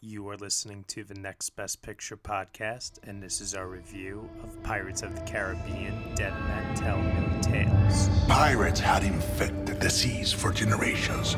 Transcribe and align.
You 0.00 0.28
are 0.28 0.36
listening 0.36 0.84
to 0.88 1.02
the 1.02 1.14
Next 1.14 1.50
Best 1.56 1.82
Picture 1.82 2.16
podcast, 2.16 3.00
and 3.02 3.20
this 3.20 3.40
is 3.40 3.52
our 3.56 3.66
review 3.66 4.30
of 4.44 4.62
Pirates 4.62 5.02
of 5.02 5.12
the 5.12 5.20
Caribbean 5.22 6.14
Dead 6.14 6.32
Men 6.32 6.76
Tell 6.76 7.02
No 7.02 7.40
Tales. 7.42 8.08
Pirates 8.28 8.78
had 8.78 9.02
infected 9.02 9.80
the 9.80 9.90
seas 9.90 10.32
for 10.32 10.52
generations. 10.52 11.32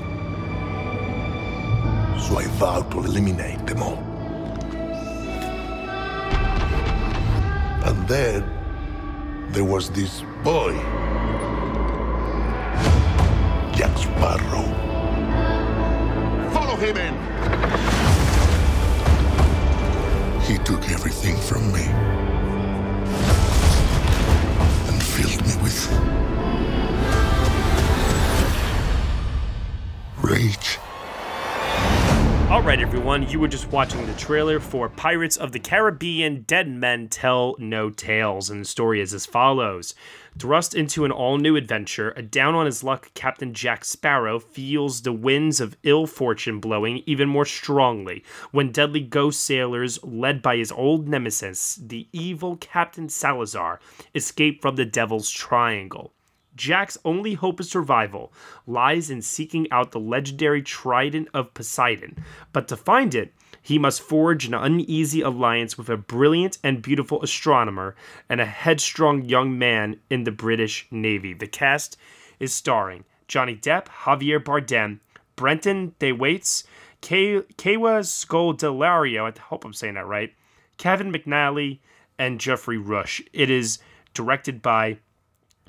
So 2.23 2.37
I 2.37 2.45
vowed 2.59 2.91
to 2.91 2.99
eliminate 2.99 3.67
them 3.67 3.83
all. 3.83 3.97
And 7.87 8.07
then 8.07 8.45
there 9.53 9.65
was 9.65 9.89
this 9.89 10.21
boy, 10.45 10.75
Jack 13.75 13.97
Sparrow. 13.97 14.69
Follow 16.53 16.77
him 16.77 16.99
in! 16.99 17.90
He 20.51 20.59
took 20.59 20.91
everything 20.91 21.37
from 21.37 21.71
me 21.73 21.85
and 24.89 25.01
filled 25.01 25.47
me 25.47 25.55
with 25.63 25.89
rage. 30.21 30.79
All 32.51 32.63
right, 32.63 32.81
everyone, 32.81 33.29
you 33.29 33.39
were 33.39 33.47
just 33.47 33.69
watching 33.71 34.05
the 34.07 34.13
trailer 34.15 34.59
for 34.59 34.89
Pirates 34.89 35.37
of 35.37 35.53
the 35.53 35.61
Caribbean 35.61 36.43
Dead 36.49 36.69
Men 36.69 37.07
Tell 37.07 37.55
No 37.61 37.89
Tales, 37.89 38.51
and 38.51 38.63
the 38.63 38.65
story 38.65 39.01
is 39.01 39.15
as 39.15 39.27
follows. 39.27 39.95
Thrust 40.39 40.75
into 40.75 41.05
an 41.05 41.11
all 41.11 41.39
new 41.39 41.57
adventure, 41.57 42.13
a 42.17 42.23
down 42.23 42.55
on 42.55 42.67
his 42.67 42.85
luck 42.85 43.13
Captain 43.15 43.53
Jack 43.53 43.85
Sparrow 43.85 44.39
feels 44.39 45.03
the 45.03 45.13
winds 45.13 45.61
of 45.61 45.77
ill 45.83 46.07
fortune 46.07 46.61
blowing 46.61 47.03
even 47.05 47.29
more 47.29 47.45
strongly 47.45 48.25
when 48.51 48.73
deadly 48.73 49.01
ghost 49.01 49.45
sailors, 49.45 50.03
led 50.03 50.41
by 50.41 50.57
his 50.57 50.73
old 50.73 51.09
nemesis, 51.09 51.77
the 51.77 52.09
evil 52.13 52.57
Captain 52.57 53.09
Salazar, 53.09 53.81
escape 54.15 54.63
from 54.63 54.77
the 54.77 54.85
Devil's 54.85 55.31
Triangle. 55.31 56.13
Jack's 56.57 56.99
only 57.05 57.35
hope 57.35 57.61
of 57.61 57.67
survival 57.67 58.33
lies 58.67 59.11
in 59.11 59.23
seeking 59.23 59.71
out 59.73 59.93
the 59.93 60.01
legendary 60.01 60.63
Trident 60.63 61.29
of 61.33 61.55
Poseidon, 61.55 62.23
but 62.53 62.69
to 62.69 62.77
find 62.77 63.15
it, 63.15 63.33
he 63.63 63.79
must 63.79 64.03
forge 64.03 64.47
an 64.47 64.55
uneasy 64.55 65.21
alliance 65.21 65.77
with 65.77 65.89
a 65.89 65.97
brilliant 65.97 66.59
and 66.63 66.83
beautiful 66.83 67.23
astronomer 67.23 67.95
and 68.29 68.41
a 68.41 68.47
headstrong 68.47 69.23
young 69.23 69.59
man 69.59 70.01
in 70.09 70.25
the 70.25 70.33
British 70.33 70.87
Navy. 70.91 71.35
The 71.35 71.47
cast 71.47 71.97
is 72.39 72.53
starring 72.53 73.05
Johnny 73.29 73.55
Depp, 73.55 73.87
Javier 73.87 74.43
Bardem, 74.43 75.01
Brenton 75.37 75.95
Thwaites, 76.01 76.65
Kay- 77.01 77.43
Kewa 77.57 78.03
Scoldelario, 78.03 79.25
I 79.25 79.41
hope 79.41 79.65
I'm 79.65 79.73
saying 79.73 79.95
that 79.95 80.07
right, 80.07 80.35
Kevin 80.77 81.13
McNally, 81.13 81.79
and 82.19 82.41
Geoffrey 82.41 82.77
Rush. 82.77 83.23
It 83.33 83.51
is 83.51 83.79
directed 84.13 84.61
by 84.61 84.99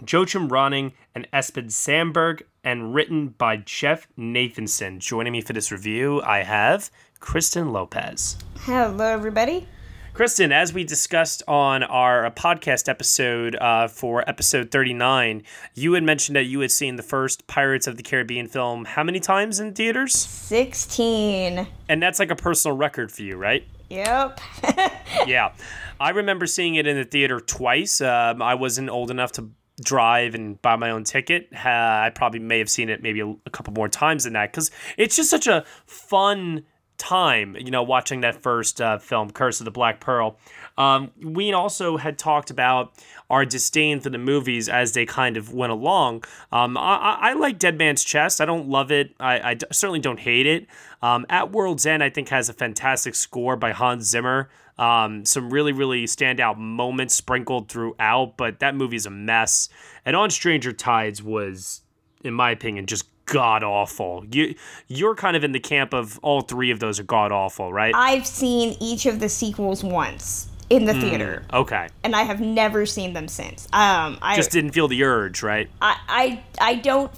Joachim 0.06 0.50
Ronning 0.50 0.94
and 1.14 1.28
Espen 1.32 1.72
Sandberg, 1.72 2.44
and 2.64 2.94
written 2.94 3.30
by 3.30 3.58
Jeff 3.58 4.08
Nathanson. 4.18 5.00
Joining 5.00 5.34
me 5.34 5.42
for 5.42 5.54
this 5.54 5.72
review, 5.72 6.22
I 6.22 6.44
have 6.44 6.92
Kristen 7.22 7.72
Lopez. 7.72 8.36
Hello, 8.62 9.06
everybody. 9.06 9.68
Kristen, 10.14 10.52
as 10.52 10.74
we 10.74 10.84
discussed 10.84 11.42
on 11.48 11.84
our 11.84 12.30
podcast 12.32 12.90
episode 12.90 13.56
uh, 13.56 13.88
for 13.88 14.28
episode 14.28 14.72
39, 14.72 15.44
you 15.74 15.94
had 15.94 16.04
mentioned 16.04 16.36
that 16.36 16.46
you 16.46 16.60
had 16.60 16.72
seen 16.72 16.98
the 16.98 17.04
first 17.04 17.48
Pirates 17.48 17.88
of 17.88 17.96
the 17.96 18.04
Caribbean 18.04 18.48
film 18.48 18.84
how 18.84 19.04
many 19.04 19.22
times 19.22 19.62
in 19.62 19.74
theaters? 19.74 20.14
16. 20.14 21.66
And 21.88 22.04
that's 22.04 22.20
like 22.20 22.32
a 22.32 22.36
personal 22.36 22.76
record 22.76 23.10
for 23.12 23.22
you, 23.22 23.38
right? 23.38 23.66
Yep. 23.90 24.42
yeah. 25.28 25.54
I 26.00 26.10
remember 26.10 26.48
seeing 26.48 26.76
it 26.76 26.88
in 26.88 26.98
the 26.98 27.06
theater 27.06 27.40
twice. 27.40 28.02
Um, 28.02 28.42
I 28.42 28.56
wasn't 28.56 28.90
old 28.90 29.12
enough 29.12 29.32
to 29.34 29.50
drive 29.82 30.36
and 30.36 30.62
buy 30.62 30.76
my 30.76 30.90
own 30.90 31.04
ticket. 31.04 31.50
Uh, 31.54 31.70
I 31.70 32.12
probably 32.14 32.40
may 32.40 32.60
have 32.60 32.70
seen 32.70 32.90
it 32.90 33.02
maybe 33.02 33.22
a, 33.22 33.28
a 33.28 33.50
couple 33.52 33.74
more 33.74 33.88
times 33.88 34.26
than 34.26 34.34
that 34.34 34.52
because 34.52 34.72
it's 34.98 35.16
just 35.16 35.30
such 35.30 35.48
a 35.48 35.64
fun 35.86 36.64
time, 37.02 37.58
you 37.60 37.72
know, 37.72 37.82
watching 37.82 38.22
that 38.22 38.44
first 38.44 38.80
uh, 38.80 39.00
film, 39.00 39.32
Curse 39.32 39.60
of 39.60 39.66
the 39.66 39.72
Black 39.72 40.00
Pearl. 40.00 40.38
Um, 40.78 41.12
we 41.22 41.52
also 41.52 41.98
had 41.98 42.18
talked 42.18 42.52
about 42.52 42.94
our 43.30 43.44
disdain 43.44 44.00
for 44.00 44.12
the 44.12 44.20
movies 44.20 44.70
as 44.70 44.94
they 44.94 45.06
kind 45.06 45.36
of 45.36 45.52
went 45.52 45.72
along. 45.72 46.24
Um, 46.52 46.78
I, 46.78 47.18
I, 47.20 47.34
like 47.34 47.58
Dead 47.58 47.78
Man's 47.78 48.04
Chest. 48.04 48.40
I 48.40 48.46
don't 48.46 48.70
love 48.70 48.92
it. 48.92 49.16
I, 49.20 49.58
certainly 49.72 50.00
don't 50.00 50.20
hate 50.20 50.46
it. 50.46 50.68
Um, 51.02 51.26
At 51.28 51.52
World's 51.52 51.86
End, 51.86 52.04
I 52.04 52.10
think, 52.12 52.30
has 52.30 52.50
a 52.50 52.54
fantastic 52.54 53.16
score 53.16 53.56
by 53.56 53.72
Hans 53.72 54.06
Zimmer. 54.06 54.50
Um, 54.78 55.26
some 55.26 55.50
really, 55.52 55.72
really 55.74 56.06
standout 56.06 56.58
moments 56.58 57.16
sprinkled 57.16 57.68
throughout, 57.70 58.38
but 58.38 58.60
that 58.60 58.76
movie 58.76 58.96
is 58.96 59.06
a 59.06 59.12
mess. 59.12 59.70
And 60.06 60.16
On 60.16 60.30
Stranger 60.30 60.72
Tides 60.72 61.22
was, 61.22 61.82
in 62.24 62.34
my 62.34 62.52
opinion, 62.52 62.86
just 62.86 63.06
god 63.26 63.64
awful. 63.64 64.26
You 64.32 64.56
you're 64.88 65.16
kind 65.16 65.36
of 65.36 65.44
in 65.44 65.52
the 65.52 65.60
camp 65.60 65.94
of 65.94 66.20
all 66.22 66.42
three 66.42 66.72
of 66.72 66.80
those 66.80 67.00
are 67.00 67.04
god 67.04 67.32
awful, 67.32 67.72
right? 67.72 67.94
I've 67.96 68.28
seen 68.28 68.76
each 68.80 69.06
of 69.06 69.20
the 69.20 69.30
sequels 69.30 69.84
once 69.84 70.48
in 70.70 70.86
the 70.86 70.94
theater. 70.94 71.44
Okay. 71.52 71.90
And 72.04 72.16
I 72.16 72.24
have 72.24 72.40
never 72.40 72.86
seen 72.86 73.14
them 73.14 73.28
since. 73.28 73.66
Um, 73.74 74.18
I 74.22 74.36
Just 74.38 74.52
didn't 74.52 74.72
feel 74.72 74.88
the 74.88 75.04
urge, 75.04 75.44
right? 75.44 75.70
I, 75.82 75.98
I 76.08 76.44
I 76.60 76.76
don't 76.76 77.12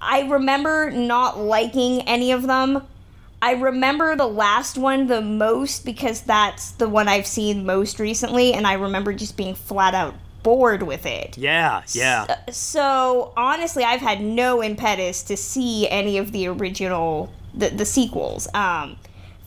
I 0.00 0.22
remember 0.22 0.90
not 0.90 1.38
liking 1.38 2.02
any 2.02 2.32
of 2.32 2.42
them. 2.42 2.86
I 3.42 3.52
remember 3.52 4.16
the 4.16 4.26
last 4.26 4.76
one 4.76 5.06
the 5.06 5.22
most 5.22 5.84
because 5.84 6.22
that's 6.22 6.72
the 6.72 6.88
one 6.88 7.08
I've 7.08 7.26
seen 7.26 7.64
most 7.64 7.98
recently 7.98 8.52
and 8.52 8.66
I 8.66 8.74
remember 8.74 9.12
just 9.14 9.36
being 9.36 9.54
flat 9.54 9.94
out 9.94 10.14
bored 10.42 10.82
with 10.82 11.06
it. 11.06 11.36
Yeah, 11.38 11.82
yeah. 11.92 12.50
So 12.50 13.32
honestly, 13.36 13.84
I've 13.84 14.00
had 14.00 14.20
no 14.20 14.62
impetus 14.62 15.22
to 15.24 15.36
see 15.36 15.88
any 15.88 16.18
of 16.18 16.32
the 16.32 16.48
original 16.48 17.32
the, 17.54 17.68
the 17.68 17.84
sequels. 17.84 18.48
Um, 18.54 18.96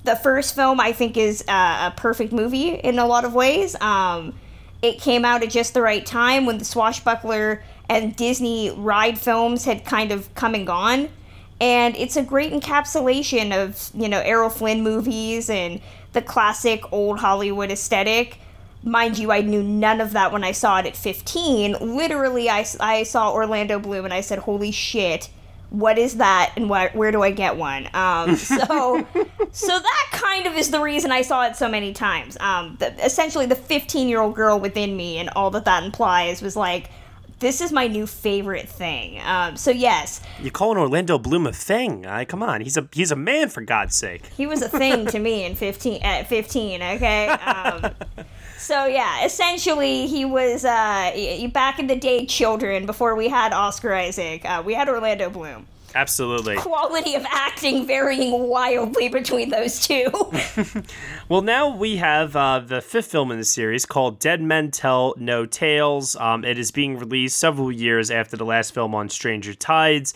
the 0.03 0.16
first 0.16 0.56
film 0.56 0.80
I 0.80 0.92
think 0.92 1.18
is 1.18 1.44
uh, 1.48 1.92
a 1.92 1.94
perfect 1.96 2.34
movie 2.34 2.70
in 2.70 3.00
a 3.00 3.06
lot 3.06 3.26
of 3.26 3.34
ways. 3.34 3.80
Um, 3.82 4.38
it 4.82 5.00
came 5.00 5.24
out 5.24 5.44
at 5.44 5.50
just 5.50 5.74
the 5.74 5.82
right 5.82 6.06
time 6.06 6.46
when 6.46 6.58
the 6.58 6.66
swashbuckler 6.66 7.64
and 7.90 8.16
Disney 8.16 8.72
ride 8.72 9.18
films 9.18 9.66
had 9.66 9.86
kind 9.86 10.12
of 10.12 10.34
come 10.36 10.56
and 10.56 10.68
gone. 10.68 11.09
And 11.62 11.96
it's 11.96 12.18
a 12.18 12.24
great 12.24 12.52
encapsulation 12.52 13.56
of, 13.56 13.90
you 13.94 14.09
know, 14.09 14.20
Errol 14.20 14.50
Flynn 14.50 14.84
movies 14.84 15.50
and 15.50 15.80
the 16.12 16.22
classic 16.22 16.92
old 16.92 17.20
Hollywood 17.20 17.72
aesthetic 17.72 18.40
mind 18.84 19.18
you, 19.18 19.32
I 19.32 19.42
knew 19.42 19.64
none 19.64 20.02
of 20.02 20.12
that 20.14 20.32
when 20.32 20.44
I 20.44 20.52
saw 20.52 20.80
it 20.80 20.86
at 20.86 20.96
15. 20.96 21.78
Literally, 21.96 22.50
I, 22.50 22.66
I 22.80 23.04
saw 23.04 23.32
Orlando 23.34 23.80
Bloom 23.80 24.06
and 24.06 24.14
I 24.14 24.22
said, 24.22 24.40
holy 24.40 24.72
shit, 24.72 25.30
what 25.70 25.98
is 25.98 26.18
that 26.18 26.54
and 26.56 26.68
wh- 26.68 26.96
where 26.96 27.12
do 27.12 27.24
I 27.24 27.32
get 27.32 27.56
one? 27.58 27.90
Um, 27.94 28.36
so, 28.38 29.08
so 29.52 29.80
that 29.80 30.08
kind 30.12 30.46
of 30.46 30.54
is 30.56 30.70
the 30.72 30.80
reason 30.82 31.12
I 31.12 31.22
saw 31.24 31.46
it 31.48 31.56
so 31.56 31.68
many 31.68 31.94
times. 31.94 32.38
Um, 32.40 32.76
the, 32.80 32.94
essentially, 33.04 33.46
the 33.46 33.56
15 33.56 34.08
year 34.08 34.22
old 34.22 34.36
girl 34.36 34.60
within 34.60 34.96
me 34.96 35.18
and 35.18 35.30
all 35.30 35.50
that 35.52 35.66
that 35.66 35.84
implies 35.84 36.42
was 36.42 36.56
like, 36.56 36.90
this 37.40 37.60
is 37.60 37.74
my 37.74 37.88
new 37.88 38.06
favorite 38.08 38.70
thing. 38.70 39.20
Um, 39.26 39.58
so 39.58 39.70
yes, 39.70 40.22
You 40.42 40.50
calling 40.50 40.78
Orlando 40.78 41.18
Bloom 41.20 41.46
a 41.46 41.52
thing? 41.52 42.06
I 42.06 42.24
come 42.24 42.42
on, 42.42 42.62
he's 42.62 42.78
a 42.78 42.88
he's 42.94 43.12
a 43.12 43.18
man 43.18 43.50
for 43.50 43.60
God's 43.60 43.96
sake. 43.98 44.28
he 44.38 44.48
was 44.48 44.62
a 44.62 44.70
thing 44.70 45.08
to 45.08 45.20
me 45.20 45.44
in 45.48 45.56
15 45.56 46.04
at 46.04 46.30
15 46.30 46.82
okay 46.82 47.28
um, 47.28 47.92
so 48.63 48.85
yeah 48.85 49.25
essentially 49.25 50.07
he 50.07 50.25
was 50.25 50.66
uh, 50.66 51.47
back 51.51 51.79
in 51.79 51.88
the 51.88 51.96
day 51.96 52.25
children 52.25 52.85
before 52.85 53.16
we 53.16 53.28
had 53.28 53.53
oscar 53.53 53.94
isaac 53.94 54.44
uh, 54.46 54.62
we 54.66 54.74
had 54.74 54.90
orlando 54.90 55.29
bloom 55.29 55.68
Absolutely. 55.96 56.56
quality 56.56 57.13
of 57.13 57.23
acting 57.29 57.85
varying 57.85 58.47
wildly 58.47 59.09
between 59.09 59.50
those 59.50 59.85
two 59.85 60.09
Well, 61.29 61.41
now 61.41 61.76
we 61.76 61.97
have 61.97 62.35
uh, 62.35 62.59
the 62.59 62.82
fifth 62.82 63.11
film 63.11 63.32
in 63.32 63.38
the 63.38 63.46
series 63.46 63.85
called 63.85 64.20
Dead 64.20 64.41
Men 64.41 64.72
Tell 64.72 65.16
No 65.17 65.46
Tales. 65.46 66.16
Um, 66.17 66.43
it 66.43 66.59
is 66.59 66.70
being 66.70 66.97
released 66.97 67.38
several 67.38 67.72
years 67.72 68.11
after 68.11 68.35
the 68.35 68.46
last 68.46 68.73
film 68.73 68.93
on 68.93 69.09
Stranger 69.09 69.53
Tides. 69.53 70.14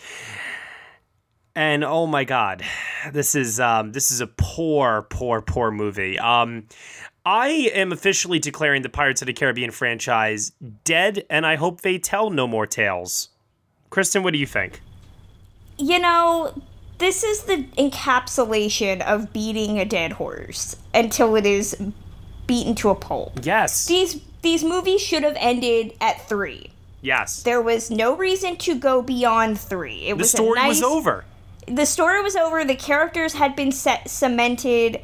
And 1.56 1.82
oh 1.82 2.06
my 2.06 2.22
God, 2.22 2.62
this 3.12 3.34
is 3.34 3.58
um, 3.58 3.90
this 3.92 4.12
is 4.12 4.20
a 4.20 4.28
poor, 4.28 5.06
poor, 5.10 5.40
poor 5.40 5.72
movie. 5.72 6.18
Um, 6.18 6.68
I 7.28 7.48
am 7.74 7.92
officially 7.92 8.38
declaring 8.38 8.80
the 8.80 8.88
Pirates 8.88 9.20
of 9.20 9.26
the 9.26 9.34
Caribbean 9.34 9.70
franchise 9.70 10.52
dead, 10.84 11.26
and 11.28 11.44
I 11.44 11.56
hope 11.56 11.82
they 11.82 11.98
tell 11.98 12.30
no 12.30 12.46
more 12.46 12.66
tales. 12.66 13.28
Kristen, 13.90 14.22
what 14.22 14.32
do 14.32 14.38
you 14.38 14.46
think? 14.46 14.80
you 15.80 15.98
know 16.00 16.60
this 16.98 17.22
is 17.22 17.42
the 17.44 17.62
encapsulation 17.76 19.00
of 19.02 19.32
beating 19.32 19.78
a 19.78 19.84
dead 19.84 20.12
horse 20.12 20.74
until 20.92 21.36
it 21.36 21.46
is 21.46 21.76
beaten 22.48 22.74
to 22.74 22.88
a 22.88 22.96
pulp 22.96 23.38
Yes. 23.44 23.86
these 23.86 24.20
these 24.42 24.64
movies 24.64 25.00
should 25.00 25.22
have 25.22 25.36
ended 25.38 25.94
at 26.00 26.26
three 26.28 26.70
yes. 27.00 27.44
There 27.44 27.62
was 27.62 27.90
no 27.92 28.16
reason 28.16 28.56
to 28.56 28.74
go 28.74 29.02
beyond 29.02 29.60
three. 29.60 30.08
It 30.08 30.14
The 30.14 30.16
was 30.16 30.30
story 30.32 30.58
nice, 30.58 30.68
was 30.68 30.82
over. 30.82 31.24
The 31.68 31.86
story 31.86 32.20
was 32.22 32.34
over. 32.34 32.64
The 32.64 32.74
characters 32.74 33.34
had 33.34 33.54
been 33.54 33.70
set 33.70 34.10
cemented. 34.10 35.00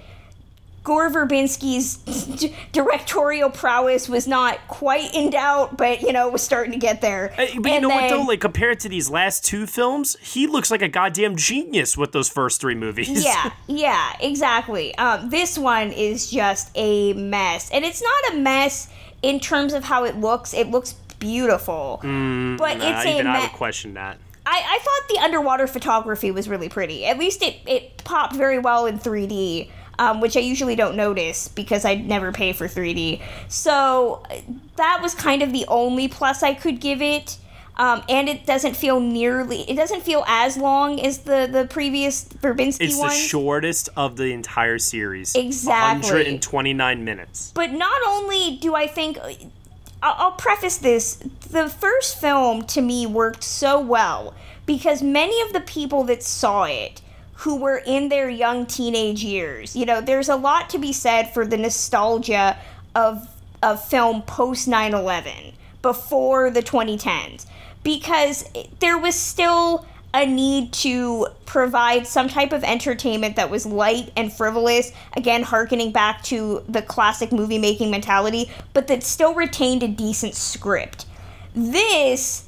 Gore 0.84 1.08
Verbinski's 1.10 1.96
d- 2.36 2.54
directorial 2.72 3.48
prowess 3.50 4.06
was 4.08 4.28
not 4.28 4.58
quite 4.69 5.14
in 5.14 5.31
doubt, 5.31 5.76
but 5.78 6.02
you 6.02 6.12
know 6.12 6.28
was 6.28 6.42
starting 6.42 6.72
to 6.72 6.78
get 6.78 7.00
there. 7.00 7.28
Hey, 7.28 7.58
but 7.58 7.69
you 7.70 7.75
And 7.76 7.82
know 7.82 7.88
what 7.88 8.10
though? 8.10 8.20
Like 8.22 8.40
compared 8.40 8.81
to 8.81 8.88
these 8.90 9.08
last 9.10 9.44
two 9.44 9.66
films, 9.66 10.14
he 10.20 10.46
looks 10.46 10.70
like 10.70 10.82
a 10.82 10.88
goddamn 10.88 11.36
genius 11.36 11.96
with 11.96 12.12
those 12.12 12.28
first 12.28 12.60
three 12.60 12.75
movies. 12.75 13.25
yeah, 13.25 13.50
yeah, 13.66 14.12
exactly. 14.20 14.94
Um, 14.96 15.31
this 15.31 15.58
one 15.58 15.90
is 15.90 16.31
just 16.31 16.70
a 16.75 17.14
mess, 17.14 17.70
and 17.70 17.84
it's 17.84 18.02
not 18.02 18.34
a 18.34 18.36
mess 18.38 18.88
in 19.22 19.40
terms 19.40 19.72
of 19.72 19.84
how 19.84 20.04
it 20.04 20.16
looks. 20.19 20.52
It 20.52 20.70
looks 20.70 20.92
beautiful, 21.19 21.98
but 22.02 22.08
Mm, 22.08 22.58
Nah, 22.58 22.66
it's 23.00 23.06
a 23.06 23.14
even 23.14 23.26
I 23.26 23.32
mess. 23.32 23.42
would 23.44 23.52
question 23.52 23.94
that. 23.94 24.19
I, 24.46 24.60
I 24.62 24.78
thought 24.78 25.08
the 25.08 25.25
underwater 25.25 25.66
photography 25.66 26.31
was 26.31 26.50
really 26.50 26.69
pretty. 26.69 27.06
At 27.06 27.19
least 27.19 27.42
it, 27.42 27.56
it 27.66 28.04
popped 28.04 28.34
very 28.36 28.58
well 28.58 28.84
in 28.84 28.98
3D, 28.98 29.70
um, 29.99 30.20
which 30.20 30.37
I 30.37 30.41
usually 30.41 30.76
don't 30.76 30.96
notice 30.96 31.49
because 31.49 31.85
I 31.85 31.94
never 31.94 32.32
pay 32.32 32.52
for 32.52 32.67
3D. 32.67 33.23
So 33.49 34.23
that 34.76 35.00
was 35.02 35.14
kind 35.14 35.43
of 35.43 35.52
the 35.52 35.64
only 35.69 36.08
plus 36.08 36.43
I 36.43 36.55
could 36.55 36.81
give 36.81 37.00
it. 37.02 37.38
Um, 37.76 38.05
and 38.08 38.29
it 38.29 38.46
doesn't 38.46 38.76
feel 38.76 39.00
nearly, 39.00 39.62
it 39.69 39.75
doesn't 39.75 40.02
feel 40.02 40.25
as 40.29 40.56
long 40.56 41.00
as 41.00 41.19
the, 41.19 41.49
the 41.50 41.67
previous 41.69 42.25
Verbinski 42.25 42.82
It's 42.82 43.00
the 43.00 43.11
shortest 43.11 43.88
of 43.96 44.17
the 44.17 44.32
entire 44.32 44.79
series. 44.79 45.35
Exactly. 45.35 46.08
129 46.08 47.05
minutes. 47.05 47.50
But 47.52 47.73
not 47.73 48.00
only 48.06 48.56
do 48.58 48.75
I 48.75 48.87
think. 48.87 49.19
I'll 50.06 50.32
preface 50.32 50.76
this. 50.76 51.14
The 51.49 51.69
first 51.69 52.20
film 52.20 52.67
to 52.67 52.82
me 52.82 53.06
worked 53.06 53.43
so 53.43 53.81
well 53.81 54.35
because 54.67 55.02
many 55.02 55.41
of 55.41 55.55
the 55.55 55.61
people 55.61 56.05
that 56.05 56.23
saw 56.23 56.64
it 56.64 57.00
who 57.36 57.56
were 57.56 57.82
in 57.84 58.08
their 58.08 58.28
young 58.28 58.66
teenage 58.66 59.22
years, 59.22 59.75
you 59.75 59.84
know, 59.84 60.00
there's 60.00 60.28
a 60.28 60.36
lot 60.36 60.70
to 60.70 60.78
be 60.78 60.92
said 60.92 61.32
for 61.32 61.46
the 61.46 61.56
nostalgia 61.56 62.56
of 62.94 63.28
of 63.62 63.82
film 63.82 64.22
post 64.22 64.69
9/11 64.69 65.54
before 65.81 66.50
the 66.50 66.62
2010s 66.62 67.46
because 67.82 68.44
there 68.81 68.98
was 68.98 69.14
still 69.14 69.86
a 70.14 70.25
need 70.25 70.72
to 70.72 71.26
provide 71.44 72.06
some 72.06 72.28
type 72.28 72.52
of 72.52 72.62
entertainment 72.62 73.34
that 73.34 73.50
was 73.50 73.66
light 73.66 74.12
and 74.16 74.32
frivolous, 74.32 74.92
again, 75.16 75.42
harkening 75.42 75.90
back 75.90 76.22
to 76.22 76.62
the 76.69 76.81
classic 76.81 77.32
movie 77.32 77.58
making 77.58 77.90
mentality, 77.90 78.48
but 78.72 78.86
that 78.86 79.02
still 79.02 79.34
retained 79.34 79.82
a 79.82 79.88
decent 79.88 80.36
script. 80.36 81.06
This, 81.52 82.44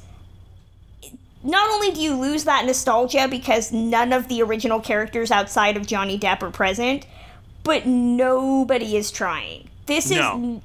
not 1.47 1.69
only 1.69 1.91
do 1.91 2.01
you 2.01 2.13
lose 2.13 2.43
that 2.43 2.65
nostalgia 2.65 3.27
because 3.29 3.71
none 3.71 4.11
of 4.11 4.27
the 4.27 4.41
original 4.41 4.81
characters 4.81 5.31
outside 5.31 5.77
of 5.77 5.87
Johnny 5.87 6.19
Depp 6.19 6.43
are 6.43 6.51
present, 6.51 7.07
but 7.63 7.85
nobody 7.85 8.97
is 8.97 9.11
trying. 9.11 9.69
This 9.85 10.11
is 10.11 10.17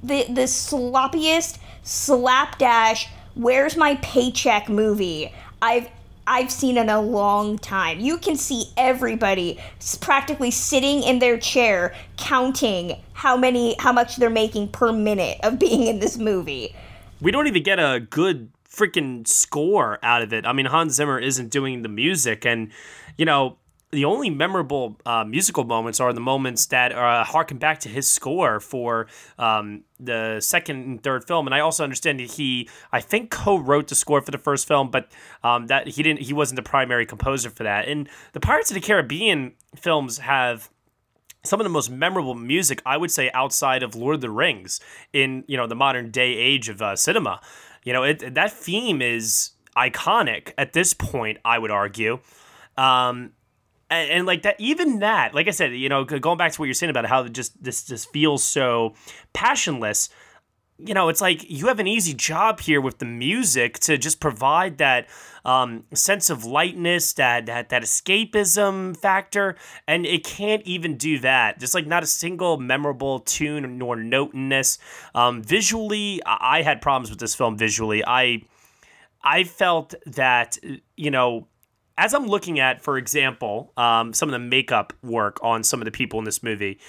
the, 0.03 0.25
the 0.27 0.43
sloppiest, 0.43 1.57
slapdash, 1.83 3.07
where's 3.35 3.77
my 3.77 3.95
paycheck 3.95 4.67
movie 4.69 5.33
I've 5.61 5.89
I've 6.25 6.51
seen 6.51 6.77
in 6.77 6.89
a 6.89 7.01
long 7.01 7.57
time. 7.57 7.99
You 7.99 8.17
can 8.17 8.37
see 8.37 8.65
everybody 8.77 9.59
practically 9.99 10.51
sitting 10.51 11.03
in 11.03 11.19
their 11.19 11.37
chair 11.37 11.93
counting 12.17 12.97
how 13.13 13.35
many 13.35 13.75
how 13.79 13.91
much 13.91 14.17
they're 14.17 14.29
making 14.29 14.69
per 14.69 14.91
minute 14.91 15.39
of 15.43 15.59
being 15.59 15.87
in 15.87 15.99
this 15.99 16.17
movie. 16.17 16.75
We 17.21 17.31
don't 17.31 17.47
even 17.47 17.63
get 17.63 17.79
a 17.79 18.01
good 18.09 18.49
freaking 18.73 19.27
score 19.27 19.99
out 20.03 20.21
of 20.21 20.33
it. 20.33 20.45
I 20.45 20.53
mean, 20.53 20.65
Hans 20.65 20.93
Zimmer 20.93 21.19
isn't 21.19 21.49
doing 21.49 21.83
the 21.83 21.89
music, 21.89 22.45
and 22.45 22.71
you 23.17 23.25
know, 23.25 23.57
the 23.91 24.05
only 24.05 24.29
memorable 24.29 24.99
uh, 25.05 25.23
musical 25.23 25.63
moments 25.63 25.99
are 25.99 26.11
the 26.13 26.19
moments 26.19 26.65
that 26.67 26.91
uh, 26.91 27.23
harken 27.23 27.57
back 27.57 27.79
to 27.81 27.89
his 27.89 28.09
score 28.09 28.59
for 28.59 29.07
um, 29.37 29.83
the 29.99 30.39
second 30.41 30.77
and 30.77 31.03
third 31.03 31.25
film. 31.25 31.45
And 31.45 31.53
I 31.53 31.59
also 31.59 31.83
understand 31.83 32.19
that 32.19 32.31
he, 32.31 32.67
I 32.91 32.99
think, 33.01 33.29
co-wrote 33.29 33.87
the 33.87 33.95
score 33.95 34.21
for 34.21 34.31
the 34.31 34.39
first 34.39 34.67
film, 34.67 34.89
but 34.89 35.11
um, 35.43 35.67
that 35.67 35.87
he 35.87 36.03
didn't. 36.03 36.21
He 36.21 36.33
wasn't 36.33 36.55
the 36.55 36.63
primary 36.63 37.05
composer 37.05 37.49
for 37.49 37.63
that. 37.63 37.87
And 37.87 38.09
the 38.33 38.39
Pirates 38.39 38.71
of 38.71 38.75
the 38.75 38.81
Caribbean 38.81 39.53
films 39.75 40.17
have 40.17 40.69
some 41.43 41.59
of 41.59 41.65
the 41.65 41.69
most 41.69 41.89
memorable 41.91 42.35
music 42.35 42.81
I 42.85 42.97
would 42.97 43.11
say 43.11 43.29
outside 43.33 43.83
of 43.83 43.95
Lord 43.95 44.15
of 44.15 44.21
the 44.21 44.29
Rings 44.29 44.79
in 45.11 45.43
you 45.47 45.57
know 45.57 45.67
the 45.67 45.75
modern 45.75 46.09
day 46.09 46.33
age 46.33 46.69
of 46.69 46.81
uh, 46.81 46.95
cinema. 46.95 47.41
You 47.83 47.93
know 47.93 48.03
it, 48.03 48.35
that 48.35 48.51
theme 48.51 49.01
is 49.01 49.51
iconic 49.77 50.53
at 50.57 50.73
this 50.73 50.93
point. 50.93 51.39
I 51.43 51.59
would 51.59 51.71
argue. 51.71 52.19
Um, 52.77 53.33
and, 53.89 54.09
and 54.09 54.25
like 54.25 54.43
that, 54.43 54.55
even 54.59 54.99
that, 54.99 55.33
like 55.35 55.47
I 55.47 55.51
said, 55.51 55.73
you 55.73 55.89
know, 55.89 56.03
going 56.03 56.37
back 56.37 56.51
to 56.53 56.59
what 56.59 56.65
you're 56.65 56.73
saying 56.73 56.89
about 56.89 57.05
how 57.05 57.27
just 57.27 57.61
this 57.63 57.85
just 57.85 58.11
feels 58.11 58.43
so 58.43 58.93
passionless. 59.33 60.09
You 60.79 60.93
know, 60.93 61.09
it's 61.09 61.21
like 61.21 61.49
you 61.49 61.67
have 61.67 61.79
an 61.79 61.87
easy 61.87 62.13
job 62.13 62.59
here 62.59 62.81
with 62.81 62.97
the 62.97 63.05
music 63.05 63.79
to 63.79 63.97
just 63.97 64.19
provide 64.19 64.79
that 64.79 65.07
um, 65.45 65.83
sense 65.93 66.29
of 66.29 66.45
lightness, 66.45 67.13
that, 67.13 67.45
that 67.45 67.69
that 67.69 67.83
escapism 67.83 68.97
factor, 68.97 69.55
and 69.87 70.05
it 70.05 70.23
can't 70.23 70.63
even 70.63 70.97
do 70.97 71.19
that. 71.19 71.59
Just 71.59 71.73
like 71.73 71.85
not 71.85 72.03
a 72.03 72.07
single 72.07 72.57
memorable 72.57 73.19
tune 73.19 73.77
nor 73.77 73.95
note 73.95 74.33
in 74.33 74.49
this. 74.49 74.79
Um, 75.13 75.43
visually, 75.43 76.21
I 76.25 76.59
I 76.59 76.61
had 76.63 76.81
problems 76.81 77.09
with 77.09 77.19
this 77.19 77.35
film 77.35 77.57
visually. 77.57 78.03
I 78.05 78.43
I 79.23 79.43
felt 79.43 79.93
that 80.05 80.57
you 80.97 81.11
know 81.11 81.47
as 81.97 82.13
I'm 82.13 82.25
looking 82.25 82.59
at, 82.59 82.81
for 82.81 82.97
example, 82.97 83.71
um, 83.77 84.13
some 84.13 84.29
of 84.29 84.33
the 84.33 84.39
makeup 84.39 84.93
work 85.03 85.39
on 85.43 85.63
some 85.63 85.79
of 85.79 85.85
the 85.85 85.91
people 85.91 86.19
in 86.19 86.25
this 86.25 86.41
movie, 86.41 86.79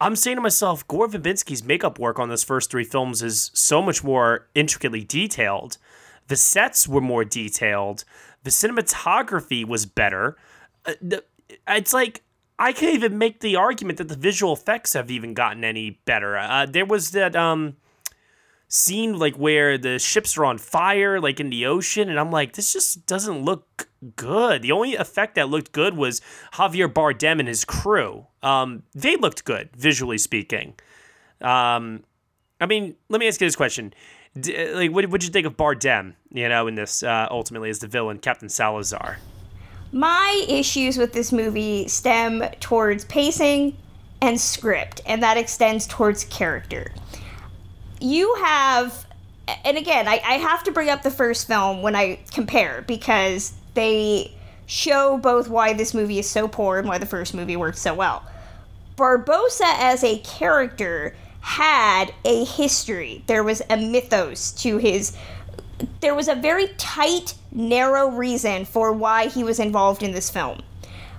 I'm 0.00 0.14
saying 0.14 0.36
to 0.36 0.40
myself, 0.40 0.86
Gore 0.86 1.08
Verbinski's 1.08 1.64
makeup 1.64 1.98
work 1.98 2.18
on 2.18 2.28
those 2.28 2.44
first 2.44 2.70
three 2.70 2.84
films 2.84 3.22
is 3.22 3.50
so 3.52 3.82
much 3.82 4.04
more 4.04 4.48
intricately 4.54 5.02
detailed. 5.02 5.78
The 6.28 6.36
sets 6.36 6.86
were 6.86 7.00
more 7.00 7.24
detailed. 7.24 8.04
The 8.44 8.50
cinematography 8.50 9.64
was 9.64 9.86
better. 9.86 10.36
Uh, 10.86 10.94
it's 11.66 11.92
like 11.92 12.22
I 12.58 12.72
can't 12.72 12.94
even 12.94 13.18
make 13.18 13.40
the 13.40 13.56
argument 13.56 13.98
that 13.98 14.08
the 14.08 14.16
visual 14.16 14.52
effects 14.52 14.92
have 14.92 15.10
even 15.10 15.34
gotten 15.34 15.64
any 15.64 16.00
better. 16.04 16.36
Uh, 16.36 16.66
there 16.66 16.84
was 16.84 17.12
that 17.12 17.34
um, 17.34 17.76
scene 18.68 19.18
like 19.18 19.34
where 19.36 19.78
the 19.78 19.98
ships 19.98 20.36
are 20.36 20.44
on 20.44 20.58
fire, 20.58 21.20
like 21.20 21.40
in 21.40 21.50
the 21.50 21.66
ocean, 21.66 22.08
and 22.08 22.20
I'm 22.20 22.30
like, 22.30 22.52
this 22.52 22.72
just 22.72 23.06
doesn't 23.06 23.42
look 23.42 23.88
good. 24.14 24.62
The 24.62 24.72
only 24.72 24.94
effect 24.94 25.34
that 25.34 25.48
looked 25.48 25.72
good 25.72 25.96
was 25.96 26.20
Javier 26.52 26.92
Bardem 26.92 27.40
and 27.40 27.48
his 27.48 27.64
crew. 27.64 28.26
Um, 28.42 28.82
they 28.94 29.16
looked 29.16 29.44
good 29.44 29.70
visually 29.74 30.18
speaking. 30.18 30.74
Um, 31.40 32.04
I 32.60 32.66
mean, 32.66 32.94
let 33.08 33.20
me 33.20 33.26
ask 33.26 33.40
you 33.40 33.46
this 33.46 33.56
question: 33.56 33.94
D- 34.38 34.72
like, 34.72 34.92
what 34.92 35.08
would 35.08 35.24
you 35.24 35.30
think 35.30 35.46
of 35.46 35.56
Bardem? 35.56 36.14
You 36.30 36.48
know, 36.48 36.66
in 36.66 36.74
this 36.74 37.02
uh, 37.02 37.26
ultimately 37.30 37.70
as 37.70 37.78
the 37.78 37.88
villain, 37.88 38.18
Captain 38.18 38.48
Salazar. 38.48 39.18
My 39.90 40.44
issues 40.46 40.98
with 40.98 41.14
this 41.14 41.32
movie 41.32 41.88
stem 41.88 42.44
towards 42.60 43.06
pacing 43.06 43.74
and 44.20 44.38
script, 44.38 45.00
and 45.06 45.22
that 45.22 45.38
extends 45.38 45.86
towards 45.86 46.24
character. 46.24 46.92
You 48.00 48.34
have, 48.34 49.06
and 49.64 49.76
again, 49.76 50.06
I, 50.08 50.20
I 50.24 50.34
have 50.34 50.64
to 50.64 50.72
bring 50.72 50.88
up 50.88 51.02
the 51.02 51.10
first 51.10 51.46
film 51.46 51.82
when 51.82 51.94
I 51.94 52.20
compare 52.32 52.82
because 52.82 53.52
they 53.74 54.32
show 54.66 55.18
both 55.18 55.48
why 55.48 55.72
this 55.72 55.94
movie 55.94 56.18
is 56.18 56.28
so 56.28 56.46
poor 56.46 56.78
and 56.78 56.86
why 56.88 56.98
the 56.98 57.06
first 57.06 57.34
movie 57.34 57.56
worked 57.56 57.78
so 57.78 57.94
well. 57.94 58.24
Barbossa 58.96 59.74
as 59.78 60.04
a 60.04 60.18
character 60.18 61.14
had 61.40 62.12
a 62.24 62.44
history. 62.44 63.22
There 63.26 63.42
was 63.42 63.62
a 63.70 63.76
mythos 63.76 64.52
to 64.62 64.78
his 64.78 65.16
there 66.00 66.14
was 66.14 66.28
a 66.28 66.34
very 66.34 66.68
tight, 66.76 67.34
narrow 67.52 68.10
reason 68.10 68.64
for 68.64 68.92
why 68.92 69.28
he 69.28 69.44
was 69.44 69.60
involved 69.60 70.02
in 70.02 70.12
this 70.12 70.30
film. 70.30 70.62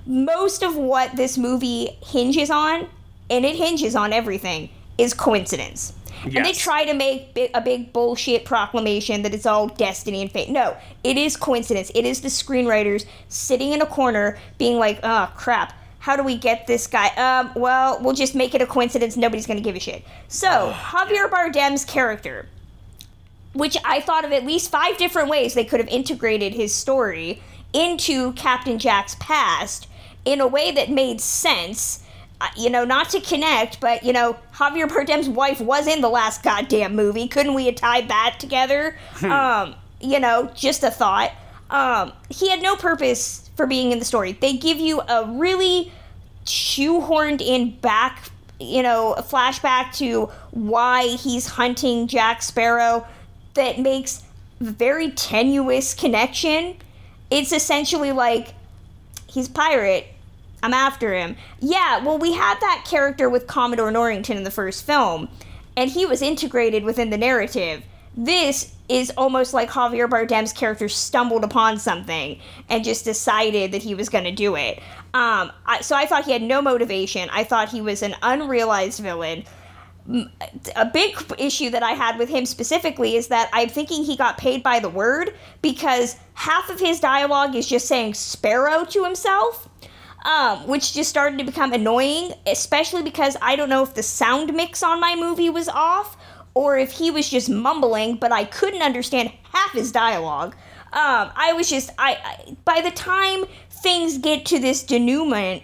Most 0.05 0.63
of 0.63 0.75
what 0.75 1.15
this 1.15 1.37
movie 1.37 1.97
hinges 2.05 2.49
on, 2.49 2.87
and 3.29 3.45
it 3.45 3.55
hinges 3.55 3.95
on 3.95 4.11
everything, 4.11 4.69
is 4.97 5.13
coincidence. 5.13 5.93
And 6.23 6.45
they 6.45 6.53
try 6.53 6.85
to 6.85 6.93
make 6.93 7.33
bi- 7.33 7.49
a 7.53 7.61
big 7.61 7.93
bullshit 7.93 8.45
proclamation 8.45 9.21
that 9.23 9.33
it's 9.33 9.45
all 9.45 9.67
destiny 9.67 10.21
and 10.21 10.31
fate. 10.31 10.49
No, 10.49 10.75
it 11.03 11.17
is 11.17 11.37
coincidence. 11.37 11.91
It 11.95 12.05
is 12.05 12.21
the 12.21 12.29
screenwriters 12.29 13.05
sitting 13.27 13.71
in 13.71 13.81
a 13.81 13.85
corner 13.85 14.37
being 14.57 14.77
like, 14.77 14.99
oh 15.03 15.31
crap, 15.35 15.73
how 15.99 16.15
do 16.15 16.23
we 16.23 16.37
get 16.37 16.65
this 16.65 16.87
guy? 16.87 17.07
Um, 17.15 17.51
well, 17.55 18.01
we'll 18.01 18.13
just 18.13 18.33
make 18.35 18.55
it 18.55 18.61
a 18.61 18.65
coincidence. 18.65 19.17
Nobody's 19.17 19.45
going 19.45 19.57
to 19.57 19.63
give 19.63 19.75
a 19.75 19.79
shit. 19.79 20.03
So, 20.27 20.73
Javier 20.73 21.29
Bardem's 21.29 21.83
character, 21.85 22.47
which 23.53 23.77
I 23.83 23.99
thought 24.01 24.25
of 24.25 24.31
at 24.31 24.45
least 24.45 24.71
five 24.71 24.97
different 24.97 25.29
ways 25.29 25.53
they 25.53 25.65
could 25.65 25.79
have 25.79 25.89
integrated 25.89 26.53
his 26.53 26.73
story 26.73 27.41
into 27.73 28.31
Captain 28.33 28.79
Jack's 28.79 29.15
past 29.19 29.87
in 30.25 30.41
a 30.41 30.47
way 30.47 30.71
that 30.71 30.89
made 30.89 31.21
sense. 31.21 32.03
You 32.55 32.69
know, 32.69 32.85
not 32.85 33.09
to 33.09 33.19
connect, 33.19 33.79
but 33.79 34.03
you 34.03 34.13
know, 34.13 34.37
Javier 34.53 34.87
Bardem's 34.87 35.27
wife 35.27 35.59
was 35.59 35.87
in 35.87 36.01
the 36.01 36.09
last 36.09 36.41
goddamn 36.41 36.95
movie. 36.95 37.27
Couldn't 37.27 37.53
we 37.53 37.65
have 37.65 37.75
tied 37.75 38.09
that 38.09 38.37
together? 38.39 38.97
um, 39.23 39.75
you 39.99 40.19
know, 40.19 40.49
just 40.55 40.83
a 40.83 40.91
thought. 40.91 41.31
Um, 41.69 42.13
he 42.29 42.49
had 42.49 42.61
no 42.61 42.75
purpose 42.75 43.49
for 43.55 43.67
being 43.67 43.91
in 43.91 43.99
the 43.99 44.05
story. 44.05 44.31
They 44.31 44.53
give 44.53 44.79
you 44.79 45.01
a 45.01 45.25
really 45.25 45.91
shoehorned 46.45 47.41
in 47.41 47.77
back 47.79 48.31
you 48.59 48.83
know, 48.83 49.15
flashback 49.19 49.95
to 49.97 50.25
why 50.51 51.07
he's 51.07 51.47
hunting 51.47 52.07
Jack 52.07 52.41
Sparrow 52.41 53.07
that 53.53 53.79
makes 53.79 54.23
very 54.59 55.11
tenuous 55.11 55.93
connection. 55.93 56.75
It's 57.31 57.51
essentially 57.51 58.11
like 58.11 58.53
he's 59.27 59.47
pirate. 59.47 60.07
I'm 60.61 60.73
after 60.73 61.13
him. 61.13 61.35
Yeah, 61.59 62.03
well, 62.03 62.17
we 62.17 62.33
had 62.33 62.59
that 62.59 62.85
character 62.87 63.29
with 63.29 63.47
Commodore 63.47 63.91
Norrington 63.91 64.37
in 64.37 64.43
the 64.43 64.51
first 64.51 64.85
film, 64.85 65.29
and 65.77 65.89
he 65.89 66.05
was 66.05 66.21
integrated 66.21 66.83
within 66.83 67.09
the 67.09 67.17
narrative. 67.17 67.83
This 68.17 68.75
is 68.89 69.11
almost 69.15 69.53
like 69.53 69.69
Javier 69.69 70.09
Bardem's 70.09 70.51
character 70.51 70.89
stumbled 70.89 71.43
upon 71.43 71.77
something 71.77 72.39
and 72.67 72.83
just 72.83 73.05
decided 73.05 73.71
that 73.71 73.83
he 73.83 73.93
was 73.93 74.09
going 74.09 74.23
to 74.23 74.31
do 74.31 74.55
it. 74.55 74.79
Um, 75.13 75.51
I, 75.65 75.79
so 75.81 75.95
I 75.95 76.05
thought 76.05 76.25
he 76.25 76.31
had 76.31 76.41
no 76.41 76.61
motivation. 76.61 77.29
I 77.31 77.43
thought 77.43 77.69
he 77.69 77.81
was 77.81 78.01
an 78.01 78.15
unrealized 78.21 78.99
villain. 78.99 79.45
A 80.75 80.85
big 80.85 81.15
issue 81.37 81.69
that 81.69 81.83
I 81.83 81.91
had 81.91 82.17
with 82.17 82.29
him 82.29 82.47
specifically 82.47 83.15
is 83.15 83.27
that 83.27 83.47
I'm 83.53 83.69
thinking 83.69 84.03
he 84.03 84.17
got 84.17 84.39
paid 84.39 84.63
by 84.63 84.79
the 84.79 84.89
word 84.89 85.35
because 85.61 86.15
half 86.33 86.69
of 86.69 86.79
his 86.79 86.99
dialogue 86.99 87.55
is 87.55 87.67
just 87.67 87.87
saying 87.87 88.15
sparrow 88.15 88.85
to 88.85 89.03
himself. 89.03 89.68
Um, 90.25 90.67
which 90.67 90.93
just 90.93 91.09
started 91.09 91.39
to 91.39 91.45
become 91.45 91.71
annoying, 91.71 92.33
especially 92.45 93.03
because 93.03 93.37
I 93.41 93.55
don't 93.55 93.69
know 93.69 93.83
if 93.83 93.93
the 93.93 94.03
sound 94.03 94.53
mix 94.53 94.83
on 94.83 94.99
my 94.99 95.15
movie 95.15 95.49
was 95.49 95.69
off 95.69 96.17
or 96.53 96.77
if 96.77 96.91
he 96.91 97.09
was 97.09 97.29
just 97.29 97.49
mumbling, 97.49 98.17
but 98.17 98.31
I 98.31 98.43
couldn't 98.43 98.81
understand 98.81 99.31
half 99.53 99.71
his 99.71 99.93
dialogue. 99.93 100.55
Um, 100.91 101.31
I 101.35 101.53
was 101.55 101.69
just 101.69 101.91
I, 101.97 102.17
I 102.23 102.57
by 102.65 102.81
the 102.81 102.91
time 102.91 103.45
things 103.69 104.17
get 104.17 104.45
to 104.47 104.59
this 104.59 104.83
denouement, 104.83 105.63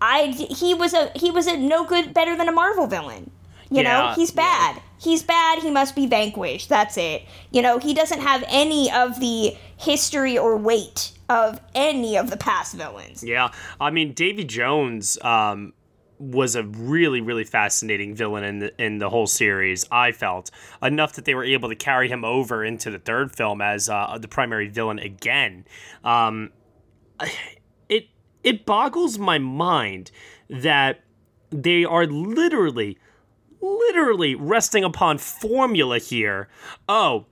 I 0.00 0.26
he 0.26 0.74
was 0.74 0.92
a 0.92 1.12
he 1.14 1.30
was 1.30 1.46
a 1.46 1.56
no 1.56 1.84
good 1.84 2.12
better 2.12 2.34
than 2.36 2.48
a 2.48 2.52
Marvel 2.52 2.86
villain. 2.88 3.30
You 3.70 3.82
Yeah, 3.82 3.82
know, 3.82 4.12
he's 4.14 4.32
bad. 4.32 4.76
yeah. 4.76 4.82
He's 4.98 5.22
bad. 5.22 5.60
He 5.60 5.70
must 5.70 5.94
be 5.94 6.06
vanquished. 6.06 6.68
That's 6.68 6.96
it. 6.96 7.22
You 7.50 7.62
know, 7.62 7.78
he 7.78 7.94
doesn't 7.94 8.20
have 8.20 8.44
any 8.48 8.90
of 8.90 9.20
the 9.20 9.56
history 9.76 10.36
or 10.36 10.56
weight 10.56 11.12
of 11.28 11.60
any 11.74 12.16
of 12.16 12.30
the 12.30 12.36
past 12.36 12.74
villains. 12.74 13.22
Yeah, 13.22 13.50
I 13.80 13.90
mean 13.90 14.12
Davy 14.12 14.44
Jones 14.44 15.18
um, 15.22 15.72
was 16.18 16.56
a 16.56 16.64
really 16.64 17.20
really 17.20 17.44
fascinating 17.44 18.14
villain 18.14 18.44
in 18.44 18.58
the 18.58 18.82
in 18.82 18.98
the 18.98 19.10
whole 19.10 19.26
series. 19.26 19.86
I 19.90 20.12
felt 20.12 20.50
enough 20.82 21.14
that 21.14 21.24
they 21.24 21.34
were 21.34 21.44
able 21.44 21.68
to 21.68 21.76
carry 21.76 22.08
him 22.08 22.24
over 22.24 22.64
into 22.64 22.90
the 22.90 22.98
third 22.98 23.34
film 23.34 23.60
as 23.60 23.88
uh, 23.88 24.18
the 24.18 24.28
primary 24.28 24.68
villain 24.68 24.98
again. 24.98 25.64
Um, 26.02 26.50
it 27.88 28.06
it 28.42 28.64
boggles 28.64 29.18
my 29.18 29.38
mind 29.38 30.10
that 30.48 31.00
they 31.50 31.84
are 31.84 32.06
literally 32.06 32.98
literally 33.60 34.34
resting 34.34 34.84
upon 34.84 35.18
formula 35.18 35.98
here. 35.98 36.48
Oh, 36.88 37.26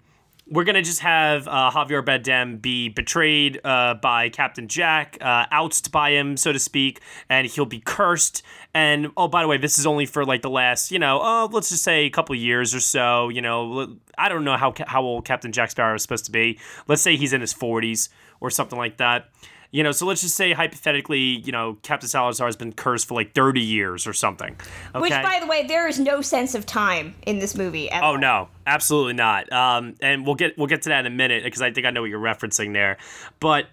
we're 0.48 0.64
gonna 0.64 0.82
just 0.82 1.00
have 1.00 1.48
uh, 1.48 1.70
Javier 1.72 2.04
Bardem 2.04 2.62
be 2.62 2.88
betrayed 2.88 3.60
uh, 3.64 3.94
by 3.94 4.28
Captain 4.28 4.68
Jack, 4.68 5.18
uh, 5.20 5.46
ousted 5.50 5.90
by 5.90 6.10
him, 6.10 6.36
so 6.36 6.52
to 6.52 6.58
speak, 6.58 7.00
and 7.28 7.48
he'll 7.48 7.66
be 7.66 7.80
cursed. 7.80 8.42
And 8.72 9.10
oh, 9.16 9.26
by 9.26 9.42
the 9.42 9.48
way, 9.48 9.58
this 9.58 9.78
is 9.78 9.86
only 9.86 10.06
for 10.06 10.24
like 10.24 10.42
the 10.42 10.50
last, 10.50 10.92
you 10.92 11.00
know, 11.00 11.20
uh, 11.20 11.48
let's 11.50 11.70
just 11.70 11.82
say 11.82 12.04
a 12.04 12.10
couple 12.10 12.36
years 12.36 12.74
or 12.74 12.80
so. 12.80 13.28
You 13.28 13.42
know, 13.42 13.96
I 14.16 14.28
don't 14.28 14.44
know 14.44 14.56
how 14.56 14.72
how 14.86 15.02
old 15.02 15.24
Captain 15.24 15.50
Jack 15.50 15.72
Sparrow 15.72 15.96
is 15.96 16.02
supposed 16.02 16.26
to 16.26 16.32
be. 16.32 16.60
Let's 16.86 17.02
say 17.02 17.16
he's 17.16 17.32
in 17.32 17.40
his 17.40 17.52
forties 17.52 18.08
or 18.40 18.50
something 18.50 18.78
like 18.78 18.98
that. 18.98 19.30
You 19.76 19.82
know, 19.82 19.92
so 19.92 20.06
let's 20.06 20.22
just 20.22 20.36
say 20.36 20.54
hypothetically, 20.54 21.18
you 21.20 21.52
know, 21.52 21.76
Captain 21.82 22.08
Salazar 22.08 22.46
has 22.46 22.56
been 22.56 22.72
cursed 22.72 23.06
for 23.06 23.12
like 23.12 23.34
thirty 23.34 23.60
years 23.60 24.06
or 24.06 24.14
something. 24.14 24.56
Okay? 24.94 25.02
Which, 25.02 25.12
by 25.12 25.36
the 25.38 25.46
way, 25.46 25.66
there 25.66 25.86
is 25.86 26.00
no 26.00 26.22
sense 26.22 26.54
of 26.54 26.64
time 26.64 27.14
in 27.26 27.40
this 27.40 27.54
movie. 27.54 27.90
At 27.90 28.02
Oh 28.02 28.06
all. 28.06 28.18
no, 28.18 28.48
absolutely 28.66 29.12
not. 29.12 29.52
Um, 29.52 29.94
and 30.00 30.24
we'll 30.24 30.34
get 30.34 30.56
we'll 30.56 30.66
get 30.66 30.80
to 30.82 30.88
that 30.88 31.00
in 31.00 31.12
a 31.12 31.14
minute 31.14 31.44
because 31.44 31.60
I 31.60 31.72
think 31.72 31.86
I 31.86 31.90
know 31.90 32.00
what 32.00 32.08
you're 32.08 32.18
referencing 32.18 32.72
there. 32.72 32.96
But 33.38 33.66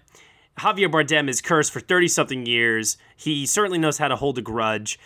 Javier 0.58 0.90
Bardem 0.90 1.26
is 1.26 1.40
cursed 1.40 1.72
for 1.72 1.80
thirty 1.80 2.08
something 2.08 2.44
years. 2.44 2.98
He 3.16 3.46
certainly 3.46 3.78
knows 3.78 3.96
how 3.96 4.08
to 4.08 4.16
hold 4.16 4.36
a 4.36 4.42
grudge. 4.42 4.98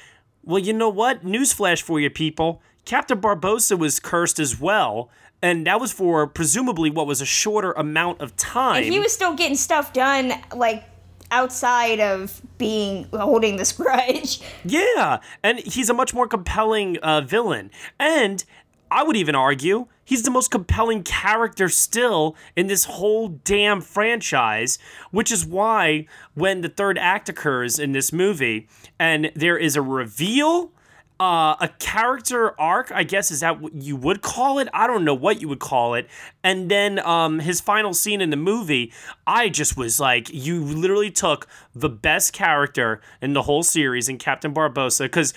Well, 0.43 0.59
you 0.59 0.73
know 0.73 0.89
what? 0.89 1.25
Newsflash 1.25 1.81
for 1.81 2.01
you 2.01 2.11
people: 2.11 2.61
Captain 2.85 3.21
Barbossa 3.21 3.79
was 3.79 4.01
cursed 4.01 4.41
as 4.41 4.59
well, 4.61 5.11
and 5.43 5.67
that 5.67 5.81
was 5.81 5.93
for 5.93 6.27
presumably 6.27 6.91
what 6.91 7.07
was 7.07 7.21
a 7.21 7.27
shorter 7.27 7.73
amount 7.73 8.21
of 8.21 8.37
time. 8.37 8.85
And 8.85 8.93
he 8.93 8.99
was 8.99 9.13
still 9.13 9.35
getting 9.35 9.57
stuff 9.57 9.93
done, 9.93 10.33
like 10.55 10.85
outside 11.31 12.01
of 12.01 12.41
being 12.59 13.07
holding 13.13 13.57
this 13.57 13.73
grudge. 13.81 14.41
Yeah, 14.65 15.21
and 15.43 15.59
he's 15.59 15.91
a 15.91 15.95
much 15.95 16.15
more 16.15 16.27
compelling 16.27 16.99
uh, 16.99 17.21
villain. 17.21 17.71
And 17.99 18.45
I 18.91 19.03
would 19.03 19.17
even 19.17 19.35
argue 19.35 19.87
he's 20.05 20.23
the 20.23 20.31
most 20.31 20.51
compelling 20.51 21.03
character 21.03 21.69
still 21.69 22.35
in 22.57 22.67
this 22.67 22.85
whole 22.85 23.29
damn 23.29 23.81
franchise, 23.81 24.79
which 25.11 25.31
is 25.31 25.45
why 25.45 26.07
when 26.35 26.63
the 26.63 26.69
third 26.69 26.99
act 26.99 27.29
occurs 27.29 27.79
in 27.79 27.93
this 27.93 28.13
movie 28.13 28.69
and 28.99 29.31
there 29.35 29.59
is 29.59 29.77
a 29.77 29.83
reveal. 29.83 30.73
Uh, 31.21 31.57
a 31.61 31.69
character 31.81 32.55
arc, 32.61 32.93
I 32.93 33.03
guess, 33.03 33.33
is 33.33 33.41
that 33.41 33.61
what 33.61 33.75
you 33.75 33.97
would 33.97 34.23
call 34.23 34.61
it? 34.61 34.69
I 34.73 34.87
don't 34.87 35.05
know 35.05 35.15
what 35.15 35.41
you 35.41 35.49
would 35.49 35.59
call 35.59 35.95
it. 35.95 36.09
And 36.45 36.71
then 36.71 37.01
um, 37.01 37.41
his 37.41 37.61
final 37.61 37.93
scene 37.93 38.21
in 38.21 38.31
the 38.31 38.37
movie, 38.37 38.93
I 39.27 39.49
just 39.49 39.77
was 39.77 39.99
like, 39.99 40.33
you 40.33 40.63
literally 40.63 41.11
took 41.11 41.49
the 41.75 41.89
best 41.89 42.33
character 42.33 43.01
in 43.21 43.33
the 43.33 43.43
whole 43.43 43.65
series 43.65 44.09
in 44.09 44.19
Captain 44.19 44.55
Barbossa, 44.55 45.07
because 45.07 45.35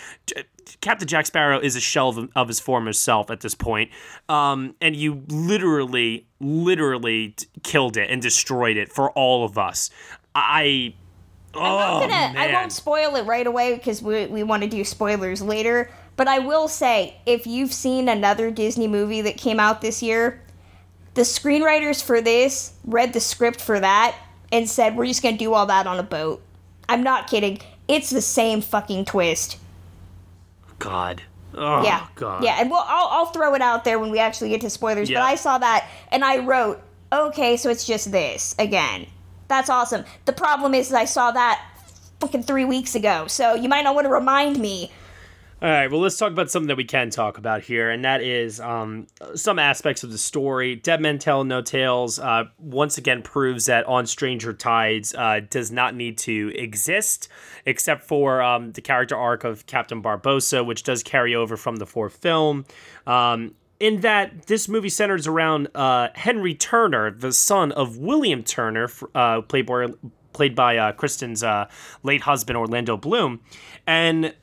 Captain 0.81 1.07
Jack 1.07 1.25
Sparrow 1.25 1.59
is 1.59 1.75
a 1.75 1.81
shell 1.81 2.09
of, 2.09 2.29
of 2.35 2.47
his 2.47 2.59
former 2.59 2.93
self 2.93 3.31
at 3.31 3.39
this 3.41 3.55
point. 3.55 3.89
Um, 4.29 4.75
and 4.81 4.95
you 4.95 5.23
literally, 5.29 6.27
literally 6.39 7.35
killed 7.63 7.97
it 7.97 8.11
and 8.11 8.21
destroyed 8.21 8.77
it 8.77 8.91
for 8.91 9.09
all 9.13 9.43
of 9.43 9.57
us. 9.57 9.89
I. 10.35 10.93
Oh, 11.53 11.59
I'm 11.59 12.09
not 12.09 12.33
gonna, 12.33 12.39
I 12.39 12.53
won't 12.53 12.71
spoil 12.71 13.15
it 13.15 13.25
right 13.25 13.45
away 13.45 13.75
because 13.75 14.01
we, 14.01 14.25
we 14.27 14.43
want 14.43 14.63
to 14.63 14.69
do 14.69 14.83
spoilers 14.83 15.41
later. 15.41 15.91
But 16.15 16.27
I 16.27 16.39
will 16.39 16.67
say, 16.67 17.17
if 17.25 17.47
you've 17.47 17.73
seen 17.73 18.07
another 18.07 18.51
Disney 18.51 18.87
movie 18.87 19.21
that 19.21 19.37
came 19.37 19.59
out 19.59 19.81
this 19.81 20.01
year, 20.01 20.41
the 21.13 21.23
screenwriters 21.23 22.01
for 22.03 22.21
this 22.21 22.73
read 22.85 23.13
the 23.13 23.19
script 23.19 23.59
for 23.59 23.79
that 23.79 24.15
and 24.51 24.69
said, 24.69 24.95
we're 24.95 25.07
just 25.07 25.21
gonna 25.23 25.37
do 25.37 25.53
all 25.53 25.65
that 25.65 25.87
on 25.87 25.99
a 25.99 26.03
boat. 26.03 26.41
I'm 26.87 27.03
not 27.03 27.29
kidding. 27.29 27.59
It's 27.87 28.09
the 28.09 28.21
same 28.21 28.61
fucking 28.61 29.05
twist. 29.05 29.57
God. 30.79 31.21
Oh, 31.53 31.83
yeah. 31.83 32.07
God. 32.15 32.43
Yeah, 32.43 32.57
and 32.59 32.69
we'll, 32.69 32.83
I'll, 32.85 33.07
I'll 33.11 33.25
throw 33.27 33.53
it 33.55 33.61
out 33.61 33.83
there 33.83 33.99
when 33.99 34.09
we 34.09 34.19
actually 34.19 34.49
get 34.49 34.61
to 34.61 34.69
spoilers. 34.69 35.09
Yeah. 35.09 35.19
But 35.19 35.25
I 35.25 35.35
saw 35.35 35.57
that 35.57 35.89
and 36.11 36.23
I 36.23 36.37
wrote, 36.39 36.81
okay, 37.11 37.57
so 37.57 37.69
it's 37.69 37.85
just 37.85 38.11
this 38.11 38.55
again. 38.57 39.07
That's 39.51 39.69
awesome. 39.69 40.05
The 40.23 40.31
problem 40.31 40.73
is 40.73 40.87
that 40.89 40.97
I 40.97 41.03
saw 41.03 41.29
that 41.31 41.61
fucking 42.21 42.43
three 42.43 42.63
weeks 42.63 42.95
ago, 42.95 43.27
so 43.27 43.53
you 43.53 43.67
might 43.67 43.81
not 43.81 43.95
want 43.95 44.05
to 44.05 44.09
remind 44.09 44.57
me. 44.57 44.89
All 45.61 45.69
right, 45.69 45.91
well, 45.91 45.99
let's 45.99 46.15
talk 46.17 46.31
about 46.31 46.49
something 46.49 46.69
that 46.69 46.77
we 46.77 46.85
can 46.85 47.09
talk 47.09 47.37
about 47.37 47.61
here, 47.61 47.91
and 47.91 48.05
that 48.05 48.23
is 48.23 48.61
um, 48.61 49.07
some 49.35 49.59
aspects 49.59 50.05
of 50.05 50.11
the 50.13 50.17
story. 50.17 50.77
Dead 50.77 51.01
Men 51.01 51.19
Tell 51.19 51.43
No 51.43 51.61
Tales 51.61 52.17
uh, 52.17 52.45
once 52.59 52.97
again 52.97 53.23
proves 53.23 53.65
that 53.65 53.85
On 53.87 54.07
Stranger 54.07 54.53
Tides 54.53 55.13
uh, 55.15 55.41
does 55.49 55.69
not 55.69 55.95
need 55.95 56.17
to 56.19 56.53
exist, 56.55 57.27
except 57.65 58.03
for 58.05 58.41
um, 58.41 58.71
the 58.71 58.81
character 58.81 59.17
arc 59.17 59.43
of 59.43 59.65
Captain 59.65 60.01
Barbossa, 60.01 60.65
which 60.65 60.83
does 60.83 61.03
carry 61.03 61.35
over 61.35 61.57
from 61.57 61.75
the 61.75 61.85
fourth 61.85 62.15
film. 62.15 62.65
Um, 63.05 63.53
in 63.81 64.01
that 64.01 64.45
this 64.45 64.69
movie 64.69 64.89
centers 64.89 65.25
around 65.25 65.67
uh, 65.73 66.09
Henry 66.13 66.53
Turner, 66.53 67.09
the 67.09 67.33
son 67.33 67.71
of 67.71 67.97
William 67.97 68.43
Turner, 68.43 68.91
uh, 69.15 69.41
played 69.41 69.65
by, 69.65 69.87
played 70.33 70.53
by 70.53 70.77
uh, 70.77 70.91
Kristen's 70.91 71.43
uh, 71.43 71.67
late 72.03 72.21
husband, 72.21 72.57
Orlando 72.57 72.95
Bloom. 72.95 73.41
And 73.87 74.35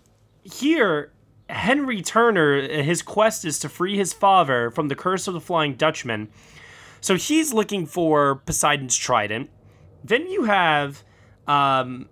here, 0.43 1.13
Henry 1.49 2.03
Turner, 2.03 2.83
his 2.83 3.01
quest 3.01 3.45
is 3.45 3.61
to 3.61 3.69
free 3.69 3.97
his 3.97 4.13
father 4.13 4.73
from 4.73 4.89
the 4.89 4.97
curse 4.97 5.29
of 5.29 5.35
the 5.35 5.41
Flying 5.41 5.75
Dutchman. 5.75 6.31
So 7.01 7.15
he's 7.15 7.53
looking 7.53 7.87
for 7.87 8.43
Poseidon's 8.45 8.97
trident. 8.97 9.51
Then 10.03 10.27
you 10.27 10.45
have 10.45 11.05
um, 11.47 12.09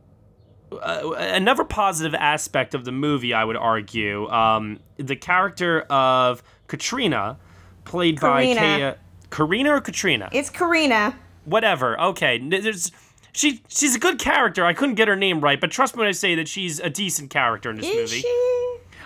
uh, 0.71 1.11
another 1.17 1.65
positive 1.65 2.15
aspect 2.15 2.73
of 2.73 2.85
the 2.85 2.93
movie, 2.93 3.35
I 3.35 3.45
would 3.45 3.57
argue. 3.57 4.29
Um, 4.29 4.79
the 4.97 5.17
character 5.17 5.81
of 5.83 6.43
Katrina, 6.67 7.39
played 7.85 8.21
Karina. 8.21 8.61
by 8.61 8.67
Kaya. 8.67 8.97
Karina 9.31 9.71
or 9.75 9.81
Katrina? 9.81 10.29
It's 10.33 10.51
Karina. 10.51 11.17
whatever. 11.45 12.01
Okay, 12.01 12.39
there's 12.39 12.93
she 13.33 13.63
she's 13.69 13.95
a 13.95 13.99
good 13.99 14.19
character. 14.19 14.65
I 14.65 14.73
couldn't 14.73 14.95
get 14.95 15.09
her 15.09 15.17
name 15.17 15.41
right, 15.41 15.61
but 15.61 15.71
trust 15.71 15.95
me 15.95 16.01
when 16.01 16.09
I 16.09 16.13
say 16.13 16.35
that 16.37 16.49
she's 16.49 16.81
a 16.81 16.89
decent 16.91 17.31
character 17.31 17.71
in 17.71 17.77
this 17.77 17.87
Is 17.87 18.11
movie. 18.13 18.23
she? 18.23 18.63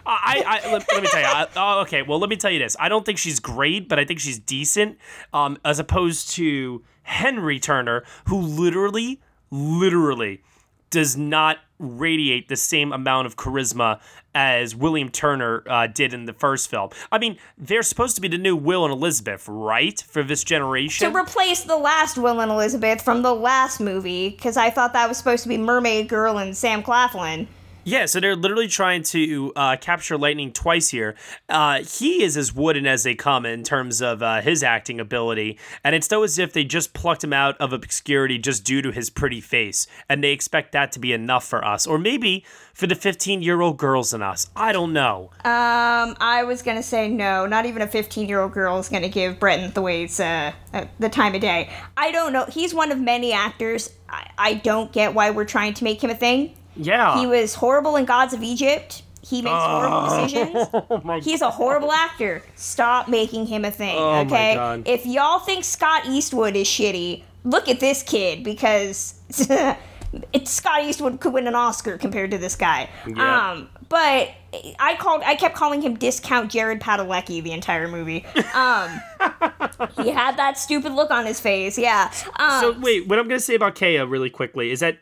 I, 0.06 0.42
I 0.64 0.72
let, 0.72 0.86
let 0.92 1.02
me 1.02 1.08
tell 1.08 1.20
you. 1.20 1.26
I, 1.26 1.46
oh, 1.56 1.80
okay, 1.82 2.02
well, 2.02 2.18
let 2.18 2.30
me 2.30 2.36
tell 2.36 2.50
you 2.50 2.58
this. 2.58 2.74
I 2.80 2.88
don't 2.88 3.04
think 3.04 3.18
she's 3.18 3.38
great, 3.38 3.88
but 3.88 3.98
I 3.98 4.04
think 4.04 4.18
she's 4.18 4.38
decent. 4.38 4.98
Um, 5.34 5.58
as 5.64 5.78
opposed 5.78 6.30
to 6.32 6.82
Henry 7.02 7.60
Turner, 7.60 8.04
who 8.26 8.38
literally, 8.40 9.20
literally 9.50 10.42
does 10.90 11.16
not 11.16 11.58
radiate 11.78 12.48
the 12.48 12.56
same 12.56 12.92
amount 12.92 13.26
of 13.26 13.36
charisma 13.36 14.00
as 14.34 14.76
William 14.76 15.08
Turner 15.08 15.64
uh, 15.68 15.86
did 15.86 16.12
in 16.12 16.26
the 16.26 16.32
first 16.32 16.68
film. 16.68 16.90
I 17.10 17.18
mean, 17.18 17.38
they're 17.56 17.82
supposed 17.82 18.14
to 18.16 18.20
be 18.20 18.28
the 18.28 18.38
new 18.38 18.54
Will 18.54 18.84
and 18.84 18.92
Elizabeth, 18.92 19.48
right? 19.48 20.00
For 20.08 20.22
this 20.22 20.44
generation. 20.44 21.10
To 21.10 21.16
replace 21.16 21.62
the 21.62 21.76
last 21.76 22.18
Will 22.18 22.40
and 22.40 22.50
Elizabeth 22.50 23.02
from 23.02 23.22
the 23.22 23.34
last 23.34 23.80
movie, 23.80 24.28
because 24.30 24.56
I 24.56 24.70
thought 24.70 24.92
that 24.92 25.08
was 25.08 25.16
supposed 25.16 25.42
to 25.44 25.48
be 25.48 25.56
Mermaid 25.56 26.08
Girl 26.08 26.38
and 26.38 26.56
Sam 26.56 26.82
Claflin. 26.82 27.48
Yeah, 27.84 28.06
so 28.06 28.20
they're 28.20 28.36
literally 28.36 28.68
trying 28.68 29.02
to 29.04 29.52
uh, 29.56 29.76
capture 29.76 30.18
lightning 30.18 30.52
twice 30.52 30.90
here. 30.90 31.16
Uh, 31.48 31.82
he 31.82 32.22
is 32.22 32.36
as 32.36 32.54
wooden 32.54 32.86
as 32.86 33.04
they 33.04 33.14
come 33.14 33.46
in 33.46 33.62
terms 33.62 34.02
of 34.02 34.22
uh, 34.22 34.42
his 34.42 34.62
acting 34.62 35.00
ability, 35.00 35.58
and 35.82 35.94
it's 35.94 36.08
though 36.08 36.22
as 36.22 36.38
if 36.38 36.52
they 36.52 36.64
just 36.64 36.92
plucked 36.92 37.24
him 37.24 37.32
out 37.32 37.56
of 37.58 37.72
obscurity 37.72 38.38
just 38.38 38.64
due 38.64 38.82
to 38.82 38.90
his 38.90 39.08
pretty 39.08 39.40
face, 39.40 39.86
and 40.08 40.22
they 40.22 40.32
expect 40.32 40.72
that 40.72 40.92
to 40.92 40.98
be 40.98 41.12
enough 41.12 41.46
for 41.46 41.64
us, 41.64 41.86
or 41.86 41.98
maybe 41.98 42.44
for 42.74 42.86
the 42.86 42.94
15 42.94 43.42
year 43.42 43.60
old 43.60 43.78
girls 43.78 44.12
in 44.12 44.22
us. 44.22 44.50
I 44.54 44.72
don't 44.72 44.92
know. 44.92 45.30
Um, 45.44 46.16
I 46.20 46.44
was 46.46 46.62
gonna 46.62 46.82
say 46.82 47.08
no. 47.08 47.46
Not 47.46 47.66
even 47.66 47.82
a 47.82 47.86
15 47.86 48.28
year 48.28 48.40
old 48.40 48.52
girl 48.52 48.78
is 48.78 48.88
gonna 48.88 49.08
give 49.08 49.38
Brenton 49.38 49.70
Thwaites 49.72 50.20
uh, 50.20 50.52
uh, 50.72 50.84
the 50.98 51.08
time 51.08 51.34
of 51.34 51.40
day. 51.40 51.70
I 51.96 52.10
don't 52.12 52.32
know. 52.32 52.44
He's 52.44 52.74
one 52.74 52.92
of 52.92 53.00
many 53.00 53.32
actors. 53.32 53.90
I, 54.08 54.30
I 54.36 54.54
don't 54.54 54.92
get 54.92 55.14
why 55.14 55.30
we're 55.30 55.44
trying 55.44 55.74
to 55.74 55.84
make 55.84 56.02
him 56.02 56.10
a 56.10 56.14
thing. 56.14 56.56
Yeah. 56.76 57.18
He 57.18 57.26
was 57.26 57.54
horrible 57.54 57.96
in 57.96 58.04
Gods 58.04 58.32
of 58.34 58.42
Egypt. 58.42 59.02
He 59.22 59.42
makes 59.42 59.54
horrible 59.54 60.02
decisions. 60.08 60.68
oh 60.72 61.20
He's 61.22 61.42
a 61.42 61.50
horrible 61.50 61.92
actor. 61.92 62.42
Stop 62.56 63.08
making 63.08 63.46
him 63.46 63.64
a 63.64 63.70
thing, 63.70 63.96
Oh 63.96 64.20
okay? 64.20 64.82
If 64.86 65.04
y'all 65.06 65.40
think 65.40 65.64
Scott 65.64 66.06
Eastwood 66.06 66.56
is 66.56 66.66
shitty, 66.66 67.22
look 67.44 67.68
at 67.68 67.80
this 67.80 68.02
kid 68.02 68.42
because 68.42 69.20
it's 70.32 70.50
Scott 70.50 70.84
Eastwood 70.84 71.20
could 71.20 71.32
win 71.32 71.46
an 71.46 71.54
Oscar 71.54 71.98
compared 71.98 72.30
to 72.30 72.38
this 72.38 72.56
guy. 72.56 72.88
Yeah. 73.06 73.50
Um, 73.52 73.68
but 73.88 74.30
I 74.78 74.96
called 74.98 75.22
I 75.24 75.34
kept 75.34 75.54
calling 75.54 75.82
him 75.82 75.96
discount 75.96 76.50
Jared 76.50 76.80
Padalecki 76.80 77.42
the 77.42 77.52
entire 77.52 77.88
movie. 77.88 78.24
Um, 78.54 79.00
he 79.96 80.10
had 80.10 80.36
that 80.36 80.58
stupid 80.58 80.92
look 80.92 81.10
on 81.10 81.26
his 81.26 81.40
face. 81.40 81.78
Yeah. 81.78 82.10
Um, 82.38 82.60
So 82.60 82.78
wait, 82.80 83.06
what 83.06 83.18
I'm 83.18 83.28
gonna 83.28 83.40
say 83.40 83.54
about 83.54 83.74
Kaya 83.74 84.06
really 84.06 84.30
quickly 84.30 84.70
is 84.70 84.80
that 84.80 84.98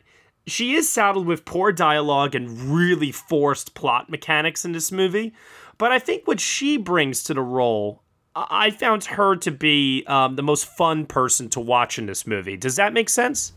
she 0.50 0.74
is 0.74 0.88
saddled 0.88 1.26
with 1.26 1.44
poor 1.44 1.72
dialogue 1.72 2.34
and 2.34 2.74
really 2.74 3.12
forced 3.12 3.74
plot 3.74 4.10
mechanics 4.10 4.64
in 4.64 4.72
this 4.72 4.90
movie. 4.92 5.32
But 5.78 5.92
I 5.92 5.98
think 5.98 6.26
what 6.26 6.40
she 6.40 6.76
brings 6.76 7.22
to 7.24 7.34
the 7.34 7.40
role, 7.40 8.02
I 8.34 8.70
found 8.70 9.04
her 9.04 9.36
to 9.36 9.50
be 9.50 10.04
um, 10.06 10.36
the 10.36 10.42
most 10.42 10.66
fun 10.66 11.06
person 11.06 11.48
to 11.50 11.60
watch 11.60 11.98
in 11.98 12.06
this 12.06 12.26
movie. 12.26 12.56
Does 12.56 12.76
that 12.76 12.92
make 12.92 13.08
sense? 13.08 13.52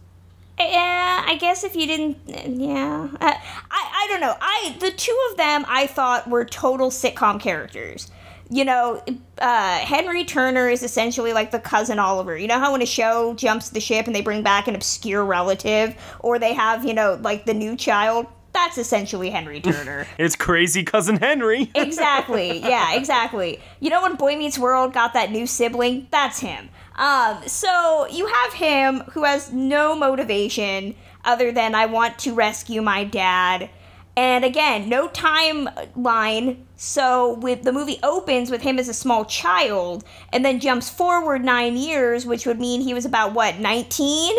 Yeah, 0.59 1.23
I 1.25 1.35
guess 1.35 1.63
if 1.63 1.75
you 1.75 1.87
didn't, 1.87 2.17
yeah, 2.27 3.07
uh, 3.19 3.33
I 3.71 3.71
I 3.71 4.07
don't 4.09 4.21
know. 4.21 4.35
I 4.39 4.75
the 4.79 4.91
two 4.91 5.17
of 5.31 5.37
them 5.37 5.65
I 5.67 5.87
thought 5.87 6.29
were 6.29 6.45
total 6.45 6.91
sitcom 6.91 7.39
characters. 7.39 8.11
You 8.51 8.65
know, 8.65 9.01
uh, 9.37 9.77
Henry 9.77 10.25
Turner 10.25 10.67
is 10.67 10.83
essentially 10.83 11.31
like 11.31 11.51
the 11.51 11.59
cousin 11.59 11.99
Oliver. 11.99 12.37
You 12.37 12.47
know 12.47 12.59
how 12.59 12.73
when 12.73 12.81
a 12.81 12.85
show 12.85 13.33
jumps 13.33 13.69
the 13.69 13.79
ship 13.79 14.07
and 14.07 14.15
they 14.15 14.21
bring 14.21 14.43
back 14.43 14.67
an 14.67 14.75
obscure 14.75 15.23
relative, 15.23 15.95
or 16.19 16.37
they 16.37 16.53
have 16.53 16.83
you 16.83 16.93
know 16.93 17.17
like 17.21 17.45
the 17.45 17.53
new 17.53 17.77
child. 17.77 18.27
That's 18.53 18.77
essentially 18.77 19.29
Henry 19.29 19.61
Turner. 19.61 20.05
It's 20.17 20.35
crazy 20.35 20.83
cousin 20.83 21.15
Henry. 21.15 21.71
exactly. 21.75 22.59
Yeah, 22.59 22.93
exactly. 22.95 23.61
You 23.79 23.89
know 23.89 24.01
when 24.01 24.15
Boy 24.15 24.35
Meets 24.35 24.59
World 24.59 24.93
got 24.93 25.13
that 25.13 25.31
new 25.31 25.47
sibling? 25.47 26.07
That's 26.11 26.39
him. 26.39 26.69
Um, 26.97 27.47
so 27.47 28.05
you 28.11 28.27
have 28.27 28.53
him 28.53 28.99
who 29.11 29.23
has 29.23 29.53
no 29.53 29.95
motivation 29.95 30.95
other 31.23 31.51
than 31.53 31.73
I 31.73 31.85
want 31.85 32.19
to 32.19 32.33
rescue 32.33 32.81
my 32.81 33.05
dad. 33.05 33.69
And 34.17 34.43
again, 34.43 34.89
no 34.89 35.07
timeline. 35.07 36.57
So 36.75 37.35
with 37.35 37.63
the 37.63 37.71
movie 37.71 37.99
opens 38.03 38.51
with 38.51 38.61
him 38.61 38.77
as 38.77 38.89
a 38.89 38.93
small 38.93 39.23
child 39.25 40.03
and 40.33 40.43
then 40.43 40.59
jumps 40.59 40.89
forward 40.89 41.43
9 41.45 41.77
years, 41.77 42.25
which 42.25 42.45
would 42.45 42.59
mean 42.59 42.81
he 42.81 42.93
was 42.93 43.05
about 43.05 43.33
what, 43.33 43.59
19? 43.59 44.35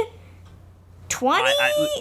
20? 1.09 1.43
I, 1.45 1.55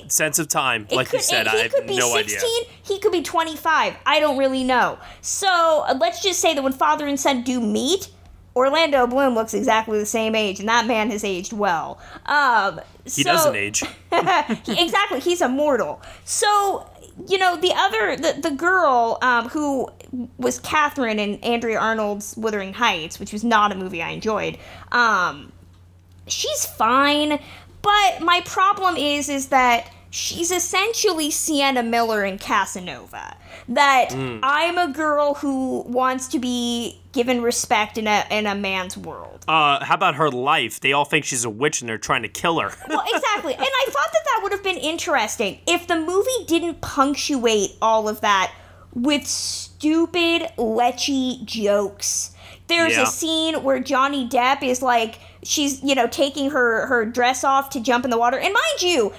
I, 0.03 0.07
sense 0.07 0.39
of 0.39 0.47
time, 0.47 0.87
It 0.89 0.95
like 0.95 1.07
could, 1.09 1.19
you 1.19 1.23
said, 1.23 1.47
he 1.47 1.57
I 1.57 1.61
have 1.63 1.73
could 1.73 1.87
be 1.87 1.97
no 1.97 2.13
16, 2.15 2.37
idea. 2.37 2.73
he 2.83 2.99
could 2.99 3.11
be 3.11 3.21
25. 3.21 3.95
I 4.05 4.19
don't 4.19 4.37
really 4.37 4.63
know. 4.63 4.97
So 5.21 5.83
uh, 5.87 5.97
let's 5.99 6.21
just 6.23 6.39
say 6.39 6.53
that 6.55 6.61
when 6.61 6.73
father 6.73 7.07
and 7.07 7.19
son 7.19 7.43
do 7.43 7.59
meet, 7.59 8.09
Orlando 8.55 9.07
Bloom 9.07 9.33
looks 9.35 9.53
exactly 9.53 9.97
the 9.97 10.05
same 10.05 10.35
age, 10.35 10.59
and 10.59 10.67
that 10.67 10.85
man 10.85 11.09
has 11.11 11.23
aged 11.23 11.53
well. 11.53 11.99
Um, 12.25 12.81
He 13.05 13.23
so, 13.23 13.31
doesn't 13.31 13.55
age. 13.55 13.83
exactly, 14.11 15.19
he's 15.19 15.41
immortal. 15.41 16.01
So 16.25 16.89
you 17.27 17.37
know 17.37 17.55
the 17.55 17.73
other 17.75 18.15
the, 18.15 18.41
the 18.41 18.51
girl 18.51 19.17
um, 19.21 19.49
who 19.49 19.89
was 20.37 20.59
Catherine 20.59 21.19
in 21.19 21.35
Andrea 21.43 21.79
Arnold's 21.79 22.35
Wuthering 22.37 22.73
Heights, 22.73 23.19
which 23.19 23.33
was 23.33 23.43
not 23.43 23.71
a 23.71 23.75
movie 23.75 24.01
I 24.01 24.09
enjoyed. 24.09 24.57
Um, 24.91 25.51
she's 26.27 26.65
fine, 26.65 27.39
but 27.81 28.21
my 28.21 28.41
problem 28.45 28.97
is 28.97 29.29
is 29.29 29.47
that 29.47 29.91
she's 30.11 30.51
essentially 30.51 31.31
Sienna 31.31 31.81
Miller 31.81 32.23
in 32.23 32.37
Casanova. 32.37 33.35
That 33.69 34.09
I'm 34.43 34.77
a 34.77 34.87
girl 34.91 35.35
who 35.35 35.81
wants 35.87 36.27
to 36.29 36.39
be 36.39 37.01
given 37.13 37.41
respect 37.41 37.97
in 37.97 38.05
a 38.07 38.25
in 38.29 38.45
a 38.45 38.53
man's 38.55 38.95
world. 38.97 39.43
Uh, 39.47 39.83
how 39.83 39.95
about 39.95 40.15
her 40.15 40.29
life? 40.29 40.79
They 40.79 40.93
all 40.93 41.05
think 41.05 41.25
she's 41.25 41.43
a 41.45 41.49
witch 41.49 41.81
and 41.81 41.89
they're 41.89 41.97
trying 41.97 42.21
to 42.21 42.29
kill 42.29 42.59
her. 42.59 42.71
Well, 42.89 43.03
exactly. 43.13 43.53
and 43.53 43.63
I 43.65 43.85
thought 43.89 44.11
that 44.13 44.21
that 44.25 44.39
would 44.43 44.51
have 44.51 44.63
been 44.63 44.77
interesting 44.77 45.59
if 45.67 45.87
the 45.87 45.95
movie 45.95 46.45
didn't 46.45 46.81
punctuate 46.81 47.71
all 47.81 48.07
of 48.07 48.21
that 48.21 48.53
with 48.93 49.25
stupid, 49.25 50.51
lechy 50.57 51.43
jokes. 51.45 52.31
There's 52.67 52.93
Yeah. 52.93 53.03
a 53.03 53.05
scene 53.05 53.63
where 53.63 53.79
Johnny 53.79 54.27
Depp 54.27 54.63
is 54.63 54.81
like, 54.81 55.19
she's, 55.43 55.81
you 55.83 55.95
know, 55.95 56.07
taking 56.07 56.51
her, 56.51 56.85
her 56.87 57.05
dress 57.05 57.43
off 57.43 57.69
to 57.71 57.79
jump 57.79 58.05
in 58.05 58.11
the 58.11 58.17
water. 58.17 58.37
And 58.37 58.53
mind 58.53 58.81
you, 58.81 59.13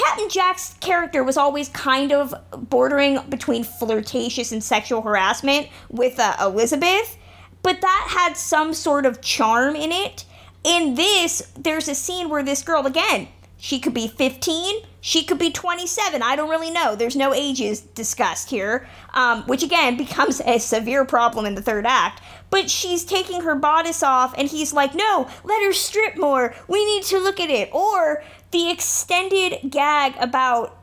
Captain 0.00 0.30
Jack's 0.30 0.74
character 0.80 1.22
was 1.22 1.36
always 1.36 1.68
kind 1.68 2.10
of 2.10 2.34
bordering 2.52 3.20
between 3.28 3.64
flirtatious 3.64 4.50
and 4.50 4.64
sexual 4.64 5.02
harassment 5.02 5.68
with 5.90 6.18
uh, 6.18 6.36
Elizabeth, 6.40 7.18
but 7.62 7.80
that 7.82 8.06
had 8.08 8.36
some 8.36 8.72
sort 8.72 9.04
of 9.04 9.20
charm 9.20 9.76
in 9.76 9.92
it. 9.92 10.24
In 10.64 10.94
this, 10.94 11.52
there's 11.58 11.88
a 11.88 11.94
scene 11.94 12.30
where 12.30 12.42
this 12.42 12.62
girl, 12.62 12.86
again, 12.86 13.28
she 13.58 13.78
could 13.78 13.92
be 13.92 14.08
15, 14.08 14.82
she 15.02 15.22
could 15.22 15.38
be 15.38 15.50
27. 15.50 16.22
I 16.22 16.34
don't 16.34 16.48
really 16.48 16.70
know. 16.70 16.96
There's 16.96 17.16
no 17.16 17.34
ages 17.34 17.80
discussed 17.80 18.48
here, 18.48 18.88
um, 19.12 19.42
which 19.42 19.62
again 19.62 19.96
becomes 19.98 20.40
a 20.40 20.58
severe 20.58 21.04
problem 21.04 21.44
in 21.44 21.54
the 21.54 21.62
third 21.62 21.84
act. 21.86 22.22
But 22.48 22.68
she's 22.68 23.04
taking 23.04 23.42
her 23.42 23.54
bodice 23.54 24.02
off, 24.02 24.34
and 24.36 24.48
he's 24.48 24.72
like, 24.72 24.94
No, 24.94 25.28
let 25.44 25.62
her 25.62 25.72
strip 25.72 26.16
more. 26.16 26.54
We 26.68 26.84
need 26.84 27.04
to 27.04 27.18
look 27.18 27.38
at 27.38 27.50
it. 27.50 27.68
Or 27.72 28.22
the 28.50 28.70
extended 28.70 29.70
gag 29.70 30.14
about 30.18 30.76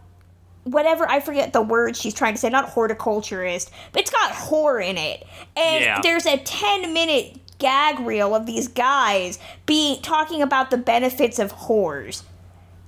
whatever 0.63 1.07
I 1.09 1.19
forget 1.19 1.53
the 1.53 1.61
word 1.61 1.95
she's 1.95 2.13
trying 2.13 2.33
to 2.33 2.39
say, 2.39 2.49
not 2.49 2.69
horticulturist, 2.69 3.71
but 3.91 4.01
it's 4.01 4.11
got 4.11 4.31
whore 4.31 4.85
in 4.85 4.97
it. 4.97 5.25
And 5.55 5.83
Yeah. 5.83 6.01
there's 6.01 6.25
a 6.25 6.37
10 6.37 6.93
minute 6.93 7.39
gag 7.57 7.99
reel 7.99 8.35
of 8.35 8.45
these 8.45 8.67
guys 8.67 9.39
being 9.65 10.01
talking 10.01 10.41
about 10.41 10.69
the 10.69 10.77
benefits 10.77 11.39
of 11.39 11.53
whores. 11.53 12.23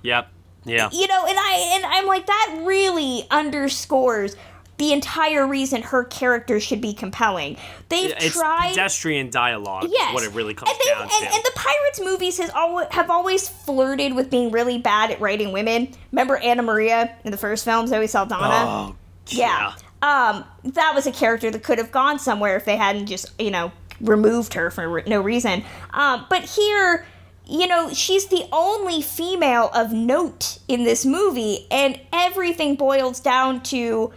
Yep. 0.02 0.28
Yeah. 0.64 0.90
You 0.92 1.06
know, 1.08 1.24
and 1.26 1.38
I 1.38 1.72
and 1.74 1.86
I'm 1.86 2.06
like 2.06 2.26
that 2.26 2.60
really 2.62 3.26
underscores 3.30 4.36
the 4.80 4.92
entire 4.94 5.46
reason 5.46 5.82
her 5.82 6.04
character 6.04 6.58
should 6.58 6.80
be 6.80 6.94
compelling. 6.94 7.58
They've 7.90 8.12
It's 8.16 8.32
tried 8.34 8.70
pedestrian 8.70 9.28
dialogue. 9.28 9.84
is 9.84 9.90
Yes. 9.92 10.14
what 10.14 10.24
it 10.24 10.32
really 10.32 10.54
comes 10.54 10.70
and 10.70 10.80
down 10.86 11.02
and, 11.02 11.10
to. 11.10 11.34
and 11.34 11.44
the 11.44 11.52
Pirates 11.54 12.00
movies 12.00 12.38
has 12.38 12.48
always, 12.50 12.86
have 12.90 13.10
always 13.10 13.46
flirted 13.46 14.14
with 14.14 14.30
being 14.30 14.50
really 14.50 14.78
bad 14.78 15.10
at 15.10 15.20
writing 15.20 15.52
women. 15.52 15.92
Remember 16.12 16.38
Anamaria 16.38 17.14
in 17.24 17.30
the 17.30 17.36
first 17.36 17.64
film, 17.66 17.86
Zoe 17.88 18.06
Saldana? 18.06 18.46
oh, 18.66 18.96
yeah. 19.28 19.74
Um, 20.02 20.44
that 20.64 20.92
was 20.94 21.06
a 21.06 21.12
character 21.12 21.50
that 21.50 21.62
could 21.62 21.76
have 21.76 21.92
gone 21.92 22.18
somewhere 22.18 22.56
if 22.56 22.64
they 22.64 22.78
hadn't 22.78 23.04
just, 23.04 23.38
you 23.38 23.50
know, 23.50 23.70
removed 24.00 24.54
her 24.54 24.70
for 24.70 25.02
no 25.06 25.20
reason. 25.20 25.62
Um, 25.92 26.24
but 26.30 26.44
here, 26.44 27.04
you 27.46 27.66
know, 27.66 27.92
she's 27.92 28.28
the 28.28 28.46
only 28.50 29.02
female 29.02 29.68
of 29.74 29.92
note 29.92 30.58
in 30.68 30.84
this 30.84 31.04
movie, 31.04 31.66
and 31.70 32.00
everything 32.14 32.76
boils 32.76 33.20
down 33.20 33.62
to 33.64 34.10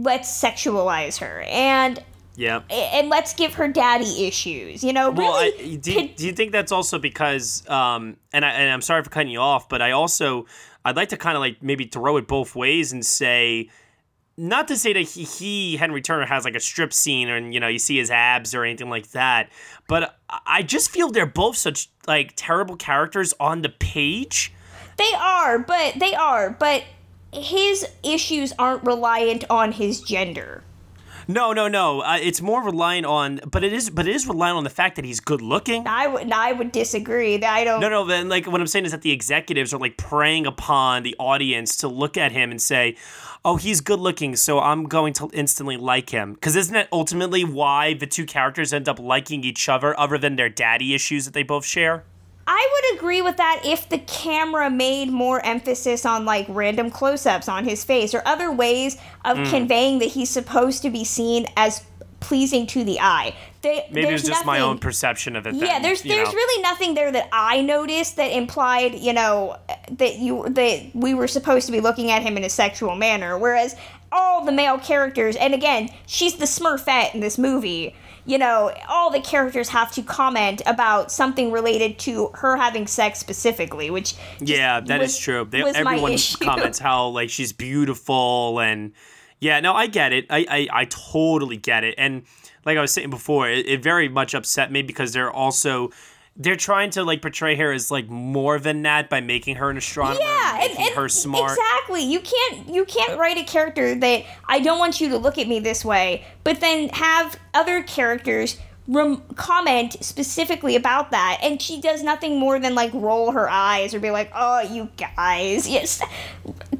let's 0.00 0.30
sexualize 0.42 1.18
her 1.18 1.42
and 1.48 2.02
Yeah. 2.36 2.60
and 2.70 3.08
let's 3.08 3.34
give 3.34 3.54
her 3.54 3.66
daddy 3.66 4.26
issues. 4.28 4.84
You 4.84 4.92
know, 4.92 5.10
Well, 5.10 5.42
really. 5.42 5.72
I, 5.72 5.76
do, 5.76 5.92
pit- 5.92 6.16
do 6.16 6.24
you 6.26 6.32
think 6.32 6.52
that's 6.52 6.70
also 6.70 6.98
because, 7.00 7.68
um, 7.68 8.16
and, 8.32 8.44
I, 8.44 8.50
and 8.50 8.70
I'm 8.72 8.80
sorry 8.80 9.02
for 9.02 9.10
cutting 9.10 9.32
you 9.32 9.40
off, 9.40 9.68
but 9.68 9.82
I 9.82 9.90
also, 9.90 10.46
I'd 10.84 10.94
like 10.96 11.08
to 11.08 11.16
kind 11.16 11.36
of 11.36 11.40
like 11.40 11.62
maybe 11.62 11.84
throw 11.86 12.16
it 12.16 12.28
both 12.28 12.54
ways 12.54 12.92
and 12.92 13.04
say, 13.04 13.68
not 14.36 14.68
to 14.68 14.76
say 14.76 14.92
that 14.92 15.00
he, 15.00 15.24
he, 15.24 15.76
Henry 15.78 16.00
Turner, 16.00 16.26
has 16.26 16.44
like 16.44 16.54
a 16.54 16.60
strip 16.60 16.92
scene 16.92 17.28
and, 17.28 17.52
you 17.52 17.58
know, 17.58 17.66
you 17.66 17.80
see 17.80 17.98
his 17.98 18.08
abs 18.08 18.54
or 18.54 18.64
anything 18.64 18.88
like 18.88 19.10
that, 19.10 19.50
but 19.88 20.16
I- 20.30 20.38
I 20.46 20.62
just 20.62 20.90
feel 20.92 21.10
they're 21.10 21.26
both 21.26 21.56
such 21.56 21.90
like 22.06 22.34
terrible 22.36 22.76
characters 22.76 23.34
on 23.40 23.62
the 23.62 23.68
page. 23.68 24.52
They 24.96 25.12
are, 25.18 25.58
but 25.58 25.94
they 25.98 26.14
are, 26.14 26.50
but 26.50 26.84
his 27.32 27.86
issues 28.02 28.52
aren't 28.58 28.84
reliant 28.84 29.44
on 29.50 29.72
his 29.72 30.00
gender. 30.00 30.62
No, 31.30 31.52
no, 31.52 31.68
no. 31.68 32.00
Uh, 32.00 32.16
it's 32.18 32.40
more 32.40 32.62
reliant 32.62 33.04
on, 33.04 33.40
but 33.46 33.62
it 33.62 33.74
is, 33.74 33.90
but 33.90 34.08
it 34.08 34.14
is 34.14 34.26
reliant 34.26 34.56
on 34.56 34.64
the 34.64 34.70
fact 34.70 34.96
that 34.96 35.04
he's 35.04 35.20
good 35.20 35.42
looking. 35.42 35.86
I 35.86 36.06
would 36.06 36.32
I 36.32 36.52
would 36.52 36.72
disagree. 36.72 37.34
I 37.42 37.64
don't. 37.64 37.82
No, 37.82 37.90
no. 37.90 38.06
Then, 38.06 38.30
like, 38.30 38.46
what 38.46 38.62
I'm 38.62 38.66
saying 38.66 38.86
is 38.86 38.92
that 38.92 39.02
the 39.02 39.12
executives 39.12 39.74
are 39.74 39.78
like 39.78 39.98
preying 39.98 40.46
upon 40.46 41.02
the 41.02 41.14
audience 41.18 41.76
to 41.78 41.88
look 41.88 42.16
at 42.16 42.32
him 42.32 42.50
and 42.50 42.62
say, 42.62 42.96
"Oh, 43.44 43.56
he's 43.56 43.82
good 43.82 44.00
looking, 44.00 44.36
so 44.36 44.58
I'm 44.58 44.84
going 44.84 45.12
to 45.14 45.28
instantly 45.34 45.76
like 45.76 46.08
him." 46.08 46.32
Because 46.32 46.56
isn't 46.56 46.72
that 46.72 46.88
ultimately 46.90 47.44
why 47.44 47.92
the 47.92 48.06
two 48.06 48.24
characters 48.24 48.72
end 48.72 48.88
up 48.88 48.98
liking 48.98 49.44
each 49.44 49.68
other, 49.68 49.98
other 50.00 50.16
than 50.16 50.36
their 50.36 50.48
daddy 50.48 50.94
issues 50.94 51.26
that 51.26 51.34
they 51.34 51.42
both 51.42 51.66
share? 51.66 52.04
I 52.50 52.68
would 52.90 52.98
agree 52.98 53.20
with 53.20 53.36
that 53.36 53.60
if 53.62 53.88
the 53.90 53.98
camera 53.98 54.70
made 54.70 55.10
more 55.10 55.44
emphasis 55.44 56.06
on 56.06 56.24
like 56.24 56.46
random 56.48 56.90
close 56.90 57.26
ups 57.26 57.46
on 57.46 57.64
his 57.64 57.84
face 57.84 58.14
or 58.14 58.22
other 58.24 58.50
ways 58.50 58.96
of 59.24 59.36
Mm. 59.36 59.50
conveying 59.50 59.98
that 59.98 60.06
he's 60.06 60.30
supposed 60.30 60.80
to 60.82 60.88
be 60.90 61.04
seen 61.04 61.46
as 61.58 61.82
pleasing 62.20 62.66
to 62.66 62.84
the 62.84 62.98
eye. 63.00 63.34
They, 63.60 63.86
Maybe 63.92 64.08
it's 64.14 64.24
just 64.24 64.46
my 64.46 64.60
own 64.60 64.78
perception 64.78 65.36
of 65.36 65.46
it. 65.46 65.54
Yeah, 65.54 65.66
then, 65.74 65.82
there's 65.82 66.02
there's 66.02 66.28
know. 66.28 66.34
really 66.34 66.62
nothing 66.62 66.94
there 66.94 67.12
that 67.12 67.28
I 67.32 67.60
noticed 67.60 68.16
that 68.16 68.32
implied, 68.32 68.94
you 68.94 69.12
know, 69.12 69.56
that 69.92 70.16
you 70.18 70.46
that 70.48 70.90
we 70.94 71.12
were 71.14 71.28
supposed 71.28 71.66
to 71.66 71.72
be 71.72 71.80
looking 71.80 72.10
at 72.10 72.22
him 72.22 72.36
in 72.36 72.44
a 72.44 72.48
sexual 72.50 72.96
manner. 72.96 73.36
Whereas 73.38 73.76
all 74.10 74.44
the 74.44 74.52
male 74.52 74.78
characters, 74.78 75.36
and 75.36 75.52
again, 75.54 75.90
she's 76.06 76.36
the 76.36 76.46
Smurfette 76.46 77.14
in 77.14 77.20
this 77.20 77.36
movie. 77.36 77.94
You 78.28 78.36
know, 78.38 78.72
all 78.88 79.10
the 79.10 79.20
characters 79.20 79.70
have 79.70 79.90
to 79.92 80.02
comment 80.02 80.60
about 80.66 81.10
something 81.10 81.50
related 81.50 81.98
to 82.00 82.28
her 82.34 82.56
having 82.56 82.86
sex 82.86 83.18
specifically, 83.18 83.90
which 83.90 84.14
Yeah, 84.38 84.80
that 84.80 85.00
is 85.00 85.08
was- 85.14 85.18
true. 85.18 85.46
They, 85.48 85.62
was 85.62 85.74
my 85.80 85.94
everyone 85.94 86.18
comments 86.42 86.78
how 86.78 87.08
like 87.08 87.30
she's 87.30 87.52
beautiful 87.54 88.60
and 88.60 88.92
yeah, 89.40 89.60
no, 89.60 89.72
I 89.72 89.86
get 89.86 90.12
it. 90.12 90.26
I 90.30 90.44
I, 90.50 90.68
I 90.80 90.84
totally 90.86 91.56
get 91.56 91.84
it. 91.84 91.94
And 91.96 92.24
like 92.66 92.76
I 92.76 92.80
was 92.82 92.92
saying 92.92 93.08
before, 93.10 93.48
it, 93.48 93.66
it 93.66 93.82
very 93.82 94.08
much 94.08 94.34
upset 94.34 94.70
me 94.70 94.82
because 94.82 95.12
they're 95.12 95.30
also 95.32 95.90
they're 96.38 96.56
trying 96.56 96.90
to 96.90 97.02
like 97.02 97.20
portray 97.20 97.56
her 97.56 97.72
as 97.72 97.90
like 97.90 98.08
more 98.08 98.58
than 98.58 98.82
that 98.82 99.10
by 99.10 99.20
making 99.20 99.56
her 99.56 99.70
an 99.70 99.76
astronomer, 99.76 100.20
yeah, 100.20 100.60
and 100.62 100.78
and, 100.78 100.94
her 100.94 101.08
smart. 101.08 101.52
exactly. 101.52 102.02
You 102.04 102.20
can't 102.20 102.72
you 102.72 102.84
can't 102.84 103.18
write 103.18 103.36
a 103.36 103.44
character 103.44 103.94
that 103.96 104.24
I 104.48 104.60
don't 104.60 104.78
want 104.78 105.00
you 105.00 105.08
to 105.10 105.18
look 105.18 105.36
at 105.36 105.48
me 105.48 105.58
this 105.58 105.84
way, 105.84 106.24
but 106.44 106.60
then 106.60 106.90
have 106.90 107.36
other 107.54 107.82
characters 107.82 108.56
rem- 108.86 109.22
comment 109.34 109.96
specifically 110.00 110.76
about 110.76 111.10
that, 111.10 111.40
and 111.42 111.60
she 111.60 111.80
does 111.80 112.02
nothing 112.04 112.38
more 112.38 112.60
than 112.60 112.74
like 112.74 112.92
roll 112.94 113.32
her 113.32 113.50
eyes 113.50 113.92
or 113.92 113.98
be 113.98 114.10
like, 114.10 114.30
"Oh, 114.34 114.60
you 114.60 114.88
guys, 114.96 115.68
yes." 115.68 116.00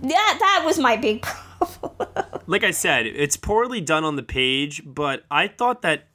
That 0.01 0.37
that 0.41 0.63
was 0.65 0.79
my 0.79 0.97
big 0.97 1.23
problem. 1.59 2.07
Like 2.47 2.63
I 2.65 2.71
said, 2.71 3.07
it's 3.07 3.37
poorly 3.37 3.81
done 3.81 4.05
on 4.05 4.17
the 4.17 4.23
page, 4.23 4.83
but 4.87 5.25
I 5.31 5.49
thought 5.49 5.83
that 5.83 6.08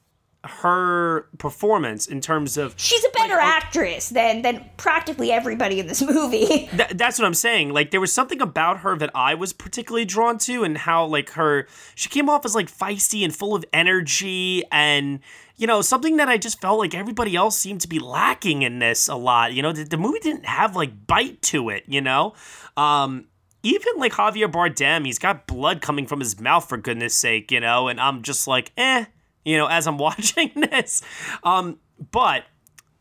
her 0.44 1.28
performance 1.38 2.06
in 2.06 2.20
terms 2.20 2.56
of 2.56 2.74
She's 2.76 3.04
a 3.04 3.10
better 3.10 3.34
Like, 3.34 3.44
actress 3.44 4.10
than 4.10 4.42
than 4.42 4.64
practically 4.76 5.32
everybody 5.32 5.80
in 5.80 5.86
this 5.86 6.02
movie. 6.02 6.46
Th- 6.76 6.90
that's 6.90 7.18
what 7.18 7.24
I'm 7.24 7.34
saying. 7.34 7.72
Like 7.72 7.90
there 7.90 8.00
was 8.00 8.12
something 8.12 8.40
about 8.40 8.78
her 8.80 8.96
that 8.98 9.10
I 9.14 9.34
was 9.34 9.52
particularly 9.52 10.04
drawn 10.04 10.38
to, 10.38 10.62
and 10.64 10.76
how 10.76 11.06
like 11.06 11.30
her 11.30 11.66
she 11.94 12.08
came 12.08 12.28
off 12.28 12.44
as 12.44 12.54
like 12.54 12.70
feisty 12.70 13.24
and 13.24 13.34
full 13.34 13.54
of 13.54 13.64
energy, 13.72 14.62
and 14.70 15.20
you 15.56 15.66
know 15.66 15.80
something 15.82 16.16
that 16.18 16.28
I 16.28 16.36
just 16.36 16.60
felt 16.60 16.78
like 16.78 16.94
everybody 16.94 17.34
else 17.34 17.58
seemed 17.58 17.80
to 17.82 17.88
be 17.88 17.98
lacking 17.98 18.62
in 18.62 18.78
this 18.78 19.08
a 19.08 19.16
lot. 19.16 19.54
You 19.54 19.62
know, 19.62 19.72
the, 19.72 19.84
the 19.84 19.96
movie 19.96 20.20
didn't 20.20 20.46
have 20.46 20.76
like 20.76 21.06
bite 21.06 21.40
to 21.42 21.70
it. 21.70 21.84
You 21.86 22.00
know, 22.02 22.34
um, 22.76 23.26
even 23.62 23.94
like 23.96 24.12
Javier 24.12 24.50
Bardem, 24.50 25.06
he's 25.06 25.18
got 25.18 25.46
blood 25.46 25.80
coming 25.80 26.06
from 26.06 26.20
his 26.20 26.38
mouth 26.38 26.68
for 26.68 26.76
goodness 26.76 27.14
sake. 27.14 27.50
You 27.50 27.60
know, 27.60 27.88
and 27.88 27.98
I'm 28.00 28.22
just 28.22 28.46
like, 28.46 28.72
eh. 28.76 29.06
You 29.44 29.58
know, 29.58 29.66
as 29.66 29.86
I'm 29.86 29.98
watching 30.08 30.50
this, 30.54 31.02
um, 31.42 31.78
but 32.10 32.44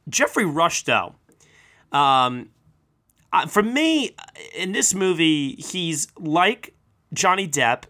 Geoffrey 0.10 0.45
Rush 0.45 0.84
though. 0.84 1.15
Um, 1.91 2.49
uh, 3.32 3.47
for 3.47 3.63
me, 3.63 4.15
in 4.56 4.73
this 4.73 4.93
movie, 4.93 5.56
he's 5.56 6.08
like 6.19 6.75
Johnny 7.13 7.47
Depp, 7.47 7.86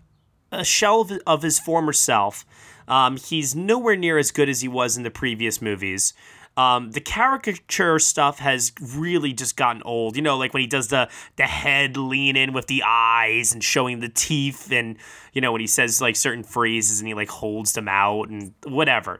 a 0.51 0.63
shell 0.63 1.09
of, 1.27 1.41
his 1.41 1.59
former 1.59 1.93
self. 1.93 2.45
Um, 2.87 3.17
he's 3.17 3.55
nowhere 3.55 3.95
near 3.95 4.17
as 4.17 4.31
good 4.31 4.47
as 4.49 4.61
he 4.61 4.67
was 4.67 4.95
in 4.95 5.03
the 5.03 5.11
previous 5.11 5.61
movies. 5.61 6.13
Um, 6.55 6.91
the 6.91 7.01
caricature 7.01 7.97
stuff 7.97 8.39
has 8.39 8.71
really 8.95 9.33
just 9.33 9.57
gotten 9.57 9.81
old. 9.83 10.15
You 10.15 10.21
know, 10.21 10.37
like 10.37 10.53
when 10.53 10.61
he 10.61 10.67
does 10.67 10.89
the 10.89 11.09
the 11.35 11.43
head 11.43 11.97
lean 11.97 12.35
in 12.35 12.53
with 12.53 12.67
the 12.67 12.83
eyes 12.85 13.53
and 13.53 13.63
showing 13.63 13.99
the 13.99 14.09
teeth, 14.09 14.71
and 14.71 14.97
you 15.33 15.41
know 15.41 15.51
when 15.51 15.61
he 15.61 15.67
says 15.67 16.01
like 16.01 16.15
certain 16.15 16.43
phrases 16.43 16.99
and 16.99 17.07
he 17.07 17.13
like 17.13 17.29
holds 17.29 17.73
them 17.73 17.87
out 17.87 18.29
and 18.29 18.53
whatever. 18.65 19.19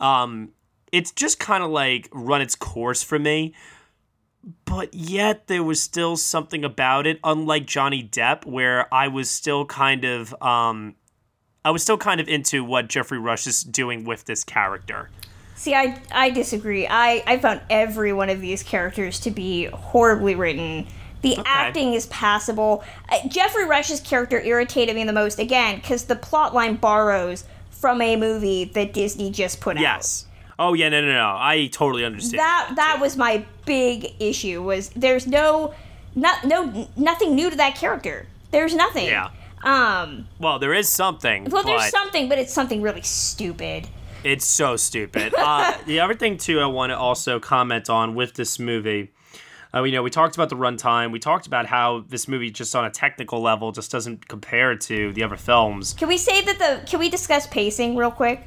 Um, 0.00 0.50
it's 0.90 1.12
just 1.12 1.38
kind 1.38 1.62
of 1.62 1.70
like 1.70 2.08
run 2.12 2.42
its 2.42 2.54
course 2.54 3.02
for 3.02 3.18
me 3.18 3.54
but 4.64 4.92
yet 4.92 5.46
there 5.46 5.62
was 5.62 5.80
still 5.80 6.16
something 6.16 6.64
about 6.64 7.06
it 7.06 7.18
unlike 7.24 7.66
johnny 7.66 8.02
depp 8.02 8.44
where 8.44 8.92
i 8.92 9.08
was 9.08 9.30
still 9.30 9.64
kind 9.64 10.04
of 10.04 10.34
um 10.42 10.94
i 11.64 11.70
was 11.70 11.82
still 11.82 11.96
kind 11.96 12.20
of 12.20 12.28
into 12.28 12.64
what 12.64 12.88
geoffrey 12.88 13.18
rush 13.18 13.46
is 13.46 13.62
doing 13.62 14.04
with 14.04 14.24
this 14.24 14.42
character 14.42 15.10
See, 15.62 15.76
I 15.76 15.96
I 16.10 16.30
disagree. 16.30 16.88
I 16.88 17.22
I 17.24 17.38
found 17.38 17.60
every 17.70 18.12
one 18.12 18.28
of 18.28 18.40
these 18.40 18.64
characters 18.64 19.20
to 19.20 19.30
be 19.30 19.66
horribly 19.66 20.34
written. 20.34 20.88
The 21.20 21.38
acting 21.46 21.94
is 21.94 22.06
passable. 22.06 22.82
Uh, 23.08 23.28
Geoffrey 23.28 23.64
Rush's 23.64 24.00
character 24.00 24.40
irritated 24.40 24.96
me 24.96 25.04
the 25.04 25.12
most 25.12 25.38
again 25.38 25.76
because 25.76 26.06
the 26.06 26.16
plot 26.16 26.52
line 26.52 26.74
borrows 26.74 27.44
from 27.70 28.02
a 28.02 28.16
movie 28.16 28.64
that 28.64 28.92
Disney 28.92 29.30
just 29.30 29.60
put 29.60 29.76
out. 29.76 29.82
yes 29.82 30.26
oh 30.58 30.74
yeah 30.74 30.88
no 30.88 31.00
no 31.00 31.12
no 31.12 31.36
i 31.38 31.68
totally 31.72 32.04
understand 32.04 32.40
That 32.40 32.72
that 32.74 32.98
was 33.00 33.16
my 33.16 33.44
big 33.64 34.14
issue. 34.18 34.62
Was 34.64 34.88
there's 34.96 35.28
no 35.28 35.74
not 36.16 36.42
no 36.42 36.88
nothing 36.96 37.36
new 37.36 37.50
to 37.50 37.56
that 37.58 37.76
character. 37.76 38.26
There's 38.50 38.74
nothing. 38.74 39.06
Yeah. 39.06 39.30
Um. 39.62 40.26
well 40.40 40.58
there 40.58 40.74
is 40.74 40.88
something 40.88 41.44
Well, 41.44 41.62
there's 41.62 41.88
something, 41.90 42.28
but 42.28 42.38
it's 42.40 42.52
something 42.52 42.82
really 42.82 43.02
stupid. 43.02 43.86
It's 44.24 44.46
so 44.46 44.76
stupid 44.76 45.34
uh 45.36 45.76
the 45.86 46.00
other 46.00 46.14
thing 46.14 46.36
too 46.36 46.60
i 46.60 46.66
want 46.66 46.90
to 46.90 46.98
also 46.98 47.38
comment 47.40 47.88
on 47.90 48.14
with 48.14 48.34
this 48.34 48.58
movie 48.58 49.10
uh, 49.74 49.82
you 49.84 49.92
know, 49.92 50.02
we 50.02 50.10
talked 50.10 50.34
about 50.34 50.50
the 50.50 50.56
runtime. 50.56 51.12
We 51.12 51.18
talked 51.18 51.46
about 51.46 51.64
how 51.64 52.04
this 52.08 52.28
movie, 52.28 52.50
just 52.50 52.76
on 52.76 52.84
a 52.84 52.90
technical 52.90 53.40
level, 53.40 53.72
just 53.72 53.90
doesn't 53.90 54.28
compare 54.28 54.76
to 54.76 55.12
the 55.14 55.22
other 55.22 55.38
films. 55.38 55.94
Can 55.94 56.08
we 56.08 56.18
say 56.18 56.42
that 56.42 56.58
the? 56.58 56.86
Can 56.86 57.00
we 57.00 57.08
discuss 57.08 57.46
pacing 57.46 57.96
real 57.96 58.10
quick? 58.10 58.46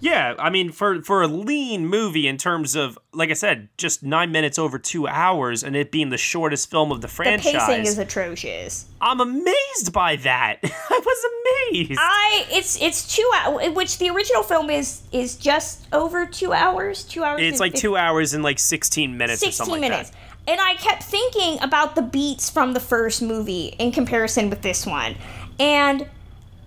Yeah, 0.00 0.34
I 0.38 0.50
mean, 0.50 0.70
for 0.72 1.02
for 1.02 1.22
a 1.22 1.28
lean 1.28 1.86
movie 1.86 2.26
in 2.26 2.36
terms 2.36 2.74
of, 2.74 2.98
like 3.12 3.30
I 3.30 3.34
said, 3.34 3.68
just 3.78 4.02
nine 4.02 4.32
minutes 4.32 4.58
over 4.58 4.78
two 4.78 5.06
hours, 5.06 5.62
and 5.62 5.74
it 5.76 5.90
being 5.90 6.10
the 6.10 6.18
shortest 6.18 6.70
film 6.70 6.92
of 6.92 7.00
the 7.00 7.08
franchise. 7.08 7.52
The 7.52 7.58
pacing 7.58 7.86
is 7.86 7.98
atrocious. 7.98 8.86
I'm 9.00 9.20
amazed 9.20 9.92
by 9.92 10.16
that. 10.16 10.58
I 10.64 11.00
was 11.04 11.72
amazed. 11.72 11.98
I 12.00 12.46
it's 12.50 12.80
it's 12.82 13.14
two 13.14 13.30
hours, 13.36 13.70
which 13.74 13.98
the 13.98 14.10
original 14.10 14.42
film 14.42 14.70
is 14.70 15.02
is 15.12 15.36
just 15.36 15.86
over 15.92 16.26
two 16.26 16.52
hours. 16.52 17.04
Two 17.04 17.24
hours. 17.24 17.40
it's 17.42 17.60
like 17.60 17.72
fif- 17.72 17.80
two 17.80 17.96
hours 17.96 18.34
and 18.34 18.42
like 18.42 18.58
16 18.58 19.16
minutes 19.16 19.42
or 19.42 19.46
16 19.46 19.66
something 19.66 19.80
minutes. 19.80 20.10
like 20.10 20.12
that. 20.12 20.18
And 20.46 20.60
I 20.60 20.74
kept 20.74 21.02
thinking 21.02 21.62
about 21.62 21.94
the 21.94 22.02
beats 22.02 22.50
from 22.50 22.74
the 22.74 22.80
first 22.80 23.22
movie 23.22 23.68
in 23.78 23.92
comparison 23.92 24.50
with 24.50 24.60
this 24.62 24.84
one. 24.86 25.16
And 25.58 26.08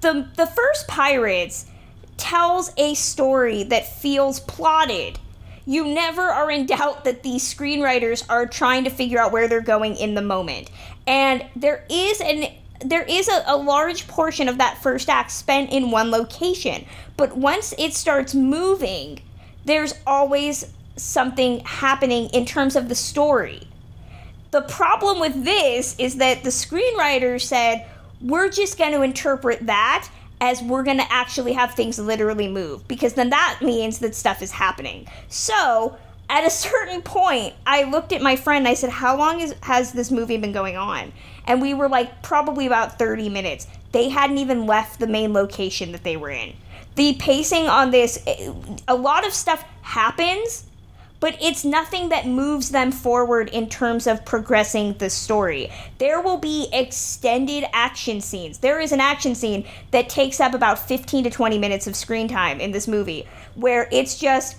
the 0.02 0.28
the 0.36 0.48
first 0.48 0.88
Pirates 0.88 1.66
tells 2.18 2.72
a 2.78 2.94
story 2.96 3.64
that 3.64 3.88
feels 3.88 4.40
plotted. 4.42 5.20
You 5.66 5.86
never 5.86 6.22
are 6.22 6.50
in 6.50 6.66
doubt 6.66 7.04
that 7.06 7.24
these 7.24 7.44
screenwriters 7.44 8.26
are 8.30 8.46
trying 8.46 8.84
to 8.86 8.90
figure 8.90 9.20
out 9.20 9.32
where 9.32 9.48
they're 9.48 9.62
going 9.62 9.96
in 9.96 10.16
the 10.16 10.22
moment. 10.22 10.72
And 11.06 11.46
there 11.56 11.86
is 11.90 12.22
an 12.22 12.48
there 12.86 13.04
is 13.04 13.28
a, 13.28 13.44
a 13.48 13.58
large 13.58 14.08
portion 14.08 14.48
of 14.48 14.60
that 14.60 14.82
first 14.84 15.10
act 15.10 15.32
spent 15.32 15.72
in 15.72 15.90
one 15.90 16.12
location. 16.12 16.86
But 17.16 17.36
once 17.36 17.74
it 17.80 17.94
starts 17.94 18.36
moving, 18.36 19.20
there's 19.66 19.96
always 20.06 20.74
something 20.96 21.62
happening 21.62 22.30
in 22.30 22.46
terms 22.46 22.76
of 22.76 22.88
the 22.88 22.96
story. 22.96 23.68
The 24.52 24.62
problem 24.62 25.20
with 25.20 25.44
this 25.44 25.96
is 26.00 26.18
that 26.18 26.44
the 26.44 26.50
screenwriter 26.50 27.42
said, 27.42 27.88
we're 28.22 28.50
just 28.50 28.78
going 28.78 28.94
to 28.94 29.02
interpret 29.02 29.66
that 29.66 30.10
as 30.40 30.62
we're 30.62 30.84
going 30.84 30.98
to 30.98 31.12
actually 31.12 31.54
have 31.54 31.74
things 31.74 31.98
literally 31.98 32.48
move, 32.48 32.88
because 32.88 33.14
then 33.14 33.30
that 33.30 33.60
means 33.62 34.00
that 34.00 34.16
stuff 34.16 34.42
is 34.42 34.52
happening. 34.52 35.08
So, 35.30 35.98
at 36.30 36.46
a 36.46 36.50
certain 36.50 37.02
point, 37.02 37.54
I 37.66 37.84
looked 37.84 38.12
at 38.12 38.22
my 38.22 38.36
friend 38.36 38.60
and 38.60 38.68
I 38.68 38.74
said, 38.74 38.90
How 38.90 39.18
long 39.18 39.40
is, 39.40 39.56
has 39.64 39.94
this 39.94 40.12
movie 40.12 40.38
been 40.38 40.52
going 40.52 40.76
on? 40.76 41.14
And 41.46 41.62
we 41.62 41.74
were 41.74 41.88
like, 41.88 42.22
probably 42.22 42.68
about 42.68 43.00
30 43.00 43.30
minutes. 43.30 43.68
They 43.94 44.10
hadn't 44.10 44.38
even 44.38 44.66
left 44.66 45.00
the 45.00 45.08
main 45.08 45.34
location 45.34 45.94
that 45.94 46.04
they 46.04 46.18
were 46.18 46.30
in. 46.30 46.54
The 46.96 47.14
pacing 47.14 47.68
on 47.68 47.92
this, 47.92 48.22
a 48.88 48.96
lot 48.96 49.26
of 49.26 49.34
stuff 49.34 49.64
happens, 49.82 50.66
but 51.20 51.38
it's 51.42 51.66
nothing 51.66 52.10
that 52.10 52.28
moves 52.28 52.70
them 52.70 52.92
forward 52.92 53.50
in 53.50 53.70
terms 53.70 54.08
of 54.08 54.26
progressing 54.26 54.94
the 54.98 55.10
story. 55.10 55.72
There 55.98 56.22
will 56.22 56.38
be 56.38 56.68
extended 56.72 57.66
action 57.74 58.22
scenes. 58.22 58.60
There 58.60 58.80
is 58.80 58.92
an 58.92 59.02
action 59.02 59.36
scene 59.36 59.66
that 59.92 60.10
takes 60.10 60.40
up 60.40 60.54
about 60.54 60.80
15 60.80 61.24
to 61.24 61.30
20 61.30 61.58
minutes 61.58 61.88
of 61.88 61.96
screen 61.96 62.28
time 62.28 62.60
in 62.60 62.72
this 62.72 62.88
movie 62.88 63.28
where 63.56 63.88
it's 63.92 64.18
just 64.20 64.58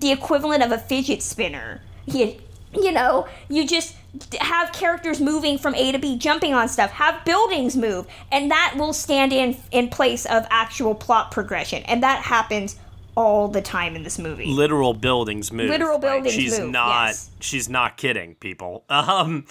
the 0.00 0.10
equivalent 0.10 0.62
of 0.62 0.72
a 0.72 0.78
fidget 0.78 1.22
spinner. 1.22 1.80
You, 2.06 2.36
you 2.74 2.92
know, 2.92 3.28
you 3.48 3.66
just 3.66 3.94
have 4.40 4.72
characters 4.72 5.20
moving 5.20 5.58
from 5.58 5.74
A 5.74 5.92
to 5.92 5.98
B, 5.98 6.18
jumping 6.18 6.54
on 6.54 6.68
stuff, 6.68 6.90
have 6.92 7.24
buildings 7.24 7.76
move, 7.76 8.06
and 8.30 8.50
that 8.50 8.74
will 8.76 8.92
stand 8.92 9.32
in 9.32 9.56
in 9.70 9.88
place 9.88 10.26
of 10.26 10.46
actual 10.50 10.94
plot 10.94 11.30
progression. 11.30 11.82
And 11.84 12.02
that 12.02 12.22
happens 12.22 12.76
all 13.14 13.48
the 13.48 13.62
time 13.62 13.96
in 13.96 14.02
this 14.02 14.18
movie. 14.18 14.46
Literal 14.46 14.94
buildings 14.94 15.52
move. 15.52 15.68
Literal 15.68 15.98
buildings 15.98 16.32
she's 16.32 16.58
move, 16.58 16.70
not 16.70 17.08
yes. 17.08 17.30
she's 17.40 17.68
not 17.68 17.96
kidding, 17.96 18.34
people. 18.36 18.84
Um 18.90 19.46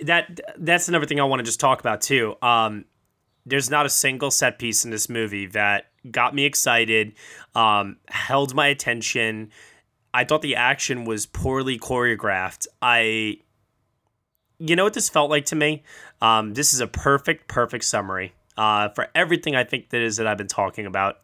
that 0.00 0.40
that's 0.56 0.88
another 0.88 1.06
thing 1.06 1.18
I 1.18 1.24
want 1.24 1.40
to 1.40 1.44
just 1.44 1.60
talk 1.60 1.80
about 1.80 2.00
too. 2.00 2.36
Um 2.42 2.84
there's 3.46 3.70
not 3.70 3.86
a 3.86 3.90
single 3.90 4.30
set 4.30 4.58
piece 4.58 4.84
in 4.84 4.90
this 4.90 5.08
movie 5.08 5.46
that 5.46 5.86
got 6.10 6.34
me 6.34 6.44
excited, 6.44 7.14
um, 7.54 7.96
held 8.08 8.54
my 8.54 8.66
attention. 8.66 9.50
I 10.12 10.24
thought 10.24 10.42
the 10.42 10.56
action 10.56 11.04
was 11.04 11.26
poorly 11.26 11.78
choreographed. 11.78 12.66
I 12.82 13.38
you 14.58 14.74
know 14.74 14.84
what 14.84 14.94
this 14.94 15.08
felt 15.08 15.30
like 15.30 15.46
to 15.46 15.56
me? 15.56 15.84
Um, 16.20 16.54
this 16.54 16.74
is 16.74 16.80
a 16.80 16.86
perfect, 16.86 17.46
perfect 17.46 17.84
summary 17.84 18.34
uh, 18.56 18.88
for 18.90 19.08
everything 19.14 19.54
I 19.54 19.64
think 19.64 19.90
that 19.90 20.00
is 20.00 20.16
that 20.16 20.26
I've 20.26 20.38
been 20.38 20.48
talking 20.48 20.84
about. 20.84 21.18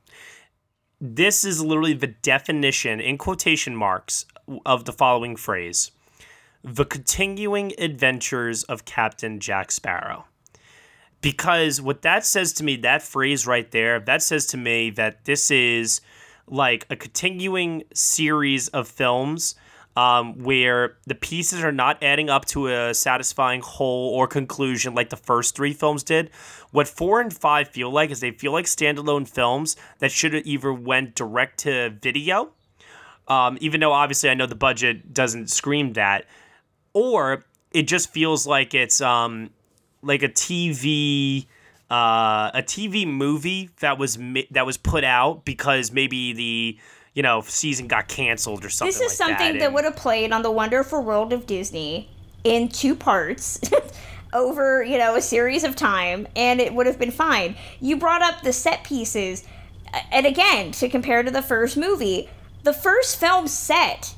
This 1.07 1.45
is 1.45 1.62
literally 1.62 1.93
the 1.93 2.07
definition, 2.07 2.99
in 2.99 3.19
quotation 3.19 3.77
marks, 3.77 4.25
of 4.64 4.87
the 4.87 4.93
following 4.93 5.37
phrase 5.37 5.90
The 6.62 6.87
continuing 6.87 7.75
adventures 7.77 8.64
of 8.64 8.87
Captain 8.87 9.38
Jack 9.38 9.71
Sparrow. 9.71 10.25
Because 11.21 11.83
what 11.83 12.01
that 12.01 12.25
says 12.25 12.55
to 12.55 12.64
me, 12.64 12.77
that 12.77 13.03
phrase 13.03 13.47
right 13.47 13.71
there, 13.71 14.01
that 14.01 14.23
says 14.23 14.47
to 14.47 14.57
me 14.57 14.88
that 14.93 15.27
this 15.27 15.51
is 15.51 16.01
like 16.47 16.87
a 16.88 16.97
continuing 16.97 17.83
series 17.93 18.69
of 18.69 18.88
films 18.88 19.57
um, 19.96 20.42
where 20.42 20.96
the 21.07 21.14
pieces 21.14 21.62
are 21.62 21.72
not 21.72 22.02
adding 22.02 22.28
up 22.28 22.44
to 22.46 22.68
a 22.68 22.94
satisfying 22.94 23.61
whole 23.61 24.11
or 24.14 24.26
conclusion 24.26 24.94
like 24.94 25.11
the 25.11 25.16
first 25.16 25.54
three 25.54 25.72
films 25.72 26.02
did. 26.02 26.30
What 26.72 26.88
four 26.88 27.20
and 27.20 27.33
five 27.33 27.68
feel 27.68 27.90
like 27.90 28.11
is 28.11 28.20
they 28.20 28.33
feel 28.33 28.52
like 28.52 28.66
standalone 28.66 29.28
films 29.28 29.76
that 30.00 30.11
should 30.11 30.35
have 30.35 30.46
either 30.46 30.72
went 30.72 31.14
direct 31.14 31.61
to 31.61 31.90
video, 31.90 32.50
um, 33.28 33.57
even 33.61 33.80
though 33.80 33.92
obviously 33.92 34.30
I 34.30 34.35
know 34.35 34.46
the 34.46 34.57
budget 34.57 35.14
doesn't 35.14 35.50
scream 35.50 35.92
that, 35.92 36.26
or 36.92 37.44
it 37.70 37.83
just 37.83 38.11
feels 38.11 38.46
like 38.46 38.74
it's 38.74 39.00
um, 39.00 39.50
like 40.02 40.22
a 40.22 40.28
TV 40.28 41.46
uh, 41.90 42.50
a 42.54 42.62
TV 42.62 43.07
movie 43.07 43.70
that 43.80 43.98
was 43.98 44.18
mi- 44.18 44.48
that 44.50 44.66
was 44.66 44.76
put 44.76 45.04
out 45.04 45.44
because 45.44 45.92
maybe 45.92 46.33
the 46.33 46.78
you 47.14 47.22
know 47.22 47.40
season 47.42 47.87
got 47.87 48.09
canceled 48.09 48.64
or 48.64 48.70
something. 48.70 48.88
This 48.88 49.00
is 49.00 49.20
like 49.20 49.29
something 49.29 49.55
that, 49.55 49.61
that, 49.61 49.72
would 49.72 49.85
have 49.85 49.96
played 49.96 50.33
on 50.33 50.42
the 50.42 50.50
Wonderful 50.50 51.03
World 51.03 51.33
of 51.33 51.46
Disney 51.46 52.09
in 52.42 52.68
two 52.68 52.94
parts 52.94 53.61
over, 54.33 54.83
you 54.83 54.98
know, 54.98 55.14
a 55.14 55.22
series 55.22 55.64
of 55.64 55.77
time, 55.77 56.27
and 56.37 56.61
it 56.61 56.74
would 56.74 56.87
have 56.87 56.98
been 56.98 57.12
fine. 57.12 57.57
You 57.81 57.96
brought 57.96 58.20
up 58.20 58.42
the 58.42 58.53
set 58.53 58.85
pieces, 58.85 59.44
and 60.11 60.27
again, 60.27 60.72
to 60.72 60.88
compare 60.88 61.22
to 61.22 61.31
the 61.31 61.42
first 61.42 61.77
movie, 61.77 62.29
the 62.64 62.72
first 62.72 63.18
film 63.18 63.46
set, 63.46 64.14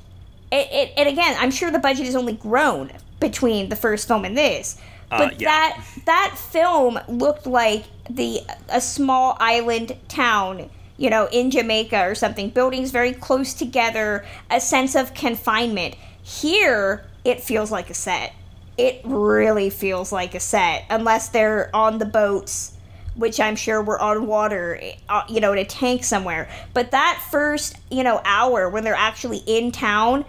it, 0.50 0.68
it, 0.72 0.92
and 0.96 1.08
again, 1.08 1.36
I'm 1.38 1.50
sure 1.50 1.70
the 1.70 1.78
budget 1.78 2.06
has 2.06 2.16
only 2.16 2.32
grown 2.32 2.92
between 3.20 3.68
the 3.68 3.76
first 3.76 4.08
film 4.08 4.24
and 4.24 4.36
this. 4.36 4.78
But 5.10 5.34
Uh, 5.34 5.36
yeah. 5.38 5.48
that 5.48 5.84
that 6.06 6.34
film 6.36 6.98
looked 7.08 7.46
like 7.46 7.84
the 8.10 8.40
a 8.68 8.80
small 8.80 9.36
island 9.38 9.96
town 10.08 10.68
you 10.96 11.10
know, 11.10 11.28
in 11.30 11.50
Jamaica 11.50 12.08
or 12.08 12.14
something, 12.14 12.50
buildings 12.50 12.90
very 12.90 13.12
close 13.12 13.54
together, 13.54 14.24
a 14.50 14.60
sense 14.60 14.94
of 14.94 15.14
confinement. 15.14 15.94
Here, 16.22 17.04
it 17.24 17.42
feels 17.42 17.70
like 17.70 17.90
a 17.90 17.94
set. 17.94 18.32
It 18.78 19.00
really 19.04 19.70
feels 19.70 20.12
like 20.12 20.34
a 20.34 20.40
set, 20.40 20.84
unless 20.90 21.28
they're 21.28 21.74
on 21.74 21.98
the 21.98 22.04
boats, 22.04 22.72
which 23.14 23.40
I'm 23.40 23.56
sure 23.56 23.82
were 23.82 23.98
on 24.00 24.26
water, 24.26 24.80
uh, 25.08 25.22
you 25.28 25.40
know, 25.40 25.52
in 25.52 25.58
a 25.58 25.64
tank 25.64 26.04
somewhere. 26.04 26.48
But 26.74 26.90
that 26.90 27.22
first, 27.30 27.76
you 27.90 28.02
know, 28.02 28.20
hour 28.24 28.68
when 28.68 28.84
they're 28.84 28.94
actually 28.94 29.38
in 29.46 29.72
town, 29.72 30.24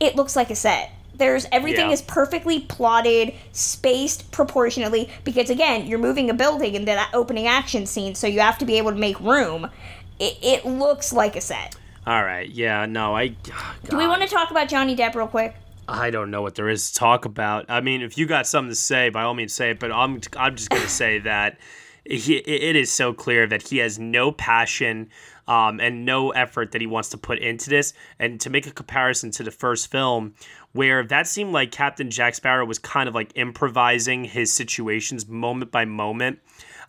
it 0.00 0.16
looks 0.16 0.34
like 0.34 0.50
a 0.50 0.56
set. 0.56 0.90
There's 1.14 1.46
everything 1.50 1.86
Yeah. 1.86 1.92
is 1.94 2.02
perfectly 2.02 2.60
plotted, 2.60 3.32
spaced 3.52 4.30
proportionately 4.32 5.08
because 5.24 5.48
again, 5.48 5.86
you're 5.86 5.98
moving 5.98 6.28
a 6.28 6.34
building 6.34 6.74
in 6.74 6.84
that 6.86 7.08
opening 7.14 7.46
action 7.46 7.86
scene, 7.86 8.14
so 8.14 8.26
you 8.26 8.40
have 8.40 8.58
to 8.58 8.66
be 8.66 8.76
able 8.76 8.90
to 8.90 8.98
make 8.98 9.18
room. 9.20 9.70
It, 10.18 10.38
it 10.42 10.64
looks 10.66 11.12
like 11.12 11.36
a 11.36 11.40
set. 11.40 11.76
All 12.06 12.22
right, 12.22 12.48
yeah, 12.48 12.86
no, 12.86 13.16
I. 13.16 13.28
Do 13.88 13.96
we 13.96 14.06
want 14.06 14.22
to 14.22 14.28
talk 14.28 14.50
about 14.50 14.68
Johnny 14.68 14.96
Depp 14.96 15.14
real 15.14 15.26
quick? 15.26 15.56
I 15.88 16.10
don't 16.10 16.30
know 16.30 16.42
what 16.42 16.54
there 16.54 16.68
is 16.68 16.90
to 16.90 16.98
talk 16.98 17.24
about. 17.24 17.66
I 17.68 17.80
mean, 17.80 18.02
if 18.02 18.18
you 18.18 18.26
got 18.26 18.46
something 18.46 18.70
to 18.70 18.76
say, 18.76 19.08
by 19.08 19.22
all 19.22 19.34
means 19.34 19.54
say 19.54 19.70
it. 19.70 19.80
But 19.80 19.92
I'm 19.92 20.20
I'm 20.36 20.56
just 20.56 20.70
gonna 20.70 20.88
say 20.88 21.18
that 21.20 21.58
he, 22.04 22.36
it 22.36 22.76
is 22.76 22.90
so 22.90 23.12
clear 23.12 23.46
that 23.46 23.68
he 23.68 23.78
has 23.78 23.98
no 23.98 24.32
passion 24.32 25.10
um, 25.48 25.80
and 25.80 26.04
no 26.04 26.30
effort 26.30 26.72
that 26.72 26.80
he 26.80 26.86
wants 26.86 27.08
to 27.10 27.18
put 27.18 27.38
into 27.38 27.70
this. 27.70 27.92
And 28.18 28.40
to 28.40 28.50
make 28.50 28.66
a 28.66 28.72
comparison 28.72 29.30
to 29.32 29.42
the 29.42 29.50
first 29.50 29.90
film, 29.90 30.34
where 30.72 31.04
that 31.04 31.26
seemed 31.26 31.52
like 31.52 31.70
Captain 31.70 32.10
Jack 32.10 32.34
Sparrow 32.34 32.64
was 32.64 32.78
kind 32.78 33.08
of 33.08 33.14
like 33.14 33.32
improvising 33.34 34.24
his 34.24 34.52
situations 34.52 35.26
moment 35.28 35.70
by 35.70 35.84
moment. 35.84 36.40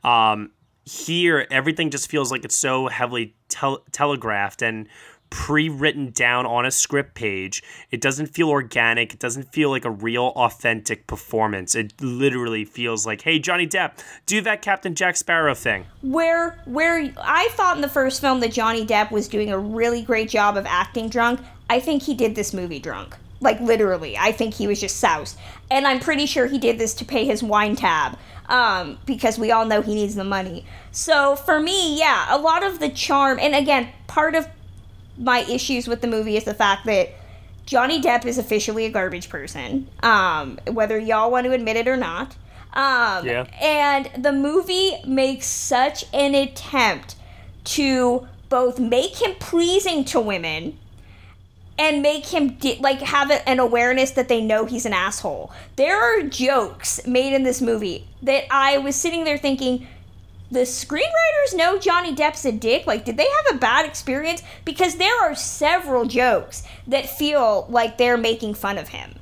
Um, 0.04 0.52
here, 0.88 1.46
everything 1.52 1.90
just 1.90 2.10
feels 2.10 2.32
like 2.32 2.46
it's 2.46 2.56
so 2.56 2.88
heavily 2.88 3.36
tel- 3.50 3.84
telegraphed 3.92 4.62
and 4.62 4.88
pre-written 5.30 6.12
down 6.12 6.46
on 6.46 6.66
a 6.66 6.72
script 6.72 7.14
page. 7.14 7.62
It 7.92 8.00
doesn't 8.00 8.28
feel 8.28 8.50
organic. 8.50 9.14
It 9.14 9.20
doesn't 9.20 9.52
feel 9.52 9.70
like 9.70 9.84
a 9.84 9.92
real, 9.92 10.28
authentic 10.38 11.06
performance. 11.06 11.76
It 11.76 11.94
literally 12.02 12.64
feels 12.64 13.06
like, 13.06 13.22
"Hey, 13.22 13.38
Johnny 13.38 13.68
Depp, 13.68 14.00
do 14.26 14.40
that 14.42 14.62
Captain 14.62 14.96
Jack 14.96 15.18
Sparrow 15.18 15.54
thing." 15.54 15.86
Where 16.02 16.58
where 16.66 17.14
I 17.18 17.50
thought 17.52 17.76
in 17.76 17.82
the 17.82 17.90
first 17.90 18.22
film 18.22 18.40
that 18.40 18.54
Johnny 18.54 18.86
Depp 18.86 19.12
was 19.12 19.28
doing 19.28 19.52
a 19.52 19.60
really 19.60 20.02
great 20.02 20.30
job 20.30 20.56
of 20.56 20.66
acting 20.66 21.10
drunk, 21.10 21.42
I 21.70 21.82
think 21.82 22.04
he 22.04 22.14
did 22.14 22.36
this 22.36 22.54
movie 22.54 22.80
drunk. 22.80 23.18
Like 23.40 23.60
literally, 23.60 24.18
I 24.18 24.32
think 24.32 24.54
he 24.54 24.66
was 24.66 24.80
just 24.80 24.98
soused, 24.98 25.38
and 25.70 25.86
I'm 25.86 26.00
pretty 26.00 26.26
sure 26.26 26.48
he 26.48 26.58
did 26.58 26.80
this 26.80 26.94
to 26.96 27.06
pay 27.06 27.26
his 27.26 27.44
wine 27.44 27.76
tab, 27.76 28.18
um, 28.50 28.98
because 29.06 29.38
we 29.38 29.52
all 29.52 29.66
know 29.66 29.82
he 29.82 29.96
needs 29.96 30.16
the 30.16 30.24
money. 30.24 30.66
So 30.92 31.36
for 31.36 31.60
me, 31.60 31.98
yeah, 31.98 32.28
a 32.30 32.38
lot 32.38 32.64
of 32.64 32.80
the 32.80 32.90
charm, 32.90 33.40
and 33.40 33.56
again, 33.56 33.90
part 34.08 34.36
of 34.36 34.48
my 35.18 35.40
issues 35.50 35.88
with 35.88 36.02
the 36.02 36.08
movie 36.08 36.38
is 36.38 36.44
the 36.44 36.54
fact 36.54 36.86
that 36.86 37.10
Johnny 37.66 38.02
Depp 38.02 38.26
is 38.26 38.38
officially 38.38 38.86
a 38.86 38.90
garbage 38.90 39.30
person, 39.30 39.88
um, 40.02 40.58
whether 40.68 40.98
y'all 40.98 41.30
want 41.30 41.46
to 41.46 41.52
admit 41.52 41.76
it 41.76 41.88
or 41.88 41.98
not. 41.98 42.36
Um, 42.74 43.26
Yeah. 43.26 43.46
And 43.60 44.24
the 44.24 44.32
movie 44.32 44.98
makes 45.06 45.48
such 45.48 46.06
an 46.14 46.36
attempt 46.36 47.16
to 47.66 48.28
both 48.50 48.80
make 48.80 49.22
him 49.22 49.36
pleasing 49.40 50.06
to 50.06 50.22
women 50.22 50.78
and 51.80 52.02
make 52.02 52.26
him 52.28 52.50
di- 52.56 52.80
like 52.82 53.00
have 53.02 53.32
an 53.46 53.60
awareness 53.60 54.12
that 54.12 54.28
they 54.28 54.42
know 54.42 54.66
he's 54.66 54.86
an 54.86 54.94
asshole. 54.94 55.52
There 55.76 56.00
are 56.02 56.24
jokes 56.24 57.06
made 57.06 57.34
in 57.34 57.44
this 57.44 57.62
movie 57.62 58.08
that 58.24 58.46
I 58.52 58.78
was 58.78 58.96
sitting 58.96 59.24
there 59.24 59.38
thinking, 59.38 59.88
the 60.50 60.62
screenwriters 60.62 61.56
know 61.56 61.78
Johnny 61.78 62.16
Depp's 62.16 62.46
a 62.46 62.52
dick? 62.52 62.88
Like, 62.88 63.04
did 63.06 63.18
they 63.18 63.28
have 63.28 63.56
a 63.56 63.60
bad 63.60 63.86
experience? 63.86 64.42
Because 64.64 64.96
there 64.96 65.22
are 65.22 65.36
several 65.36 66.06
jokes 66.06 66.64
that 66.88 67.10
feel 67.10 67.68
like 67.70 67.98
they're 67.98 68.18
making 68.18 68.54
fun 68.54 68.78
of 68.78 68.90
him. 68.90 69.16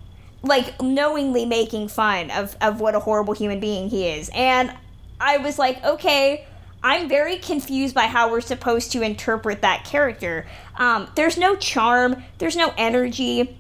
Like, 0.44 0.80
knowingly 0.82 1.46
making 1.46 1.88
fun 1.88 2.30
of, 2.30 2.56
of 2.62 2.80
what 2.80 2.94
a 2.94 3.00
horrible 3.00 3.34
human 3.34 3.60
being 3.60 3.89
he 3.89 4.08
is. 4.08 4.30
And 4.36 4.72
I 5.20 5.38
was 5.38 5.58
like, 5.58 5.84
okay, 5.84 6.46
I'm 6.86 7.10
very 7.10 7.38
confused 7.38 7.95
by 7.95 8.06
how 8.06 8.30
we're 8.30 8.41
supposed 8.41 8.91
to 8.91 9.02
interpret 9.02 9.63
that 9.63 9.86
character. 9.86 10.45
Um, 10.76 11.10
there's 11.15 11.36
no 11.36 11.56
charm, 11.56 12.24
there's 12.38 12.56
no 12.56 12.76
energy. 12.78 13.58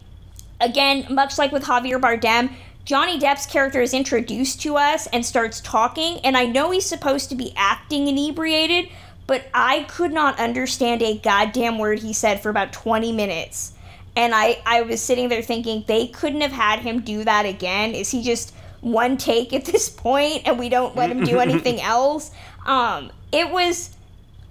Again, 0.61 1.07
much 1.09 1.39
like 1.39 1.51
with 1.51 1.63
Javier 1.63 1.99
Bardem, 1.99 2.53
Johnny 2.85 3.19
Depp's 3.19 3.47
character 3.47 3.81
is 3.81 3.95
introduced 3.95 4.61
to 4.61 4.77
us 4.77 5.07
and 5.07 5.25
starts 5.25 5.59
talking, 5.59 6.19
and 6.19 6.37
I 6.37 6.45
know 6.45 6.69
he's 6.69 6.85
supposed 6.85 7.29
to 7.29 7.35
be 7.35 7.51
acting 7.55 8.07
inebriated, 8.07 8.91
but 9.25 9.45
I 9.55 9.87
could 9.89 10.13
not 10.13 10.39
understand 10.39 11.01
a 11.01 11.17
goddamn 11.17 11.79
word 11.79 11.97
he 11.97 12.13
said 12.13 12.43
for 12.43 12.51
about 12.51 12.73
20 12.73 13.11
minutes. 13.11 13.73
And 14.15 14.35
I, 14.35 14.61
I 14.67 14.83
was 14.83 15.01
sitting 15.01 15.29
there 15.29 15.41
thinking, 15.41 15.83
they 15.87 16.05
couldn't 16.09 16.41
have 16.41 16.51
had 16.51 16.81
him 16.81 17.01
do 17.01 17.23
that 17.23 17.47
again. 17.47 17.95
Is 17.95 18.11
he 18.11 18.21
just 18.21 18.53
one 18.81 19.17
take 19.17 19.51
at 19.51 19.65
this 19.65 19.89
point 19.97 20.43
and 20.45 20.59
we 20.59 20.69
don't 20.69 20.95
let 20.95 21.09
him 21.09 21.23
do 21.23 21.39
anything 21.39 21.81
else? 21.81 22.29
Um, 22.65 23.11
it 23.31 23.49
was 23.49 23.91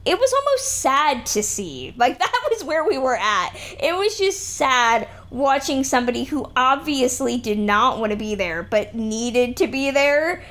it 0.05 0.19
was 0.19 0.33
almost 0.33 0.81
sad 0.81 1.27
to 1.27 1.43
see. 1.43 1.95
Like 1.97 2.19
that 2.21 2.49
was 2.51 2.65
where 2.65 2.87
we 2.87 2.99
were 2.99 3.17
at. 3.17 3.51
It 3.79 3.97
was 3.97 4.19
just 4.19 4.41
sad 4.41 5.09
watching 5.31 5.85
somebody 5.85 6.25
who 6.25 6.51
obviously 6.55 7.39
did 7.39 7.59
not 7.59 7.99
want 7.99 8.13
to 8.13 8.17
be 8.17 8.35
there 8.35 8.63
but 8.63 8.95
needed 8.95 9.57
to 9.57 9.67
be 9.67 9.91
there 9.91 10.43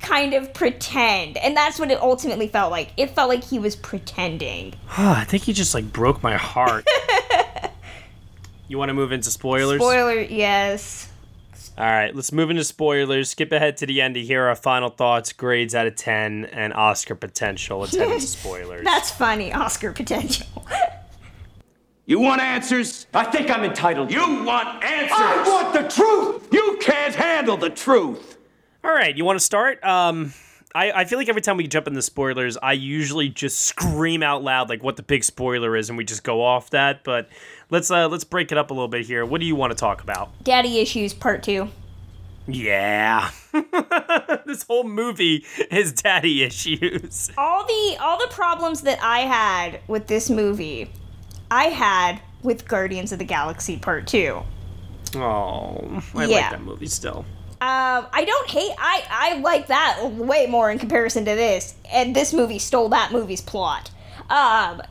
kind 0.00 0.34
of 0.34 0.52
pretend. 0.54 1.36
And 1.36 1.56
that's 1.56 1.78
what 1.78 1.90
it 1.90 2.00
ultimately 2.00 2.48
felt 2.48 2.70
like. 2.70 2.92
It 2.96 3.10
felt 3.10 3.28
like 3.28 3.44
he 3.44 3.58
was 3.58 3.76
pretending. 3.76 4.74
I 4.96 5.24
think 5.24 5.44
he 5.44 5.52
just 5.52 5.74
like 5.74 5.92
broke 5.92 6.22
my 6.22 6.36
heart. 6.36 6.86
you 8.68 8.78
want 8.78 8.88
to 8.88 8.94
move 8.94 9.12
into 9.12 9.30
spoilers? 9.30 9.80
Spoiler, 9.80 10.20
yes. 10.20 11.10
All 11.76 11.84
right, 11.84 12.14
let's 12.14 12.30
move 12.30 12.50
into 12.50 12.62
spoilers. 12.62 13.30
Skip 13.30 13.50
ahead 13.50 13.76
to 13.78 13.86
the 13.86 14.00
end 14.00 14.14
to 14.14 14.22
hear 14.22 14.44
our 14.44 14.54
final 14.54 14.90
thoughts, 14.90 15.32
grades 15.32 15.74
out 15.74 15.88
of 15.88 15.96
10, 15.96 16.44
and 16.46 16.72
Oscar 16.72 17.16
potential. 17.16 17.80
Let's 17.80 17.96
head 17.96 18.12
into 18.12 18.20
spoilers. 18.20 18.84
That's 18.84 19.10
funny, 19.10 19.52
Oscar 19.52 19.92
potential. 19.92 20.46
You 22.06 22.20
want 22.20 22.42
answers? 22.42 23.06
I 23.14 23.24
think 23.24 23.50
I'm 23.50 23.64
entitled. 23.64 24.12
You 24.12 24.44
want 24.44 24.84
answers? 24.84 25.16
I 25.18 25.42
want 25.48 25.72
the 25.72 25.88
truth! 25.88 26.46
You 26.52 26.76
can't 26.82 27.14
handle 27.14 27.56
the 27.56 27.70
truth! 27.70 28.36
All 28.84 28.90
right, 28.92 29.16
you 29.16 29.24
want 29.24 29.38
to 29.38 29.44
start? 29.44 29.82
Um, 29.82 30.34
I, 30.74 30.90
I 30.92 31.04
feel 31.04 31.18
like 31.18 31.28
every 31.28 31.40
time 31.40 31.56
we 31.56 31.68
jump 31.68 31.86
in 31.86 31.94
the 31.94 32.02
spoilers, 32.02 32.56
I 32.56 32.72
usually 32.72 33.28
just 33.28 33.60
scream 33.60 34.22
out 34.24 34.42
loud 34.42 34.68
like 34.68 34.82
what 34.82 34.96
the 34.96 35.02
big 35.04 35.22
spoiler 35.22 35.76
is, 35.76 35.88
and 35.88 35.96
we 35.96 36.04
just 36.04 36.24
go 36.24 36.42
off 36.42 36.70
that. 36.70 37.04
But 37.04 37.28
let's 37.70 37.90
uh, 37.90 38.08
let's 38.08 38.24
break 38.24 38.50
it 38.50 38.58
up 38.58 38.70
a 38.70 38.74
little 38.74 38.88
bit 38.88 39.06
here. 39.06 39.24
What 39.24 39.40
do 39.40 39.46
you 39.46 39.54
want 39.54 39.70
to 39.70 39.76
talk 39.76 40.02
about? 40.02 40.30
Daddy 40.42 40.80
Issues 40.80 41.14
Part 41.14 41.42
2. 41.44 41.68
Yeah, 42.46 43.30
this 44.44 44.64
whole 44.64 44.84
movie 44.84 45.44
is 45.70 45.92
daddy 45.92 46.42
issues. 46.42 47.30
All 47.38 47.64
the 47.64 47.96
all 48.00 48.18
the 48.18 48.28
problems 48.32 48.82
that 48.82 48.98
I 49.02 49.20
had 49.20 49.80
with 49.88 50.08
this 50.08 50.28
movie, 50.28 50.90
I 51.50 51.64
had 51.66 52.20
with 52.42 52.68
Guardians 52.68 53.12
of 53.12 53.18
the 53.18 53.24
Galaxy 53.24 53.78
Part 53.78 54.06
2. 54.08 54.42
Oh, 55.14 56.02
I 56.14 56.24
Yeah. 56.26 56.34
like 56.36 56.50
that 56.50 56.62
movie 56.62 56.86
still. 56.88 57.24
Um, 57.64 58.08
I 58.12 58.26
don't 58.26 58.50
hate. 58.50 58.72
I 58.78 59.04
I 59.08 59.38
like 59.38 59.68
that 59.68 60.04
way 60.10 60.46
more 60.46 60.70
in 60.70 60.78
comparison 60.78 61.24
to 61.24 61.34
this, 61.34 61.74
and 61.90 62.14
this 62.14 62.34
movie 62.34 62.58
stole 62.58 62.90
that 62.90 63.10
movie's 63.10 63.40
plot. 63.40 63.90
Um, 64.28 64.82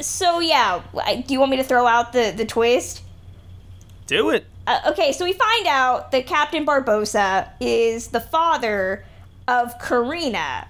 so 0.00 0.40
yeah, 0.40 0.82
do 0.92 1.32
you 1.32 1.38
want 1.38 1.52
me 1.52 1.58
to 1.58 1.62
throw 1.62 1.86
out 1.86 2.12
the 2.12 2.34
the 2.36 2.44
twist? 2.44 3.02
Do 4.08 4.30
it. 4.30 4.46
Uh, 4.66 4.80
okay, 4.88 5.12
so 5.12 5.24
we 5.24 5.32
find 5.32 5.68
out 5.68 6.10
that 6.10 6.26
Captain 6.26 6.66
Barbossa 6.66 7.50
is 7.60 8.08
the 8.08 8.20
father 8.20 9.04
of 9.46 9.78
Karina, 9.78 10.66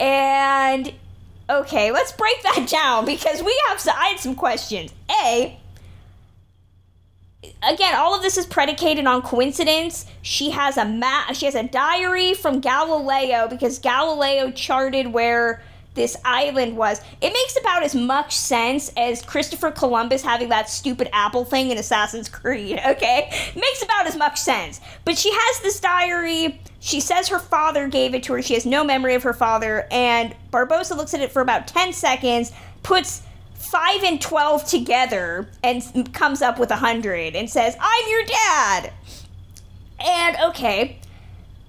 and 0.00 0.92
okay, 1.48 1.92
let's 1.92 2.10
break 2.10 2.42
that 2.42 2.66
down 2.68 3.04
because 3.04 3.44
we 3.44 3.56
have. 3.68 3.78
Some, 3.78 3.94
I 3.96 4.06
had 4.06 4.18
some 4.18 4.34
questions. 4.34 4.92
A 5.24 5.56
again, 7.62 7.94
all 7.94 8.14
of 8.14 8.22
this 8.22 8.36
is 8.36 8.46
predicated 8.46 9.06
on 9.06 9.22
coincidence. 9.22 10.06
She 10.22 10.50
has 10.50 10.76
a 10.76 10.84
ma- 10.84 11.32
she 11.32 11.46
has 11.46 11.54
a 11.54 11.64
diary 11.64 12.34
from 12.34 12.60
Galileo 12.60 13.48
because 13.48 13.78
Galileo 13.78 14.50
charted 14.50 15.12
where 15.12 15.62
this 15.94 16.16
island 16.24 16.76
was. 16.76 17.00
It 17.20 17.32
makes 17.32 17.56
about 17.58 17.82
as 17.82 17.94
much 17.94 18.36
sense 18.36 18.92
as 18.96 19.22
Christopher 19.22 19.70
Columbus 19.70 20.22
having 20.22 20.48
that 20.48 20.68
stupid 20.68 21.08
apple 21.12 21.44
thing 21.44 21.70
in 21.70 21.78
Assassin's 21.78 22.28
Creed, 22.28 22.80
okay? 22.86 23.30
Makes 23.54 23.82
about 23.82 24.06
as 24.06 24.16
much 24.16 24.38
sense. 24.38 24.80
But 25.04 25.16
she 25.16 25.30
has 25.32 25.62
this 25.62 25.80
diary. 25.80 26.60
She 26.80 27.00
says 27.00 27.28
her 27.28 27.38
father 27.38 27.88
gave 27.88 28.14
it 28.14 28.24
to 28.24 28.34
her. 28.34 28.42
She 28.42 28.54
has 28.54 28.66
no 28.66 28.84
memory 28.84 29.14
of 29.14 29.22
her 29.22 29.32
father 29.32 29.86
and 29.90 30.34
Barbossa 30.52 30.96
looks 30.96 31.14
at 31.14 31.20
it 31.20 31.32
for 31.32 31.40
about 31.40 31.66
10 31.66 31.92
seconds, 31.92 32.52
puts 32.82 33.22
5 33.64 34.02
and 34.04 34.20
12 34.20 34.64
together 34.66 35.48
and 35.62 36.12
comes 36.12 36.42
up 36.42 36.58
with 36.58 36.70
a 36.70 36.74
100 36.74 37.34
and 37.34 37.48
says, 37.48 37.76
I'm 37.80 38.08
your 38.08 38.24
dad. 38.24 38.92
And 40.00 40.36
okay, 40.50 40.98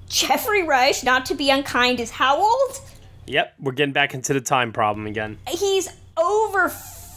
Geoffrey 0.10 0.64
Rush, 0.64 1.04
not 1.04 1.26
to 1.28 1.36
be 1.36 1.50
unkind, 1.50 2.00
is 2.00 2.12
how 2.12 2.38
old? 2.38 2.82
Yep, 3.28 3.56
we're 3.60 3.72
getting 3.72 3.94
back 3.94 4.14
into 4.14 4.34
the 4.34 4.42
time 4.42 4.72
problem 4.72 5.08
again. 5.08 5.38
He's 5.48 5.90
over 6.18 6.70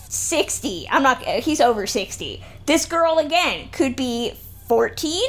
60. 0.09 0.88
I'm 0.91 1.03
not, 1.03 1.27
uh, 1.27 1.41
he's 1.41 1.61
over 1.61 1.87
60. 1.87 2.43
This 2.67 2.87
girl, 2.87 3.19
again, 3.19 3.69
could 3.73 3.97
be 3.97 4.33
14, 4.69 5.23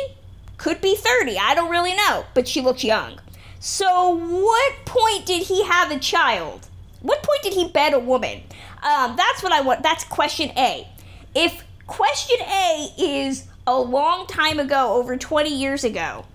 could 0.58 0.80
be 0.80 0.96
30. 0.96 1.38
I 1.38 1.56
don't 1.56 1.70
really 1.70 1.96
know, 1.96 2.26
but 2.34 2.48
she 2.48 2.62
looks 2.62 2.84
young. 2.84 3.20
So, 3.60 4.16
what 4.16 4.74
point 4.86 5.26
did 5.26 5.44
he 5.44 5.66
have 5.66 5.92
a 5.92 6.00
child? 6.00 6.68
What 7.02 7.24
point 7.24 7.42
did 7.44 7.54
he 7.54 7.68
bed 7.68 7.94
a 7.94 8.00
woman? 8.00 8.42
Um, 8.82 9.16
that's 9.16 9.44
what 9.44 9.52
I 9.52 9.62
want. 9.62 9.84
That's 9.84 10.04
question 10.04 10.52
A. 10.58 10.88
If 11.36 11.64
question 11.88 12.38
A 12.42 12.94
is 12.98 13.48
a 13.68 13.80
long 13.80 14.26
time 14.28 14.60
ago, 14.60 14.94
over 14.94 15.18
20 15.18 15.50
years 15.50 15.84
ago, 15.84 16.26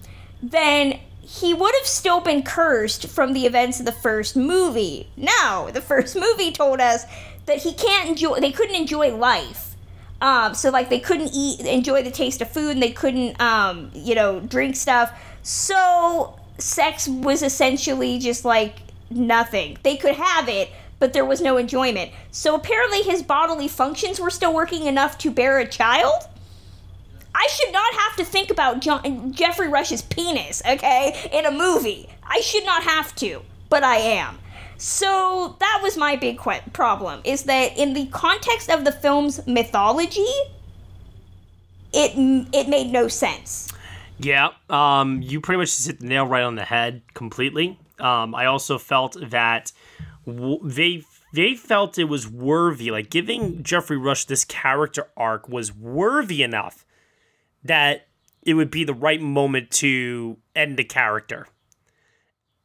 then 0.42 1.00
he 1.20 1.54
would 1.54 1.74
have 1.74 1.86
still 1.86 2.20
been 2.20 2.42
cursed 2.42 3.08
from 3.08 3.32
the 3.32 3.46
events 3.46 3.80
of 3.80 3.86
the 3.86 3.92
first 3.92 4.36
movie. 4.36 5.08
No, 5.16 5.70
the 5.72 5.80
first 5.80 6.16
movie 6.16 6.52
told 6.52 6.80
us 6.80 7.04
that 7.46 7.58
he 7.58 7.72
can't 7.72 8.08
enjoy, 8.08 8.40
they 8.40 8.52
couldn't 8.52 8.74
enjoy 8.74 9.14
life. 9.14 9.74
Um, 10.20 10.54
so 10.54 10.70
like 10.70 10.90
they 10.90 11.00
couldn't 11.00 11.30
eat, 11.34 11.60
enjoy 11.60 12.02
the 12.02 12.10
taste 12.10 12.40
of 12.40 12.50
food, 12.50 12.72
and 12.72 12.82
they 12.82 12.92
couldn't, 12.92 13.40
um, 13.40 13.90
you 13.94 14.14
know, 14.14 14.40
drink 14.40 14.76
stuff. 14.76 15.12
So 15.42 16.38
sex 16.58 17.08
was 17.08 17.42
essentially 17.42 18.18
just 18.18 18.44
like 18.44 18.76
nothing. 19.10 19.76
They 19.82 19.96
could 19.96 20.14
have 20.14 20.48
it, 20.48 20.70
but 20.98 21.12
there 21.12 21.24
was 21.24 21.40
no 21.40 21.56
enjoyment. 21.56 22.10
So 22.30 22.54
apparently 22.54 23.02
his 23.02 23.22
bodily 23.22 23.68
functions 23.68 24.20
were 24.20 24.30
still 24.30 24.54
working 24.54 24.86
enough 24.86 25.18
to 25.18 25.30
bear 25.30 25.58
a 25.58 25.66
child. 25.66 26.28
I 27.34 27.48
should 27.50 27.72
not 27.72 27.92
have 27.94 28.16
to 28.16 28.24
think 28.24 28.50
about 28.50 28.80
John, 28.80 29.32
Geoffrey 29.32 29.68
Rush's 29.68 30.02
penis, 30.02 30.62
okay, 30.66 31.28
in 31.32 31.46
a 31.46 31.50
movie. 31.50 32.08
I 32.22 32.40
should 32.40 32.64
not 32.64 32.84
have 32.84 33.14
to, 33.16 33.42
but 33.68 33.82
I 33.82 33.96
am. 33.96 34.38
So 34.76 35.56
that 35.60 35.80
was 35.82 35.96
my 35.96 36.16
big 36.16 36.38
problem 36.72 37.20
is 37.24 37.44
that 37.44 37.76
in 37.76 37.94
the 37.94 38.06
context 38.06 38.70
of 38.70 38.84
the 38.84 38.92
film's 38.92 39.46
mythology, 39.46 40.26
it 41.92 42.12
it 42.52 42.68
made 42.68 42.90
no 42.90 43.08
sense. 43.08 43.72
Yeah, 44.18 44.50
um, 44.70 45.22
you 45.22 45.40
pretty 45.40 45.58
much 45.58 45.68
just 45.68 45.86
hit 45.86 46.00
the 46.00 46.06
nail 46.06 46.26
right 46.26 46.42
on 46.42 46.54
the 46.54 46.64
head 46.64 47.02
completely. 47.14 47.78
Um, 47.98 48.34
I 48.34 48.46
also 48.46 48.78
felt 48.78 49.16
that 49.30 49.72
they 50.26 51.02
they 51.32 51.54
felt 51.54 51.98
it 51.98 52.04
was 52.04 52.28
worthy, 52.28 52.90
like 52.90 53.10
giving 53.10 53.62
Geoffrey 53.62 53.96
Rush 53.96 54.24
this 54.24 54.44
character 54.44 55.08
arc 55.16 55.48
was 55.48 55.74
worthy 55.74 56.42
enough 56.42 56.86
that 57.62 58.08
it 58.42 58.54
would 58.54 58.70
be 58.70 58.84
the 58.84 58.94
right 58.94 59.20
moment 59.20 59.70
to 59.70 60.36
end 60.54 60.76
the 60.76 60.84
character, 60.84 61.46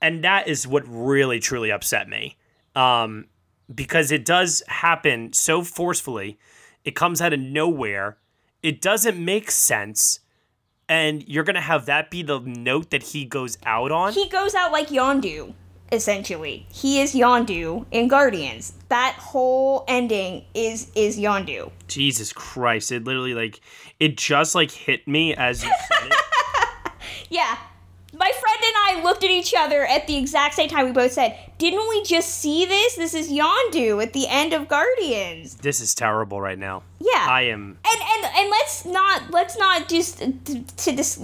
and 0.01 0.23
that 0.23 0.47
is 0.47 0.67
what 0.67 0.83
really 0.87 1.39
truly 1.39 1.71
upset 1.71 2.07
me, 2.07 2.37
um, 2.75 3.25
because 3.73 4.11
it 4.11 4.25
does 4.25 4.61
happen 4.67 5.33
so 5.33 5.63
forcefully, 5.63 6.37
it 6.83 6.95
comes 6.95 7.21
out 7.21 7.33
of 7.33 7.39
nowhere, 7.39 8.17
it 8.61 8.81
doesn't 8.81 9.23
make 9.23 9.51
sense. 9.51 10.19
And 10.91 11.23
you're 11.27 11.43
gonna 11.43 11.61
have 11.61 11.85
that 11.85 12.09
be 12.09 12.23
the 12.23 12.39
note 12.39 12.89
that 12.89 13.03
he 13.03 13.23
goes 13.23 13.59
out 13.63 13.91
on. 13.91 14.11
He 14.13 14.27
goes 14.27 14.55
out 14.55 14.71
like 14.71 14.87
Yondu, 14.87 15.53
essentially. 15.91 16.65
He 16.71 17.01
is 17.01 17.13
Yondu 17.13 17.85
in 17.91 18.07
Guardians. 18.07 18.73
That 18.89 19.15
whole 19.19 19.85
ending 19.87 20.45
is 20.53 20.91
is 20.95 21.17
Yondu. 21.17 21.71
Jesus 21.87 22.33
Christ! 22.33 22.91
It 22.91 23.03
literally 23.03 23.33
like 23.33 23.61
it 23.99 24.17
just 24.17 24.55
like 24.55 24.71
hit 24.71 25.07
me 25.07 25.35
as 25.35 25.63
you 25.63 25.71
said 25.87 26.07
it. 26.07 26.13
Yeah. 27.29 27.57
My 28.11 28.31
friend 28.41 28.57
and 28.63 28.75
I 28.99 29.03
looked 29.03 29.23
at 29.23 29.29
each 29.29 29.53
other 29.55 29.85
at 29.85 30.07
the 30.07 30.17
exact 30.17 30.55
same 30.55 30.67
time. 30.67 30.87
We 30.87 30.91
both 30.91 31.11
said, 31.11 31.37
"Didn't 31.59 31.87
we 31.89 32.01
just 32.03 32.39
see 32.39 32.65
this? 32.65 32.95
This 32.95 33.13
is 33.13 33.31
Yondu 33.31 34.01
at 34.01 34.13
the 34.13 34.27
end 34.27 34.51
of 34.51 34.67
Guardians." 34.67 35.55
this 35.55 35.79
is 35.79 35.93
terrible 35.93 36.41
right 36.41 36.57
now. 36.57 36.81
Yeah. 36.99 37.27
I 37.29 37.43
am. 37.43 37.77
and 37.85 38.01
and 38.01 38.35
and 38.35 38.49
let's 38.49 38.83
not 38.85 39.29
let's 39.29 39.57
not 39.59 39.87
just 39.87 40.17
to, 40.19 40.63
to 40.63 40.95
just 40.95 41.21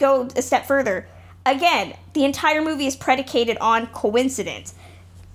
go 0.00 0.28
a 0.34 0.42
step 0.42 0.66
further. 0.66 1.06
Again, 1.46 1.94
the 2.12 2.24
entire 2.24 2.60
movie 2.60 2.86
is 2.86 2.96
predicated 2.96 3.56
on 3.60 3.86
coincidence. 3.86 4.74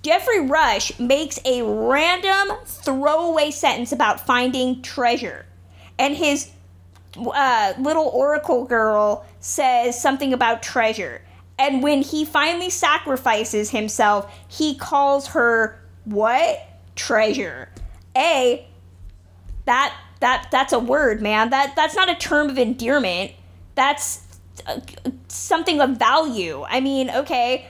Geoffrey 0.02 0.40
Rush 0.40 0.98
makes 0.98 1.40
a 1.46 1.62
random 1.62 2.58
throwaway 2.66 3.50
sentence 3.50 3.92
about 3.92 4.20
finding 4.20 4.82
treasure, 4.82 5.46
and 5.98 6.14
his 6.14 6.50
uh, 7.16 7.72
little 7.78 8.08
oracle 8.08 8.64
girl 8.64 9.24
says 9.40 10.00
something 10.00 10.34
about 10.34 10.62
treasure. 10.62 11.22
And 11.58 11.82
when 11.82 12.02
he 12.02 12.24
finally 12.24 12.68
sacrifices 12.68 13.70
himself, 13.70 14.32
he 14.48 14.74
calls 14.74 15.28
her 15.28 15.80
what? 16.04 16.68
Treasure. 16.94 17.70
A, 18.16 18.66
that 19.64 19.96
that 20.20 20.48
that's 20.50 20.72
a 20.72 20.78
word, 20.78 21.22
man. 21.22 21.50
That 21.50 21.74
that's 21.74 21.94
not 21.94 22.10
a 22.10 22.14
term 22.16 22.50
of 22.50 22.58
endearment. 22.58 23.32
That's 23.76 24.31
something 25.28 25.80
of 25.80 25.98
value. 25.98 26.64
I 26.68 26.80
mean, 26.80 27.10
okay, 27.10 27.66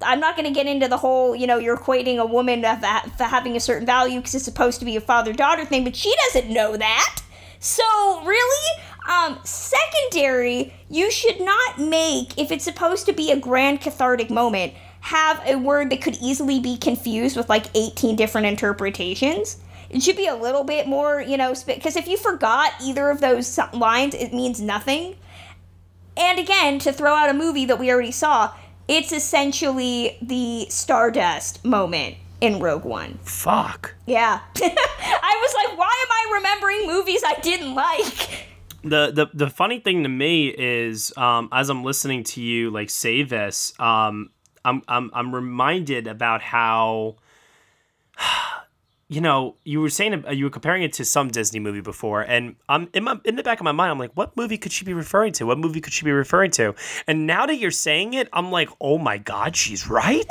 I'm 0.00 0.20
not 0.20 0.36
going 0.36 0.46
to 0.46 0.54
get 0.54 0.66
into 0.66 0.88
the 0.88 0.96
whole, 0.96 1.34
you 1.34 1.46
know, 1.46 1.58
you're 1.58 1.76
equating 1.76 2.18
a 2.18 2.26
woman 2.26 2.62
for 2.62 3.24
having 3.24 3.56
a 3.56 3.60
certain 3.60 3.86
value 3.86 4.18
because 4.18 4.34
it's 4.34 4.44
supposed 4.44 4.78
to 4.80 4.84
be 4.84 4.96
a 4.96 5.00
father 5.00 5.32
daughter 5.32 5.64
thing, 5.64 5.84
but 5.84 5.96
she 5.96 6.12
doesn't 6.26 6.52
know 6.52 6.76
that. 6.76 7.22
So 7.60 7.84
really, 8.24 8.82
um, 9.08 9.38
secondary, 9.44 10.74
you 10.88 11.10
should 11.10 11.40
not 11.40 11.78
make 11.78 12.36
if 12.38 12.50
it's 12.50 12.64
supposed 12.64 13.06
to 13.06 13.12
be 13.12 13.30
a 13.30 13.38
grand 13.38 13.80
cathartic 13.80 14.30
moment. 14.30 14.74
Have 15.00 15.40
a 15.46 15.56
word 15.56 15.90
that 15.90 16.00
could 16.00 16.16
easily 16.20 16.60
be 16.60 16.76
confused 16.76 17.36
with 17.36 17.48
like 17.48 17.66
18 17.74 18.16
different 18.16 18.46
interpretations. 18.46 19.58
It 19.90 20.02
should 20.02 20.16
be 20.16 20.26
a 20.26 20.34
little 20.34 20.64
bit 20.64 20.86
more, 20.86 21.20
you 21.20 21.36
know, 21.36 21.54
because 21.66 21.96
if 21.96 22.08
you 22.08 22.16
forgot 22.16 22.72
either 22.82 23.10
of 23.10 23.20
those 23.20 23.58
lines, 23.74 24.14
it 24.14 24.32
means 24.32 24.60
nothing. 24.60 25.16
And 26.16 26.38
again, 26.38 26.78
to 26.80 26.92
throw 26.92 27.14
out 27.14 27.30
a 27.30 27.34
movie 27.34 27.64
that 27.66 27.78
we 27.78 27.90
already 27.90 28.12
saw, 28.12 28.54
it's 28.88 29.12
essentially 29.12 30.18
the 30.20 30.66
Stardust 30.68 31.64
moment 31.64 32.16
in 32.40 32.58
Rogue 32.58 32.84
One. 32.84 33.18
Fuck. 33.22 33.94
Yeah. 34.06 34.40
I 34.56 35.38
was 35.40 35.54
like, 35.54 35.78
why 35.78 36.04
am 36.06 36.12
I 36.12 36.34
remembering 36.34 36.86
movies 36.86 37.22
I 37.24 37.34
didn't 37.40 37.74
like? 37.74 38.48
the 38.84 39.12
the 39.12 39.26
the 39.32 39.48
funny 39.48 39.78
thing 39.78 40.02
to 40.02 40.08
me 40.08 40.48
is 40.48 41.16
um 41.16 41.48
as 41.52 41.70
I'm 41.70 41.84
listening 41.84 42.24
to 42.24 42.40
you 42.42 42.68
like 42.70 42.90
say 42.90 43.22
this 43.22 43.72
um 43.78 44.30
I'm 44.64 44.82
I'm 44.88 45.10
I'm 45.14 45.34
reminded 45.34 46.06
about 46.06 46.42
how 46.42 47.16
you 49.12 49.20
know 49.20 49.54
you 49.64 49.80
were 49.80 49.90
saying 49.90 50.24
uh, 50.26 50.30
you 50.30 50.44
were 50.44 50.50
comparing 50.50 50.82
it 50.82 50.92
to 50.94 51.04
some 51.04 51.28
Disney 51.28 51.60
movie 51.60 51.80
before 51.80 52.22
and 52.22 52.56
I'm 52.68 52.88
in 52.94 53.04
my 53.04 53.20
in 53.24 53.36
the 53.36 53.42
back 53.42 53.60
of 53.60 53.64
my 53.64 53.72
mind 53.72 53.92
I'm 53.92 53.98
like 53.98 54.12
what 54.14 54.36
movie 54.36 54.58
could 54.58 54.72
she 54.72 54.84
be 54.84 54.94
referring 54.94 55.32
to 55.34 55.46
what 55.46 55.58
movie 55.58 55.80
could 55.80 55.92
she 55.92 56.04
be 56.04 56.12
referring 56.12 56.50
to 56.52 56.74
and 57.06 57.26
now 57.26 57.46
that 57.46 57.56
you're 57.56 57.70
saying 57.70 58.14
it 58.14 58.28
I'm 58.32 58.50
like 58.50 58.70
oh 58.80 58.98
my 58.98 59.18
god 59.18 59.54
she's 59.54 59.88
right 59.88 60.26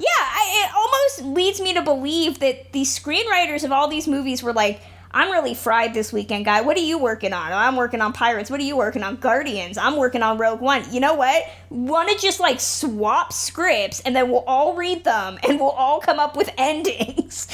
Yeah, 0.00 0.06
I, 0.08 0.64
it 0.64 0.74
almost 0.74 1.36
leads 1.36 1.60
me 1.60 1.74
to 1.74 1.82
believe 1.82 2.38
that 2.38 2.72
the 2.72 2.82
screenwriters 2.82 3.64
of 3.64 3.72
all 3.72 3.86
these 3.86 4.08
movies 4.08 4.42
were 4.42 4.54
like, 4.54 4.80
I'm 5.10 5.30
really 5.30 5.52
fried 5.52 5.92
this 5.92 6.10
weekend, 6.10 6.46
guy. 6.46 6.62
What 6.62 6.78
are 6.78 6.80
you 6.80 6.96
working 6.96 7.34
on? 7.34 7.52
I'm 7.52 7.76
working 7.76 8.00
on 8.00 8.14
Pirates. 8.14 8.48
What 8.50 8.60
are 8.60 8.64
you 8.64 8.78
working 8.78 9.02
on? 9.02 9.16
Guardians. 9.16 9.76
I'm 9.76 9.96
working 9.96 10.22
on 10.22 10.38
Rogue 10.38 10.60
One. 10.60 10.90
You 10.90 11.00
know 11.00 11.14
what? 11.14 11.44
Want 11.68 12.08
to 12.08 12.16
just 12.16 12.40
like 12.40 12.60
swap 12.60 13.32
scripts 13.32 14.00
and 14.00 14.16
then 14.16 14.30
we'll 14.30 14.44
all 14.46 14.74
read 14.74 15.04
them 15.04 15.38
and 15.46 15.60
we'll 15.60 15.70
all 15.70 16.00
come 16.00 16.18
up 16.18 16.34
with 16.34 16.50
endings. 16.58 17.46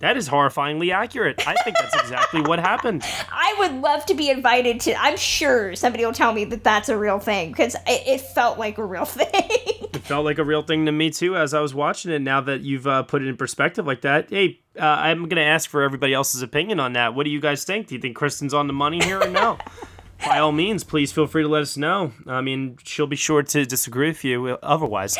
That 0.00 0.16
is 0.16 0.28
horrifyingly 0.28 0.92
accurate 0.92 1.46
I 1.46 1.54
think 1.64 1.76
that's 1.76 2.00
exactly 2.00 2.40
what 2.40 2.58
happened 2.58 3.04
I 3.30 3.54
would 3.58 3.80
love 3.80 4.04
to 4.06 4.14
be 4.14 4.30
invited 4.30 4.80
to. 4.82 4.94
I'm 5.00 5.16
sure 5.16 5.74
somebody 5.74 6.04
will 6.04 6.12
tell 6.12 6.32
me 6.32 6.44
that 6.46 6.64
that's 6.64 6.88
a 6.88 6.96
real 6.98 7.18
thing 7.18 7.50
because 7.50 7.74
it, 7.86 8.06
it 8.06 8.20
felt 8.20 8.58
like 8.58 8.78
a 8.78 8.84
real 8.84 9.04
thing. 9.06 9.28
It 9.32 10.02
felt 10.02 10.24
like 10.24 10.38
a 10.38 10.44
real 10.44 10.62
thing 10.62 10.86
to 10.86 10.92
me 10.92 11.10
too 11.10 11.36
as 11.36 11.54
I 11.54 11.60
was 11.60 11.74
watching 11.74 12.10
it. 12.12 12.20
Now 12.20 12.40
that 12.42 12.60
you've 12.60 12.86
uh, 12.86 13.02
put 13.04 13.22
it 13.22 13.28
in 13.28 13.36
perspective 13.36 13.86
like 13.86 14.02
that, 14.02 14.30
hey, 14.30 14.60
uh, 14.78 14.84
I'm 14.84 15.28
gonna 15.28 15.40
ask 15.40 15.68
for 15.68 15.82
everybody 15.82 16.14
else's 16.14 16.42
opinion 16.42 16.80
on 16.80 16.92
that. 16.94 17.14
What 17.14 17.24
do 17.24 17.30
you 17.30 17.40
guys 17.40 17.64
think? 17.64 17.88
Do 17.88 17.94
you 17.94 18.00
think 18.00 18.16
Kristen's 18.16 18.54
on 18.54 18.66
the 18.66 18.72
money 18.72 19.02
here 19.02 19.20
or 19.20 19.28
no? 19.28 19.58
By 20.26 20.40
all 20.40 20.52
means, 20.52 20.82
please 20.82 21.12
feel 21.12 21.28
free 21.28 21.42
to 21.42 21.48
let 21.48 21.62
us 21.62 21.76
know. 21.76 22.12
I 22.26 22.40
mean, 22.40 22.76
she'll 22.82 23.06
be 23.06 23.14
sure 23.14 23.42
to 23.42 23.64
disagree 23.64 24.08
with 24.08 24.24
you 24.24 24.48
otherwise. 24.62 25.16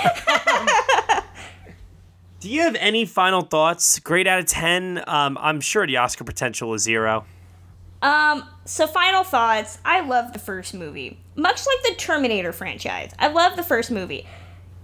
Do 2.41 2.49
you 2.49 2.62
have 2.62 2.76
any 2.76 3.05
final 3.05 3.43
thoughts? 3.43 3.99
Grade 3.99 4.26
out 4.26 4.39
of 4.39 4.47
ten. 4.47 5.03
Um, 5.07 5.36
I'm 5.41 5.61
sure 5.61 5.86
the 5.86 5.97
Oscar 5.97 6.24
potential 6.24 6.72
is 6.74 6.82
zero. 6.82 7.24
Um, 8.01 8.49
so 8.64 8.86
final 8.86 9.24
thoughts. 9.24 9.78
I 9.84 10.01
love 10.01 10.32
the 10.32 10.39
first 10.39 10.72
movie. 10.72 11.18
Much 11.34 11.66
like 11.66 11.82
the 11.82 12.01
Terminator 12.01 12.53
franchise. 12.53 13.12
I 13.18 13.28
love 13.28 13.57
the 13.57 13.62
first 13.64 13.91
movie. 13.91 14.26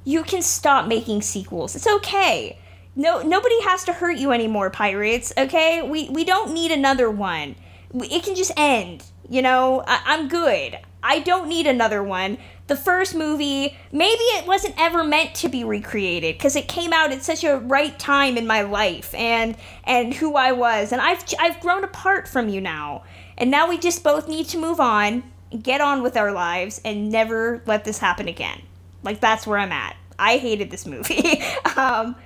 You 0.05 0.25
can 0.25 0.43
stop 0.43 0.89
making 0.89 1.23
sequels. 1.23 1.77
It's 1.77 1.87
okay. 1.87 2.59
No 2.97 3.23
nobody 3.23 3.61
has 3.63 3.85
to 3.85 3.93
hurt 3.93 4.17
you 4.17 4.33
anymore, 4.33 4.71
pirates, 4.71 5.33
okay? 5.37 5.83
We 5.83 6.09
we 6.11 6.25
don't 6.25 6.53
need 6.53 6.71
another 6.71 7.11
one. 7.11 7.57
It 7.95 8.25
can 8.25 8.35
just 8.35 8.53
end. 8.57 9.05
You 9.29 9.43
know, 9.43 9.83
I, 9.87 10.01
I'm 10.07 10.29
good. 10.29 10.79
I 11.03 11.21
don't 11.21 11.49
need 11.49 11.67
another 11.67 12.03
one. 12.03 12.39
The 12.67 12.77
first 12.77 13.15
movie, 13.15 13.77
maybe 13.93 14.23
it 14.23 14.47
wasn't 14.47 14.75
ever 14.79 15.05
meant 15.05 15.35
to 15.37 15.51
be 15.51 15.65
recreated 15.65 16.37
because 16.37 16.57
it 16.57 16.67
came 16.67 16.95
out 16.95 17.12
at 17.12 17.23
such 17.23 17.45
a 17.45 17.59
right 17.59 17.99
time 17.99 18.39
in 18.39 18.47
my 18.47 18.62
life 18.62 19.15
and 19.15 19.55
and 19.85 20.15
who 20.15 20.37
I 20.37 20.53
was, 20.53 20.91
and 20.91 21.01
I've 21.01 21.23
I've 21.39 21.61
grown 21.61 21.85
apart 21.85 22.27
from 22.27 22.49
you 22.49 22.62
now, 22.62 23.05
and 23.37 23.51
now 23.51 23.69
we 23.69 23.77
just 23.77 24.03
both 24.03 24.29
need 24.29 24.47
to 24.49 24.59
move 24.59 24.81
on, 24.81 25.25
get 25.62 25.83
on 25.83 26.03
with 26.03 26.17
our 26.17 26.33
lives, 26.33 26.81
and 26.87 27.11
never 27.11 27.62
let 27.67 27.85
this 27.85 27.99
happen 27.99 28.29
again. 28.29 28.62
Like 29.03 29.21
that's 29.21 29.47
where 29.47 29.59
I'm 29.59 29.73
at. 29.73 29.97
I 30.19 30.39
hated 30.39 30.71
this 30.71 30.87
movie. 30.87 31.43
um, 31.77 32.17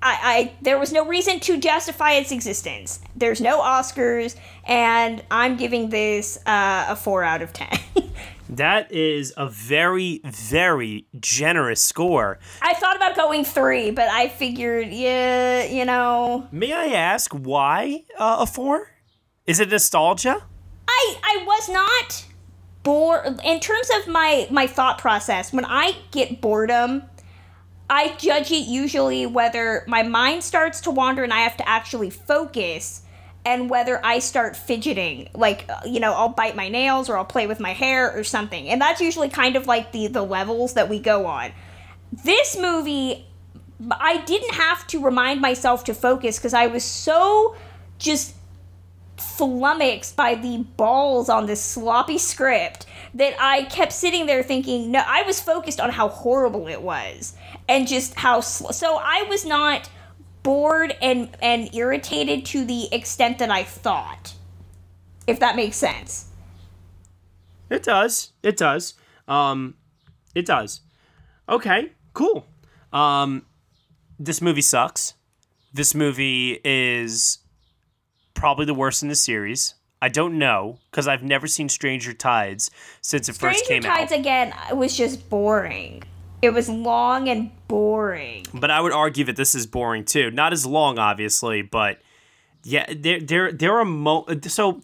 I, 0.00 0.18
I 0.22 0.52
there 0.60 0.78
was 0.78 0.92
no 0.92 1.06
reason 1.06 1.38
to 1.40 1.56
justify 1.58 2.12
its 2.12 2.32
existence. 2.32 3.00
There's 3.14 3.40
no 3.40 3.60
Oscars, 3.60 4.36
and 4.64 5.22
I'm 5.30 5.56
giving 5.56 5.90
this 5.90 6.36
uh, 6.46 6.86
a 6.88 6.96
four 6.96 7.22
out 7.22 7.42
of 7.42 7.52
ten. 7.52 7.78
That 8.48 8.90
is 8.90 9.32
a 9.36 9.48
very, 9.48 10.20
very 10.24 11.06
generous 11.20 11.82
score. 11.82 12.38
I 12.62 12.74
thought 12.74 12.96
about 12.96 13.14
going 13.14 13.44
three, 13.44 13.90
but 13.90 14.08
I 14.08 14.28
figured, 14.28 14.88
yeah, 14.88 15.64
you 15.64 15.84
know, 15.84 16.48
May 16.50 16.72
I 16.72 16.86
ask 16.86 17.32
why 17.32 18.04
uh, 18.18 18.38
a 18.40 18.46
four? 18.46 18.90
Is 19.46 19.60
it 19.60 19.70
nostalgia? 19.70 20.42
I 20.88 21.16
I 21.22 21.44
was 21.46 21.68
not 21.68 22.24
bored 22.82 23.40
in 23.44 23.60
terms 23.60 23.90
of 23.98 24.08
my 24.08 24.46
my 24.50 24.66
thought 24.66 24.98
process. 24.98 25.52
When 25.52 25.64
I 25.66 25.96
get 26.10 26.40
boredom, 26.40 27.02
I 27.90 28.14
judge 28.16 28.50
it 28.50 28.66
usually 28.66 29.26
whether 29.26 29.84
my 29.86 30.02
mind 30.02 30.42
starts 30.42 30.80
to 30.82 30.90
wander 30.90 31.22
and 31.22 31.32
I 31.32 31.40
have 31.40 31.56
to 31.58 31.68
actually 31.68 32.10
focus 32.10 33.02
and 33.48 33.70
whether 33.70 34.04
I 34.04 34.18
start 34.18 34.56
fidgeting 34.56 35.30
like 35.34 35.64
uh, 35.70 35.80
you 35.86 36.00
know 36.00 36.12
I'll 36.12 36.28
bite 36.28 36.54
my 36.54 36.68
nails 36.68 37.08
or 37.08 37.16
I'll 37.16 37.24
play 37.24 37.46
with 37.46 37.60
my 37.60 37.72
hair 37.72 38.12
or 38.16 38.22
something. 38.22 38.68
And 38.68 38.80
that's 38.80 39.00
usually 39.00 39.30
kind 39.30 39.56
of 39.56 39.66
like 39.66 39.92
the 39.92 40.06
the 40.06 40.22
levels 40.22 40.74
that 40.74 40.88
we 40.88 41.00
go 41.00 41.26
on. 41.26 41.52
This 42.12 42.58
movie 42.58 43.24
I 43.90 44.18
didn't 44.18 44.54
have 44.54 44.86
to 44.88 45.02
remind 45.02 45.40
myself 45.40 45.84
to 45.84 45.94
focus 45.94 46.38
cuz 46.38 46.52
I 46.52 46.66
was 46.66 46.84
so 46.84 47.56
just 47.98 48.34
flummoxed 49.16 50.14
by 50.14 50.34
the 50.34 50.58
balls 50.76 51.28
on 51.28 51.46
this 51.46 51.62
sloppy 51.62 52.18
script 52.18 52.86
that 53.14 53.34
I 53.40 53.64
kept 53.64 53.92
sitting 53.92 54.26
there 54.26 54.42
thinking, 54.42 54.92
no, 54.92 55.02
I 55.04 55.22
was 55.22 55.40
focused 55.40 55.80
on 55.80 55.90
how 55.90 56.08
horrible 56.08 56.68
it 56.68 56.82
was 56.82 57.34
and 57.68 57.88
just 57.88 58.14
how 58.14 58.40
sl- 58.40 58.72
so 58.72 59.00
I 59.02 59.24
was 59.28 59.44
not 59.44 59.88
bored 60.42 60.96
and 61.02 61.28
and 61.40 61.74
irritated 61.74 62.44
to 62.46 62.64
the 62.64 62.92
extent 62.94 63.38
that 63.38 63.50
I 63.50 63.64
thought. 63.64 64.34
If 65.26 65.40
that 65.40 65.56
makes 65.56 65.76
sense. 65.76 66.30
It 67.70 67.82
does. 67.82 68.32
It 68.42 68.56
does. 68.56 68.94
Um, 69.26 69.74
it 70.34 70.46
does. 70.46 70.80
Okay, 71.48 71.92
cool. 72.14 72.46
Um, 72.92 73.44
this 74.18 74.40
movie 74.40 74.62
sucks. 74.62 75.14
This 75.72 75.94
movie 75.94 76.60
is 76.64 77.38
probably 78.32 78.64
the 78.64 78.74
worst 78.74 79.02
in 79.02 79.08
the 79.08 79.14
series. 79.14 79.74
I 80.00 80.08
don't 80.08 80.38
know 80.38 80.78
because 80.90 81.08
I've 81.08 81.22
never 81.22 81.46
seen 81.46 81.68
Stranger 81.68 82.12
Tides 82.12 82.70
since 83.00 83.28
it 83.28 83.34
first 83.34 83.66
came 83.66 83.82
Tides 83.82 83.86
out. 83.86 84.08
Stranger 84.08 84.14
Tides 84.14 84.58
again 84.66 84.78
was 84.78 84.96
just 84.96 85.28
boring. 85.28 86.04
It 86.40 86.50
was 86.50 86.68
long 86.68 87.28
and 87.28 87.50
boring. 87.66 88.46
But 88.54 88.70
I 88.70 88.80
would 88.80 88.92
argue 88.92 89.24
that 89.24 89.36
this 89.36 89.54
is 89.54 89.66
boring 89.66 90.04
too. 90.04 90.30
Not 90.30 90.52
as 90.52 90.64
long, 90.64 90.98
obviously, 90.98 91.62
but 91.62 92.00
yeah, 92.62 92.86
there 92.94 93.20
there 93.20 93.52
there 93.52 93.78
are 93.78 93.84
mo. 93.84 94.24
So, 94.42 94.80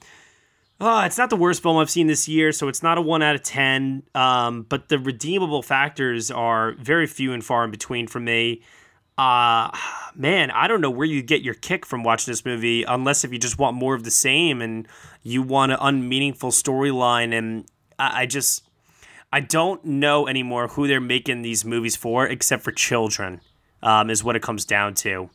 uh, 0.80 1.04
it's 1.06 1.18
not 1.18 1.30
the 1.30 1.36
worst 1.36 1.62
film 1.62 1.76
I've 1.76 1.90
seen 1.90 2.08
this 2.08 2.28
year, 2.28 2.50
so 2.50 2.68
it's 2.68 2.82
not 2.82 2.98
a 2.98 3.02
one 3.02 3.22
out 3.22 3.36
of 3.36 3.42
ten. 3.42 4.02
Um, 4.14 4.62
but 4.62 4.88
the 4.88 4.98
redeemable 4.98 5.62
factors 5.62 6.30
are 6.30 6.72
very 6.72 7.06
few 7.06 7.32
and 7.32 7.44
far 7.44 7.64
in 7.64 7.70
between 7.70 8.06
for 8.08 8.20
me. 8.20 8.62
Uh 9.16 9.70
man, 10.16 10.50
I 10.50 10.66
don't 10.66 10.80
know 10.80 10.90
where 10.90 11.06
you 11.06 11.22
get 11.22 11.42
your 11.42 11.54
kick 11.54 11.86
from 11.86 12.02
watching 12.02 12.32
this 12.32 12.44
movie, 12.44 12.82
unless 12.82 13.24
if 13.24 13.32
you 13.32 13.38
just 13.38 13.58
want 13.58 13.76
more 13.76 13.94
of 13.94 14.02
the 14.02 14.10
same 14.10 14.60
and 14.60 14.88
you 15.22 15.40
want 15.42 15.70
an 15.70 15.78
unmeaningful 15.80 16.50
storyline. 16.50 17.32
And 17.32 17.66
I, 17.96 18.22
I 18.22 18.26
just 18.26 18.64
I 19.34 19.40
don't 19.40 19.84
know 19.84 20.28
anymore 20.28 20.68
who 20.68 20.86
they're 20.86 21.00
making 21.00 21.42
these 21.42 21.64
movies 21.64 21.96
for, 21.96 22.24
except 22.24 22.62
for 22.62 22.70
children, 22.70 23.40
um, 23.82 24.08
is 24.08 24.22
what 24.22 24.36
it 24.36 24.42
comes 24.42 24.64
down 24.64 24.94
to. 24.94 25.28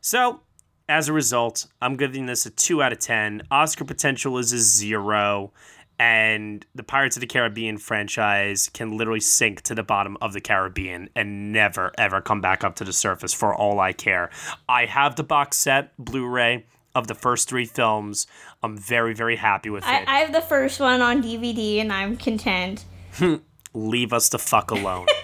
So, 0.00 0.40
as 0.88 1.08
a 1.08 1.12
result, 1.12 1.68
I'm 1.80 1.96
giving 1.96 2.26
this 2.26 2.46
a 2.46 2.50
2 2.50 2.82
out 2.82 2.92
of 2.92 2.98
10. 2.98 3.42
Oscar 3.48 3.84
potential 3.84 4.38
is 4.38 4.52
a 4.52 4.58
0. 4.58 5.52
And 6.00 6.66
the 6.74 6.82
Pirates 6.82 7.16
of 7.16 7.20
the 7.20 7.28
Caribbean 7.28 7.78
franchise 7.78 8.68
can 8.74 8.96
literally 8.96 9.20
sink 9.20 9.62
to 9.62 9.74
the 9.76 9.84
bottom 9.84 10.16
of 10.20 10.32
the 10.32 10.40
Caribbean 10.40 11.08
and 11.14 11.52
never, 11.52 11.92
ever 11.96 12.20
come 12.20 12.40
back 12.40 12.64
up 12.64 12.74
to 12.76 12.84
the 12.84 12.92
surface 12.92 13.32
for 13.32 13.54
all 13.54 13.78
I 13.78 13.92
care. 13.92 14.30
I 14.68 14.86
have 14.86 15.14
the 15.14 15.22
box 15.22 15.58
set, 15.58 15.96
Blu 15.96 16.26
ray, 16.26 16.66
of 16.92 17.06
the 17.06 17.14
first 17.14 17.48
three 17.48 17.66
films. 17.66 18.26
I'm 18.64 18.76
very, 18.76 19.14
very 19.14 19.36
happy 19.36 19.70
with 19.70 19.84
I, 19.84 20.00
it. 20.00 20.08
I 20.08 20.18
have 20.18 20.32
the 20.32 20.40
first 20.40 20.80
one 20.80 21.00
on 21.02 21.22
DVD 21.22 21.80
and 21.80 21.92
I'm 21.92 22.16
content. 22.16 22.84
Leave 23.74 24.12
us 24.12 24.28
the 24.28 24.38
fuck 24.38 24.70
alone. 24.70 25.06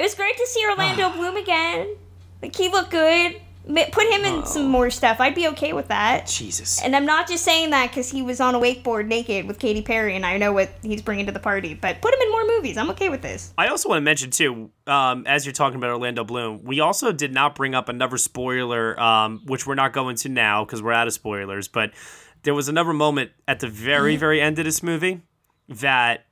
It 0.00 0.04
was 0.04 0.14
great 0.14 0.34
to 0.38 0.46
see 0.46 0.64
Orlando 0.66 1.10
Bloom 1.14 1.36
again. 1.36 1.94
Like 2.40 2.56
he 2.56 2.68
looked 2.68 2.90
good. 2.90 3.38
Put 3.66 4.06
him 4.06 4.24
in 4.24 4.46
some 4.46 4.66
more 4.68 4.88
stuff. 4.88 5.20
I'd 5.20 5.34
be 5.34 5.46
okay 5.48 5.74
with 5.74 5.88
that. 5.88 6.26
Jesus. 6.26 6.80
And 6.82 6.96
I'm 6.96 7.04
not 7.04 7.28
just 7.28 7.44
saying 7.44 7.70
that 7.70 7.90
because 7.90 8.10
he 8.10 8.22
was 8.22 8.40
on 8.40 8.54
a 8.54 8.58
wakeboard 8.58 9.06
naked 9.06 9.46
with 9.46 9.58
Katy 9.58 9.82
Perry, 9.82 10.16
and 10.16 10.24
I 10.24 10.38
know 10.38 10.54
what 10.54 10.70
he's 10.82 11.02
bringing 11.02 11.26
to 11.26 11.32
the 11.32 11.38
party. 11.38 11.74
But 11.74 12.00
put 12.00 12.14
him 12.14 12.20
in 12.22 12.30
more 12.30 12.46
movies. 12.46 12.78
I'm 12.78 12.88
okay 12.90 13.10
with 13.10 13.20
this. 13.20 13.52
I 13.58 13.66
also 13.66 13.90
want 13.90 13.98
to 13.98 14.04
mention 14.04 14.30
too, 14.30 14.70
um, 14.86 15.26
as 15.26 15.44
you're 15.44 15.52
talking 15.52 15.76
about 15.76 15.90
Orlando 15.90 16.24
Bloom, 16.24 16.64
we 16.64 16.80
also 16.80 17.12
did 17.12 17.34
not 17.34 17.54
bring 17.54 17.74
up 17.74 17.90
another 17.90 18.16
spoiler, 18.16 18.98
um, 18.98 19.42
which 19.44 19.66
we're 19.66 19.74
not 19.74 19.92
going 19.92 20.16
to 20.16 20.30
now 20.30 20.64
because 20.64 20.82
we're 20.82 20.92
out 20.92 21.06
of 21.06 21.12
spoilers. 21.12 21.68
But 21.68 21.92
there 22.42 22.54
was 22.54 22.70
another 22.70 22.94
moment 22.94 23.32
at 23.46 23.60
the 23.60 23.68
very, 23.68 24.16
very 24.16 24.40
end 24.40 24.58
of 24.58 24.64
this 24.64 24.82
movie 24.82 25.20
that 25.68 26.24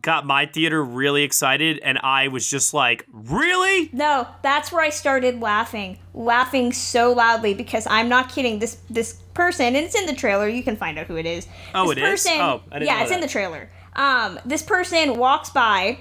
got 0.00 0.26
my 0.26 0.46
theater 0.46 0.82
really 0.82 1.22
excited, 1.22 1.78
and 1.82 1.98
I 2.02 2.28
was 2.28 2.48
just 2.48 2.74
like, 2.74 3.04
"Really? 3.12 3.90
No, 3.92 4.26
that's 4.42 4.70
where 4.72 4.82
I 4.82 4.90
started 4.90 5.40
laughing, 5.40 5.98
laughing 6.14 6.72
so 6.72 7.12
loudly 7.12 7.54
because 7.54 7.86
I'm 7.86 8.08
not 8.08 8.30
kidding. 8.30 8.58
This 8.58 8.78
this 8.90 9.14
person, 9.34 9.66
and 9.66 9.76
it's 9.76 9.94
in 9.94 10.06
the 10.06 10.14
trailer. 10.14 10.48
You 10.48 10.62
can 10.62 10.76
find 10.76 10.98
out 10.98 11.06
who 11.06 11.16
it 11.16 11.26
is. 11.26 11.46
Oh, 11.74 11.92
this 11.94 12.26
it 12.26 12.32
is? 12.32 12.38
Oh, 12.40 12.62
I 12.70 12.78
didn't 12.78 12.88
yeah, 12.88 13.02
it's 13.02 13.12
in 13.12 13.20
the 13.20 13.28
trailer. 13.28 13.70
Um, 13.94 14.38
this 14.44 14.62
person 14.62 15.16
walks 15.16 15.50
by, 15.50 15.98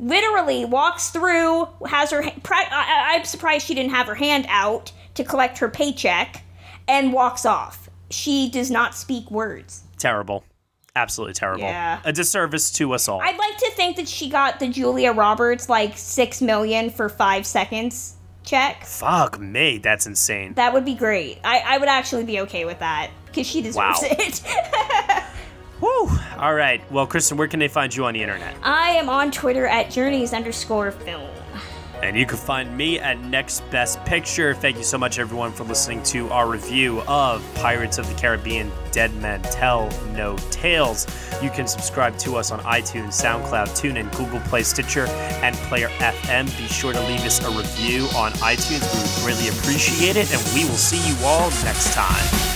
literally 0.00 0.64
walks 0.64 1.10
through, 1.10 1.68
has 1.86 2.10
her. 2.10 2.22
I- 2.24 3.14
I'm 3.14 3.24
surprised 3.24 3.66
she 3.66 3.74
didn't 3.74 3.92
have 3.92 4.06
her 4.06 4.16
hand 4.16 4.46
out 4.48 4.92
to 5.14 5.24
collect 5.24 5.58
her 5.58 5.68
paycheck, 5.68 6.42
and 6.88 7.12
walks 7.12 7.44
off. 7.46 7.88
She 8.10 8.48
does 8.50 8.70
not 8.70 8.94
speak 8.94 9.30
words. 9.30 9.82
Terrible." 9.98 10.44
Absolutely 10.96 11.34
terrible. 11.34 11.62
Yeah. 11.64 12.00
A 12.04 12.12
disservice 12.12 12.70
to 12.72 12.92
us 12.94 13.06
all. 13.06 13.20
I'd 13.20 13.36
like 13.38 13.56
to 13.58 13.70
think 13.76 13.96
that 13.96 14.08
she 14.08 14.28
got 14.28 14.58
the 14.58 14.66
Julia 14.68 15.12
Roberts 15.12 15.68
like 15.68 15.96
six 15.96 16.40
million 16.42 16.90
for 16.90 17.08
five 17.08 17.46
seconds 17.46 18.14
check. 18.44 18.84
Fuck 18.84 19.38
me, 19.38 19.78
that's 19.78 20.06
insane. 20.06 20.54
That 20.54 20.72
would 20.72 20.84
be 20.84 20.94
great. 20.94 21.38
I, 21.44 21.62
I 21.66 21.78
would 21.78 21.88
actually 21.88 22.24
be 22.24 22.40
okay 22.40 22.64
with 22.64 22.78
that 22.78 23.10
because 23.26 23.46
she 23.46 23.60
deserves 23.60 24.02
Wow. 24.02 24.08
it. 24.10 24.42
Woo! 25.80 26.08
All 26.38 26.54
right. 26.54 26.80
Well, 26.90 27.06
Kristen, 27.06 27.36
where 27.36 27.48
can 27.48 27.60
they 27.60 27.68
find 27.68 27.94
you 27.94 28.06
on 28.06 28.14
the 28.14 28.22
internet? 28.22 28.54
I 28.62 28.90
am 28.92 29.10
on 29.10 29.30
Twitter 29.30 29.66
at 29.66 29.90
journeys 29.90 30.32
underscore 30.32 30.90
film. 30.90 31.28
And 32.06 32.16
you 32.16 32.24
can 32.24 32.38
find 32.38 32.76
me 32.76 33.00
at 33.00 33.20
Next 33.20 33.68
Best 33.68 34.02
Picture. 34.04 34.54
Thank 34.54 34.76
you 34.76 34.84
so 34.84 34.96
much, 34.96 35.18
everyone, 35.18 35.50
for 35.50 35.64
listening 35.64 36.04
to 36.04 36.30
our 36.30 36.48
review 36.48 37.00
of 37.08 37.44
Pirates 37.56 37.98
of 37.98 38.06
the 38.08 38.14
Caribbean 38.14 38.70
Dead 38.92 39.12
Men 39.16 39.42
Tell 39.42 39.90
No 40.12 40.36
Tales. 40.52 41.08
You 41.42 41.50
can 41.50 41.66
subscribe 41.66 42.16
to 42.18 42.36
us 42.36 42.52
on 42.52 42.60
iTunes, 42.60 43.20
SoundCloud, 43.20 43.70
TuneIn, 43.70 44.16
Google 44.16 44.38
Play, 44.48 44.62
Stitcher, 44.62 45.06
and 45.42 45.56
Player 45.68 45.88
FM. 45.98 46.46
Be 46.56 46.68
sure 46.68 46.92
to 46.92 47.00
leave 47.08 47.22
us 47.22 47.44
a 47.44 47.50
review 47.50 48.04
on 48.16 48.30
iTunes. 48.34 48.86
We 48.94 49.02
would 49.02 49.24
greatly 49.24 49.48
appreciate 49.58 50.14
it, 50.14 50.32
and 50.32 50.54
we 50.54 50.64
will 50.64 50.78
see 50.78 51.04
you 51.08 51.16
all 51.26 51.50
next 51.64 51.92
time. 51.92 52.55